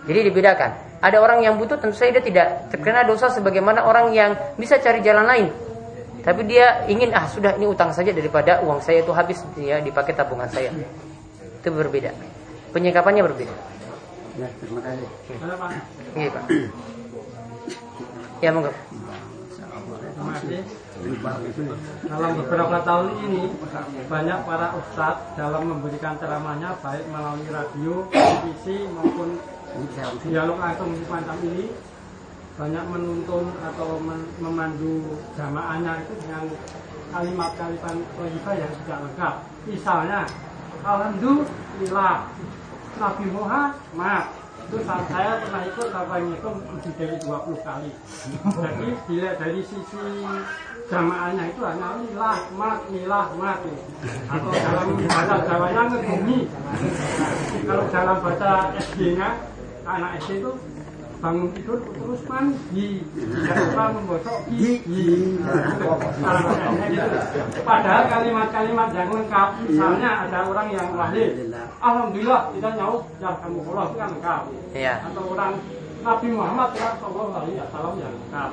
jadi 0.06 0.30
dibedakan 0.30 0.70
ada 1.02 1.18
orang 1.18 1.42
yang 1.42 1.58
butuh 1.58 1.76
tentu 1.82 1.98
saja 1.98 2.16
dia 2.16 2.24
tidak 2.24 2.46
terkena 2.70 3.02
dosa 3.02 3.26
sebagaimana 3.28 3.82
orang 3.82 4.14
yang 4.14 4.38
bisa 4.54 4.78
cari 4.78 5.02
jalan 5.02 5.26
lain 5.26 5.46
tapi 6.22 6.46
dia 6.46 6.86
ingin 6.86 7.10
ah 7.10 7.26
sudah 7.26 7.58
ini 7.58 7.66
utang 7.66 7.90
saja 7.90 8.14
daripada 8.14 8.62
uang 8.62 8.78
saya 8.78 9.02
itu 9.02 9.10
habis 9.10 9.42
ya 9.58 9.82
dipakai 9.82 10.14
tabungan 10.14 10.46
saya 10.46 10.70
itu 10.70 11.68
berbeda 11.68 12.14
penyikapannya 12.70 13.26
berbeda 13.26 13.54
Ya, 14.32 14.48
terima 14.64 14.80
kasih. 14.80 15.08
Iya 16.16 16.28
Pak. 16.32 16.44
Ya 18.40 18.48
monggo. 18.48 18.72
Terima 18.72 20.32
kasih. 20.32 20.64
Dalam 21.02 22.30
beberapa 22.38 22.76
tahun 22.86 23.08
ini 23.26 23.50
banyak 24.06 24.38
para 24.46 24.68
ustadz 24.78 25.34
dalam 25.34 25.66
memberikan 25.66 26.14
ceramahnya 26.14 26.78
baik 26.78 27.10
melalui 27.10 27.48
radio, 27.50 28.06
televisi 28.06 28.86
maupun 28.86 29.34
dialog 30.22 30.62
langsung 30.62 30.94
semacam 31.02 31.36
ini 31.42 31.74
banyak 32.54 32.84
menuntun 32.86 33.50
atau 33.64 33.98
memandu 34.38 35.18
jamaahnya 35.34 36.06
itu 36.06 36.14
dengan 36.22 36.44
kalimat-kalimat 37.10 37.96
thayyibah 38.14 38.54
yang 38.54 38.72
tidak 38.84 38.98
lengkap. 39.02 39.34
Misalnya, 39.66 40.20
Alhamdulillah, 40.86 42.30
Nabi 43.00 43.26
Muhammad 43.32 44.24
itu 44.72 44.76
saat 44.88 45.04
saya 45.10 45.36
pernah 45.42 45.62
ikut 45.68 45.88
apa 45.92 46.14
ngitung 46.22 46.58
lebih 46.64 46.92
dari 46.96 47.16
20 47.20 47.60
kali. 47.66 47.90
Jadi 48.56 48.88
dilihat 49.10 49.36
dari 49.36 49.60
sisi 49.64 50.00
jamaahnya 50.92 51.44
itu 51.48 51.60
hanya 51.64 51.88
milah, 51.96 52.38
mat, 52.52 52.80
milah, 52.92 53.26
mat. 53.40 53.58
Atau 54.28 54.50
dalam 54.52 54.86
bahasa 55.00 55.34
Jawanya 55.48 55.82
ngegumi. 55.88 56.38
Kalau 57.64 57.84
dalam 57.88 58.16
bahasa 58.20 58.50
SD-nya, 58.76 59.28
anak 59.88 60.20
SD 60.20 60.44
itu 60.44 60.52
bangun 61.22 61.54
tidur 61.54 61.78
terus 61.78 62.18
mandi 62.26 62.98
jangan 63.46 63.62
lupa 63.70 63.84
menggosok 63.94 64.38
gigi 64.50 65.38
Dalam 65.38 66.42
bahasa 66.42 66.66
SD 66.66 66.82
gitu. 66.98 67.18
padahal 67.62 68.02
kalimat-kalimat 68.10 68.88
yang 68.90 69.06
lengkap 69.06 69.48
misalnya 69.62 70.10
ada 70.26 70.38
orang 70.50 70.68
yang 70.74 70.88
lahir 70.98 71.30
Alhamdulillah 71.78 72.50
kita 72.58 72.68
nyaut 72.74 73.06
ya 73.22 73.30
kamu 73.38 73.58
Allah 73.70 73.84
itu 73.86 73.96
kan 74.02 74.08
lengkap 74.18 74.42
Iya. 74.74 74.94
atau 75.06 75.22
orang 75.30 75.52
Nabi 76.02 76.26
Muhammad 76.34 76.70
ya 76.74 76.88
Sallallahu 76.98 77.32
Alaihi 77.38 77.58
Wasallam 77.62 77.94
yang 78.02 78.12
lengkap 78.18 78.50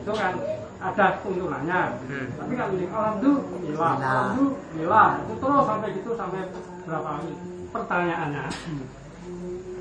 itu 0.00 0.12
kan 0.16 0.32
ada 0.78 1.18
keuntungannya. 1.22 1.80
Hmm. 2.06 2.26
tapi 2.38 2.52
kalau 2.54 2.72
ini 2.78 2.86
Alhamdulillah 2.86 3.92
Alhamdulillah 3.98 5.08
itu 5.26 5.34
terus 5.42 5.64
sampai 5.66 5.88
gitu 5.98 6.10
sampai 6.14 6.40
berapa 6.86 7.10
kali. 7.18 7.34
Pertanyaannya 7.68 8.44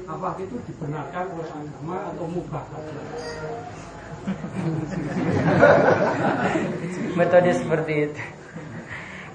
apa 0.07 0.39
itu 0.39 0.55
dibenarkan 0.65 1.25
oleh 1.35 1.49
agama 1.51 1.97
atau 2.11 2.25
mubah? 2.31 2.63
Metode 7.19 7.51
seperti 7.55 7.93
itu. 8.11 8.21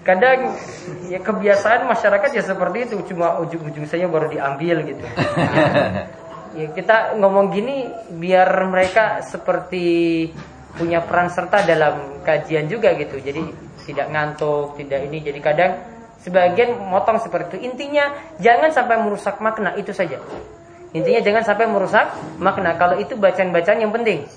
Kadang 0.03 0.59
ya 1.07 1.23
kebiasaan 1.23 1.87
masyarakat 1.87 2.35
ya 2.35 2.43
seperti 2.43 2.91
itu, 2.91 3.15
cuma 3.15 3.39
ujung-ujung 3.39 3.87
saya 3.87 4.11
baru 4.11 4.27
diambil 4.29 4.83
gitu. 4.83 5.07
Ya 6.53 6.69
kita 6.69 7.17
ngomong 7.17 7.49
gini 7.49 7.89
biar 8.13 8.69
mereka 8.69 9.25
seperti 9.25 10.29
punya 10.77 11.05
peran 11.05 11.29
serta 11.29 11.65
dalam 11.69 12.23
kajian 12.25 12.69
juga 12.69 12.97
gitu. 12.97 13.21
Jadi 13.21 13.43
tidak 13.85 14.07
ngantuk, 14.13 14.79
tidak 14.79 15.01
ini. 15.11 15.19
Jadi 15.21 15.41
kadang 15.43 15.73
sebagian 16.23 16.79
motong 16.79 17.19
seperti 17.21 17.59
itu. 17.59 17.73
Intinya 17.73 18.15
jangan 18.39 18.71
sampai 18.71 18.97
merusak 19.03 19.43
makna 19.43 19.75
itu 19.77 19.91
saja. 19.91 20.23
Intinya 20.93 21.21
jangan 21.25 21.43
sampai 21.45 21.67
merusak 21.69 22.07
makna. 22.37 22.77
Kalau 22.77 23.01
itu 23.01 23.17
bacaan-bacaan 23.17 23.79
yang 23.81 23.93
penting. 23.93 24.29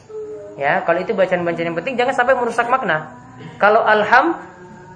Ya, 0.56 0.80
kalau 0.88 1.04
itu 1.04 1.12
bacaan-bacaan 1.12 1.68
yang 1.68 1.78
penting 1.78 2.00
jangan 2.00 2.16
sampai 2.16 2.36
merusak 2.40 2.72
makna. 2.72 3.12
Kalau 3.60 3.84
alham 3.84 4.40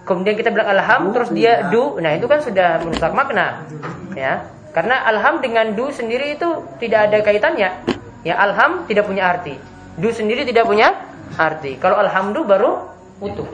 kemudian 0.08 0.40
kita 0.40 0.56
bilang 0.56 0.72
alham 0.72 1.12
terus 1.12 1.30
dia 1.36 1.68
du, 1.68 2.00
nah 2.00 2.16
itu 2.16 2.32
kan 2.32 2.40
sudah 2.40 2.80
merusak 2.84 3.12
makna. 3.12 3.68
Ya. 4.16 4.48
Karena 4.72 5.04
alham 5.04 5.44
dengan 5.44 5.76
du 5.76 5.92
sendiri 5.92 6.40
itu 6.40 6.48
tidak 6.80 7.12
ada 7.12 7.18
kaitannya. 7.20 7.70
Ya, 8.24 8.40
alham 8.40 8.88
tidak 8.88 9.12
punya 9.12 9.28
arti. 9.28 9.60
Du 10.00 10.16
sendiri 10.16 10.48
tidak 10.48 10.64
punya 10.64 10.96
arti. 11.38 11.78
Kalau 11.78 12.00
alhamdu 12.00 12.48
baru 12.48 12.90
utuh. 13.20 13.48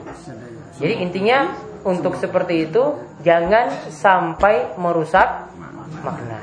Jadi 0.76 0.94
intinya 1.02 1.52
untuk 1.86 2.16
seperti 2.20 2.68
itu 2.68 2.82
jangan 3.24 3.72
sampai 3.88 4.76
merusak 4.76 5.48
makna. 6.04 6.38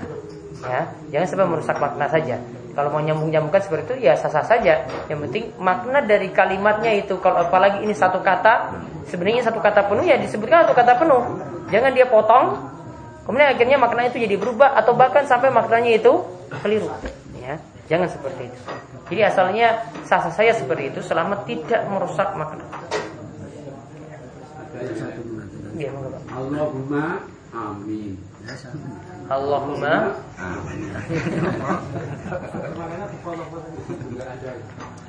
Ya, 0.64 0.82
jangan 1.12 1.28
sampai 1.28 1.48
merusak 1.48 1.78
makna 1.78 2.08
saja. 2.08 2.40
Kalau 2.74 2.90
mau 2.90 3.04
nyambung-nyambungkan 3.04 3.62
seperti 3.62 3.94
itu 3.94 3.96
ya 4.10 4.18
sah-sah 4.18 4.42
saja. 4.42 4.90
Yang 5.06 5.20
penting 5.30 5.44
makna 5.62 6.02
dari 6.02 6.34
kalimatnya 6.34 6.90
itu 6.98 7.22
kalau 7.22 7.46
apalagi 7.46 7.86
ini 7.86 7.94
satu 7.94 8.24
kata, 8.26 8.74
sebenarnya 9.06 9.46
satu 9.46 9.62
kata 9.62 9.86
penuh 9.86 10.02
ya 10.08 10.18
disebutkan 10.18 10.66
satu 10.66 10.74
kata 10.74 10.98
penuh. 10.98 11.22
Jangan 11.70 11.92
dia 11.94 12.10
potong. 12.10 12.74
Kemudian 13.24 13.56
akhirnya 13.56 13.78
makna 13.80 14.10
itu 14.10 14.20
jadi 14.20 14.36
berubah 14.36 14.76
atau 14.76 14.98
bahkan 14.98 15.24
sampai 15.24 15.54
maknanya 15.54 15.96
itu 15.96 16.28
keliru. 16.66 16.92
Ya, 17.88 18.00
jangan 18.00 18.08
seperti 18.16 18.44
itu. 18.48 18.60
Jadi 19.12 19.22
asalnya 19.28 19.68
sah-sah 20.08 20.32
saya 20.32 20.56
seperti 20.56 20.90
itu 20.96 21.00
selama 21.04 21.44
tidak 21.44 21.84
merusak 21.92 22.32
makna. 22.40 22.64
Pak. 22.72 22.84
Allahumma 26.34 27.28
amin. 27.52 28.16
Allahumma 29.28 29.96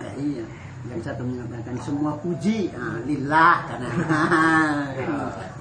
Ya, 0.04 0.10
iya. 0.18 0.44
Yang 0.84 1.00
satu 1.00 1.22
mengatakan 1.24 1.76
semua 1.80 2.12
puji 2.20 2.68
ah, 2.76 3.00
lillah 3.08 3.56
karena 3.64 3.88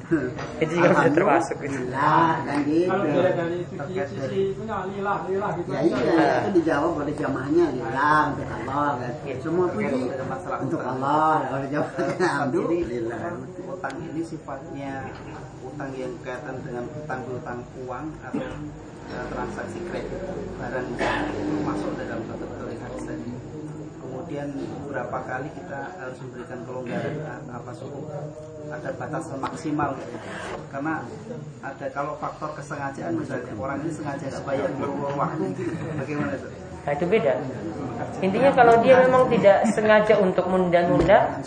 itu 0.61 0.71
juga 0.77 0.89
sudah 0.93 1.13
termasuk 1.15 1.57
itu. 1.63 1.79
Lillah 1.79 2.43
dan 2.43 2.57
gitu. 2.67 2.91
Kalau 2.91 3.05
dari 3.07 3.59
sisi, 3.65 3.93
sisi 4.11 4.39
punya 4.59 4.83
lilah 4.91 5.17
lilah 5.25 5.51
gitu 5.57 5.69
Ya 5.71 5.79
iya, 5.87 6.27
itu 6.43 6.49
dijawab 6.59 6.91
oleh 6.99 7.13
jamaahnya 7.15 7.65
lillah 7.71 8.19
untuk 8.35 8.47
Allah 8.51 8.87
kan. 8.99 9.13
Semua 9.39 9.65
puji 9.71 10.01
untuk 10.59 10.81
Allah. 10.83 11.35
Oleh 11.55 11.67
jamaahnya 11.71 12.27
alhamdulillah. 12.35 13.21
utang 13.63 13.95
ini 13.99 14.21
sifatnya 14.23 15.11
utang 15.59 15.91
yang 15.97 16.13
kaitan 16.23 16.55
dengan 16.63 16.87
utang 16.87 17.21
utang 17.27 17.59
uang 17.83 18.05
atau 18.23 18.51
eh, 19.11 19.25
transaksi 19.27 19.79
kredit 19.91 20.23
barang 20.55 20.87
itu 21.35 21.55
masuk 21.67 21.91
dalam 21.99 22.23
satu. 22.27 22.62
Kemudian 24.33 24.65
beberapa 24.89 25.17
kali 25.29 25.45
kita 25.53 25.93
harus 25.93 26.17
memberikan 26.25 26.59
kelonggaran 26.65 27.21
apa 27.53 27.69
suku 27.77 28.01
ada 28.65 28.89
batas 28.97 29.29
maksimal 29.37 29.93
karena 30.73 31.05
ada 31.61 31.85
kalau 31.93 32.17
faktor 32.17 32.49
kesengajaan 32.57 33.13
misalnya 33.13 33.53
orang 33.53 33.85
ini 33.85 33.93
sengaja 33.93 34.33
bayar 34.41 34.73
berulang 34.73 35.21
waktu 35.21 35.53
bagaimana 36.01 36.33
itu? 36.33 36.49
Nah, 36.81 36.91
itu 36.97 37.05
beda. 37.05 37.33
Intinya 38.25 38.51
kalau 38.57 38.75
dia 38.81 39.05
memang 39.05 39.29
tidak 39.29 39.69
sengaja 39.69 40.17
untuk 40.17 40.49
menunda-nunda, 40.49 41.37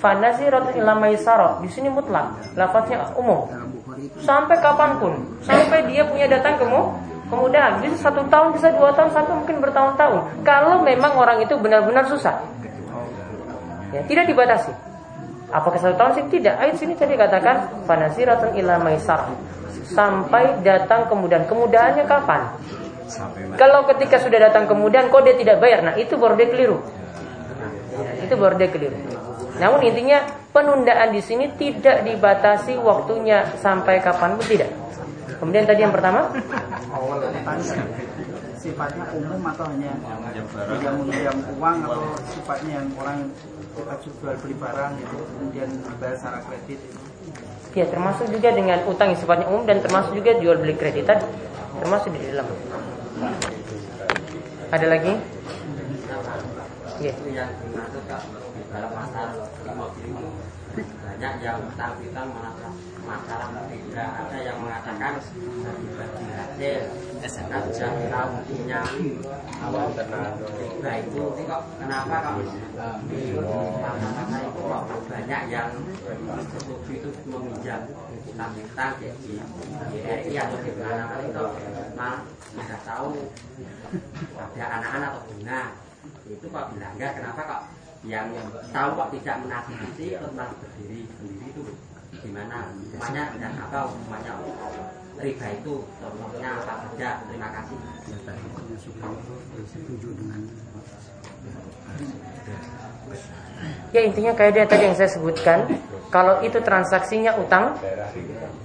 fanasirat 0.00 0.72
ila 0.80 0.96
maisarah. 0.96 1.60
Di 1.60 1.68
sini 1.68 1.92
mutlak, 1.92 2.40
lafaznya 2.56 3.04
umum. 3.20 3.52
Sampai 4.24 4.56
kapan 4.64 4.96
pun, 4.96 5.12
sampai 5.44 5.92
dia 5.92 6.08
punya 6.08 6.24
datang 6.24 6.56
kemu 6.56 7.09
kemudahan. 7.30 7.78
Bisa 7.80 8.10
satu 8.10 8.26
tahun, 8.26 8.52
bisa 8.58 8.74
dua 8.74 8.90
tahun, 8.92 9.14
sampai 9.14 9.32
mungkin 9.38 9.56
bertahun-tahun. 9.62 10.42
Kalau 10.42 10.82
memang 10.82 11.14
orang 11.14 11.38
itu 11.40 11.54
benar-benar 11.56 12.04
susah, 12.10 12.42
ya 13.94 14.02
tidak 14.10 14.26
dibatasi. 14.26 14.74
Apakah 15.50 15.78
satu 15.82 15.94
tahun 15.98 16.12
sih? 16.14 16.24
Tidak. 16.30 16.54
Ayat 16.58 16.78
sini 16.78 16.94
tadi 16.94 17.18
katakan 17.18 17.86
fanasiratun 17.86 18.54
ila 18.58 18.78
maisarah. 18.82 19.30
sampai 19.90 20.62
datang 20.62 21.10
kemudahan. 21.10 21.50
Kemudahannya 21.50 22.06
kapan? 22.06 22.46
Kalau 23.58 23.82
ketika 23.90 24.22
sudah 24.22 24.38
datang 24.38 24.70
kemudahan 24.70 25.10
kok 25.10 25.26
dia 25.26 25.34
tidak 25.34 25.58
bayar, 25.58 25.82
nah 25.82 25.98
itu 25.98 26.14
baru 26.14 26.38
dia 26.38 26.46
keliru. 26.46 26.78
Itu 28.22 28.38
baru 28.38 28.54
dia 28.54 28.70
keliru. 28.70 28.94
Namun 29.58 29.82
intinya 29.82 30.22
penundaan 30.54 31.10
di 31.10 31.18
sini 31.18 31.50
tidak 31.58 32.06
dibatasi 32.06 32.78
waktunya 32.78 33.44
sampai 33.58 33.98
kapan 33.98 34.38
pun 34.38 34.46
tidak. 34.46 34.70
Kemudian 35.40 35.64
tadi 35.64 35.80
yang 35.80 35.94
pertama 35.96 36.28
sifatnya 38.60 39.04
umum 39.16 39.40
atau 39.48 39.64
hanya 39.72 39.96
yang 40.84 40.94
meminjam 41.00 41.36
uang 41.56 41.76
atau 41.80 42.02
sifatnya 42.28 42.72
yang 42.76 42.86
orang 43.00 43.32
kita 43.72 43.94
jual 44.04 44.36
beli 44.44 44.54
barang 44.60 44.92
itu 45.00 45.16
kemudian 45.16 45.68
dibayar 45.80 46.16
secara 46.20 46.38
kredit 46.44 46.76
itu. 46.76 47.00
Ya 47.72 47.88
termasuk 47.88 48.28
juga 48.28 48.52
dengan 48.52 48.84
utang 48.84 49.16
yang 49.16 49.20
sifatnya 49.24 49.48
umum 49.48 49.64
dan 49.64 49.80
termasuk 49.80 50.12
juga 50.12 50.36
jual 50.36 50.60
beli 50.60 50.76
kreditan 50.76 51.24
termasuk 51.80 52.12
di 52.12 52.20
dalam. 52.28 52.46
Ada 54.68 54.86
lagi? 54.86 55.12
Ya. 57.00 57.16
banyak 61.20 61.34
yang 61.44 61.58
utang 61.68 61.92
piutang 62.00 62.28
masalah 62.32 62.72
masalah 63.04 63.48
tidak 63.68 64.08
ada 64.24 64.38
yang 64.40 64.56
mengatakan 64.60 65.12
bagi 65.64 65.88
hasil 66.36 66.80
ada 67.20 67.70
yang 67.76 68.28
punya 68.48 68.80
awal 69.60 69.92
nah 70.80 70.94
itu 70.96 71.22
kok 71.44 71.62
kenapa 71.76 72.14
kok 72.24 72.34
di 73.08 73.22
masa-masa 73.80 74.36
itu 74.48 74.60
kok 74.64 74.82
banyak 75.08 75.42
yang 75.52 75.70
setuju 76.48 76.92
itu 76.96 77.08
meminjam 77.28 77.80
utang 78.30 78.50
piutang 78.56 78.92
di 79.00 79.08
GRI 80.00 80.32
atau 80.38 80.58
di 80.64 80.70
mana-mana 80.80 81.24
itu. 81.24 81.44
Malah 81.98 82.20
tidak 82.56 82.80
tahu 82.88 83.08
ada 84.38 84.64
anak-anak 84.80 85.08
atau 85.12 85.22
bunga 85.28 85.60
itu 86.30 86.46
kok 86.46 86.66
dilanggar 86.72 87.10
kenapa 87.18 87.40
kok 87.44 87.62
yang 88.08 88.32
tahu 88.72 88.88
kok 88.96 89.10
tidak 89.18 89.36
menasihati 89.44 90.06
terus 90.16 90.32
malah 90.32 90.54
berdiri 90.56 91.04
sendiri 91.20 91.39
gimana? 92.20 92.56
Hukumannya 92.76 93.24
dan 93.40 93.52
apa? 93.56 93.78
Hukumannya 93.88 94.32
riba 95.20 95.46
itu 95.52 95.74
contohnya 96.00 96.50
apa 96.60 96.72
saja? 96.88 97.08
Terima 97.28 97.48
kasih. 97.52 97.76
Ya 103.92 104.00
intinya 104.06 104.32
kayak 104.32 104.52
dia 104.56 104.64
tadi 104.64 104.88
yang 104.88 104.96
saya 104.96 105.10
sebutkan 105.12 105.68
Kalau 106.08 106.40
itu 106.40 106.56
transaksinya 106.64 107.36
utang 107.36 107.76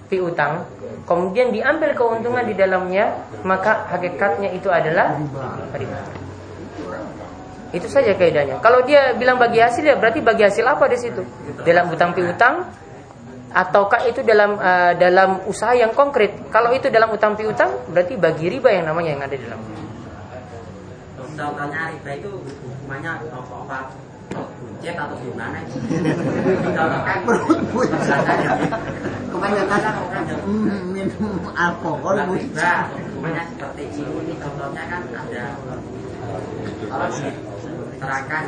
Piutang 0.08 0.64
Kemudian 1.04 1.52
diambil 1.52 1.92
keuntungan 1.92 2.48
di 2.48 2.56
dalamnya 2.56 3.12
Maka 3.44 3.92
hakikatnya 3.92 4.56
itu 4.56 4.72
adalah 4.72 5.20
riba. 5.76 6.00
Itu 7.76 7.92
saja 7.92 8.16
kaidahnya. 8.16 8.64
Kalau 8.64 8.88
dia 8.88 9.12
bilang 9.20 9.36
bagi 9.36 9.60
hasil 9.60 9.84
ya 9.84 10.00
berarti 10.00 10.24
bagi 10.24 10.48
hasil 10.48 10.64
apa 10.64 10.88
di 10.88 10.96
situ? 10.96 11.20
Dalam 11.68 11.92
utang 11.92 12.16
piutang 12.16 12.64
Ataukah 13.56 14.04
itu 14.04 14.20
dalam 14.20 14.60
uh, 14.60 14.92
dalam 15.00 15.48
usaha 15.48 15.72
yang 15.72 15.96
konkret? 15.96 16.36
Kalau 16.52 16.76
itu 16.76 16.92
dalam 16.92 17.08
utang 17.16 17.40
piutang 17.40 17.72
Berarti 17.88 18.20
bagi 18.20 18.52
riba 18.52 18.68
yang 18.68 18.92
namanya 18.92 19.16
yang 19.16 19.24
ada 19.24 19.32
di 19.32 19.48
dalam 19.48 19.60
contohnya 21.36 21.92
riba 21.92 22.12
itu 22.16 22.32
hukumannya 22.32 23.12
apa 23.28 23.78
buncit 24.36 24.96
atau 24.96 25.16
gimana? 25.20 25.60
Kebanyakan 29.32 29.80
mm, 30.48 30.82
minum 30.92 31.40
alkohol 31.56 32.16
Bukan 32.16 32.28
Bu. 32.32 32.36
riba 32.40 32.72
hukumannya 32.88 33.44
seperti 33.52 33.84
ini 34.00 34.34
contohnya 34.40 34.84
kan 34.88 35.02
ada 35.12 35.44
kalau 36.88 37.08
diterangkan 37.12 38.44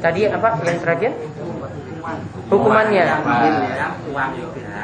Tadi 0.00 0.20
apa 0.30 0.48
yang 0.64 0.80
terakhir? 0.80 1.12
Hukumannya 2.50 3.04
uang 4.10 4.32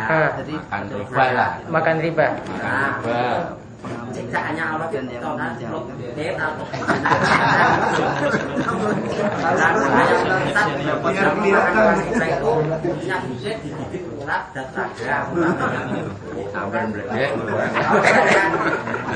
Makan 0.06 0.86
riba 0.92 1.24
lah. 1.34 1.50
Makan 1.66 1.96
riba. 2.04 2.26
Di 4.16 4.24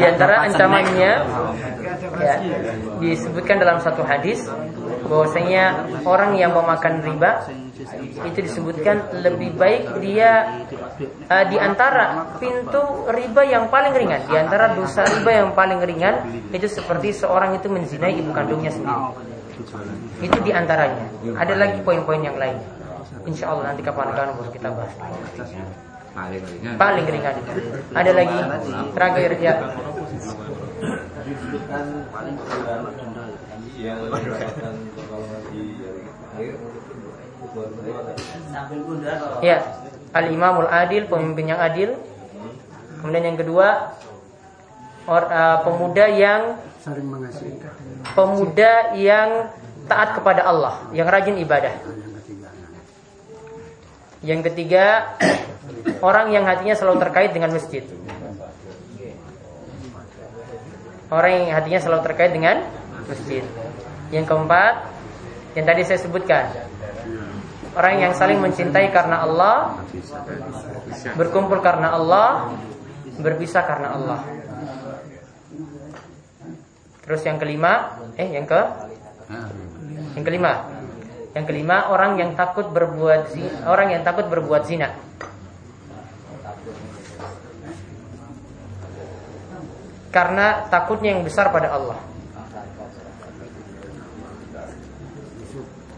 antara 0.07 0.47
ancamannya 0.47 1.12
ya, 2.20 2.35
disebutkan 3.01 3.57
dalam 3.59 3.81
satu 3.81 4.05
hadis 4.05 4.45
bahwasanya 5.11 5.65
orang 6.07 6.39
yang 6.39 6.55
memakan 6.55 7.03
riba 7.03 7.43
itu 8.31 8.39
disebutkan 8.47 9.11
lebih 9.27 9.59
baik 9.59 9.99
dia 9.99 10.63
eh, 11.27 11.45
di 11.51 11.59
antara 11.59 12.39
pintu 12.39 13.11
riba 13.11 13.43
yang 13.43 13.67
paling 13.67 13.91
ringan, 13.91 14.23
di 14.31 14.37
antara 14.39 14.71
dosa 14.79 15.03
riba 15.03 15.43
yang 15.43 15.51
paling 15.59 15.83
ringan 15.83 16.47
itu 16.55 16.71
seperti 16.71 17.11
seorang 17.11 17.59
itu 17.59 17.67
menzinai 17.67 18.15
ibu 18.15 18.31
kandungnya 18.31 18.71
sendiri. 18.71 19.27
Itu 20.21 20.39
di 20.45 20.53
antaranya. 20.55 21.05
Ada 21.37 21.55
lagi 21.57 21.79
poin-poin 21.85 22.23
yang 22.23 22.37
lain. 22.37 22.57
Insya 23.29 23.53
Allah 23.53 23.73
nanti 23.73 23.85
kapan-kapan 23.85 24.33
baru 24.37 24.51
kita 24.53 24.69
bahas. 24.73 24.95
Paling 26.15 26.43
ringan. 26.45 26.75
Paling 26.77 27.07
ringan. 27.09 27.35
Ada 27.93 28.11
lagi 28.13 28.39
terakhir 28.97 29.31
ya. 29.41 29.55
Ya, 39.40 39.59
Al 40.12 40.27
Imamul 40.28 40.69
Adil, 40.69 41.09
pemimpin 41.09 41.48
yang 41.48 41.61
adil. 41.61 41.97
Kemudian 43.01 43.32
yang 43.32 43.39
kedua, 43.40 43.97
or, 45.09 45.24
uh, 45.24 45.65
pemuda 45.65 46.05
yang 46.12 46.61
Saling 46.85 47.09
mengasihi. 47.09 47.57
pemuda 48.12 48.93
yang 49.01 49.48
taat 49.89 50.20
kepada 50.20 50.44
Allah, 50.44 50.85
yang 50.93 51.09
rajin 51.09 51.40
ibadah. 51.40 51.73
Yang 54.20 54.52
ketiga, 54.52 55.16
orang 56.09 56.28
yang 56.28 56.44
hatinya 56.44 56.77
selalu 56.77 57.01
terkait 57.01 57.32
dengan 57.32 57.57
masjid. 57.57 57.89
Orang 61.11 61.32
yang 61.32 61.57
hatinya 61.57 61.81
selalu 61.81 62.01
terkait 62.05 62.31
dengan 62.36 62.62
masjid. 63.09 63.43
Yang 64.11 64.27
keempat, 64.27 64.74
yang 65.55 65.65
tadi 65.66 65.82
saya 65.87 65.99
sebutkan, 66.03 66.51
orang 67.78 67.95
yang 68.03 68.12
saling 68.15 68.43
mencintai 68.43 68.91
karena 68.91 69.23
Allah, 69.23 69.78
berkumpul 71.15 71.62
karena 71.62 71.95
Allah, 71.95 72.51
berpisah 73.23 73.62
karena 73.62 73.89
Allah. 73.95 74.20
Terus 77.07 77.23
yang 77.27 77.39
kelima, 77.39 77.99
eh 78.19 78.28
yang 78.35 78.47
ke 78.47 78.62
yang 80.19 80.24
kelima. 80.27 80.53
Yang 81.31 81.45
kelima 81.47 81.95
orang 81.95 82.19
yang 82.19 82.35
takut 82.35 82.66
berbuat 82.74 83.31
zina, 83.31 83.70
orang 83.70 83.95
yang 83.95 84.03
takut 84.03 84.27
berbuat 84.27 84.66
zina. 84.66 84.91
Karena 90.11 90.66
takutnya 90.66 91.15
yang 91.15 91.23
besar 91.23 91.55
pada 91.55 91.70
Allah. 91.70 92.10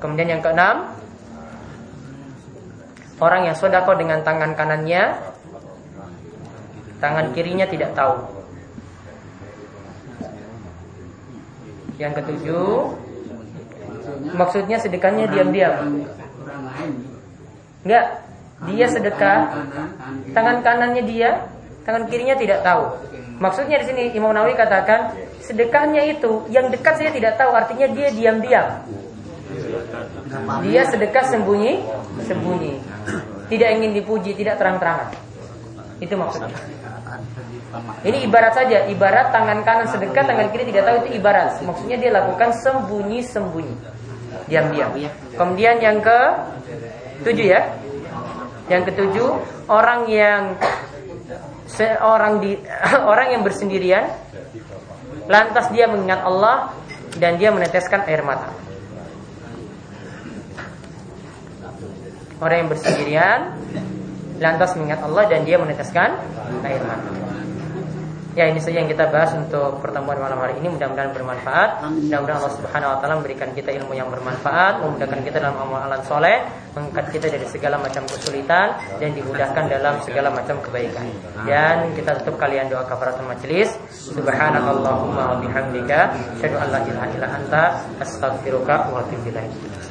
Kemudian 0.03 0.35
yang 0.35 0.43
keenam, 0.43 0.91
orang 3.23 3.47
yang 3.47 3.55
sodako 3.55 3.95
dengan 3.95 4.19
tangan 4.27 4.59
kanannya, 4.59 5.15
tangan 6.99 7.31
kirinya 7.31 7.63
tidak 7.71 7.95
tahu. 7.95 8.19
Yang 12.03 12.19
ketujuh, 12.19 12.99
maksudnya 14.35 14.83
sedekahnya 14.83 15.31
diam-diam. 15.31 16.03
Enggak, 17.87 18.07
dia 18.67 18.87
sedekah, 18.91 19.39
tangan 20.35 20.67
kanannya 20.67 21.07
dia, 21.07 21.47
tangan 21.87 22.11
kirinya 22.11 22.35
tidak 22.35 22.67
tahu. 22.67 22.91
Maksudnya 23.39 23.79
di 23.83 23.87
sini 23.87 24.03
Imam 24.19 24.35
Nawawi 24.35 24.59
katakan 24.59 25.15
sedekahnya 25.43 26.11
itu 26.11 26.43
yang 26.51 26.75
dekat 26.75 26.99
saya 26.99 27.15
tidak 27.15 27.39
tahu, 27.39 27.55
artinya 27.55 27.87
dia 27.95 28.11
diam-diam. 28.11 28.83
Dia 30.67 30.83
sedekah 30.87 31.25
sembunyi, 31.27 31.83
sembunyi. 32.25 32.75
Tidak 33.51 33.69
ingin 33.79 33.91
dipuji, 33.97 34.33
tidak 34.39 34.57
terang-terangan. 34.61 35.13
Itu 35.99 36.15
maksudnya. 36.17 36.57
Ini 38.05 38.29
ibarat 38.29 38.53
saja, 38.53 38.85
ibarat 38.89 39.33
tangan 39.33 39.65
kanan 39.65 39.89
sedekah, 39.89 40.25
tangan 40.29 40.53
kiri 40.53 40.69
tidak 40.69 40.89
tahu 40.89 40.97
itu 41.07 41.09
ibarat. 41.21 41.61
Maksudnya 41.65 41.97
dia 41.97 42.11
lakukan 42.13 42.53
sembunyi-sembunyi. 42.61 43.77
Diam-diam. 44.49 44.91
Kemudian 45.37 45.81
yang 45.81 45.99
ke 46.05 46.19
tujuh 47.25 47.47
ya. 47.49 47.61
Yang 48.71 48.95
ketujuh, 48.95 49.29
orang 49.69 50.09
yang 50.09 50.57
seorang 51.69 52.41
di 52.41 52.57
orang 53.11 53.33
yang 53.33 53.43
bersendirian 53.43 54.05
lantas 55.27 55.71
dia 55.73 55.89
mengingat 55.89 56.21
Allah 56.27 56.77
dan 57.17 57.37
dia 57.41 57.53
meneteskan 57.53 58.05
air 58.09 58.25
mata. 58.25 58.62
Orang 62.43 62.67
yang 62.67 62.71
bersendirian 62.75 63.55
lantas 64.43 64.75
mengingat 64.75 65.07
Allah 65.07 65.31
dan 65.31 65.47
dia 65.47 65.63
meneteskan 65.63 66.19
air 66.67 66.83
mata. 66.83 67.23
Ya 68.33 68.49
ini 68.49 68.65
saja 68.65 68.81
yang 68.81 68.89
kita 68.89 69.13
bahas 69.13 69.37
untuk 69.37 69.85
pertemuan 69.85 70.17
malam 70.17 70.41
hari 70.41 70.57
ini 70.57 70.73
mudah-mudahan 70.73 71.13
bermanfaat. 71.13 71.85
Mudah-mudahan 71.85 72.41
Allah 72.41 72.55
Subhanahu 72.57 72.91
wa 72.91 72.99
taala 73.05 73.15
memberikan 73.21 73.53
kita 73.53 73.77
ilmu 73.77 73.93
yang 73.93 74.09
bermanfaat, 74.09 74.81
memudahkan 74.81 75.21
kita 75.21 75.37
dalam 75.37 75.61
amalan 75.61 76.01
soleh, 76.09 76.41
mengangkat 76.73 77.13
kita 77.13 77.29
dari 77.29 77.45
segala 77.45 77.77
macam 77.77 78.09
kesulitan 78.09 78.73
dan 78.97 79.13
dimudahkan 79.13 79.65
dalam 79.69 80.01
segala 80.01 80.33
macam 80.33 80.57
kebaikan. 80.65 81.13
Dan 81.45 81.93
kita 81.93 82.25
tutup 82.25 82.41
kalian 82.41 82.73
doa 82.73 82.89
kafaratul 82.89 83.29
majelis. 83.29 83.69
Subhanakallahumma 83.93 85.37
wa 85.37 85.37
bihamdika 85.37 86.17
asyhadu 86.41 86.57
an 86.57 86.69
la 86.73 86.81
ilaha 86.89 87.07
illa 87.13 87.29
anta 87.37 87.65
astaghfiruka 88.01 88.89
wa 88.97 89.05
atubu 89.05 89.29
ilaik. 89.29 89.53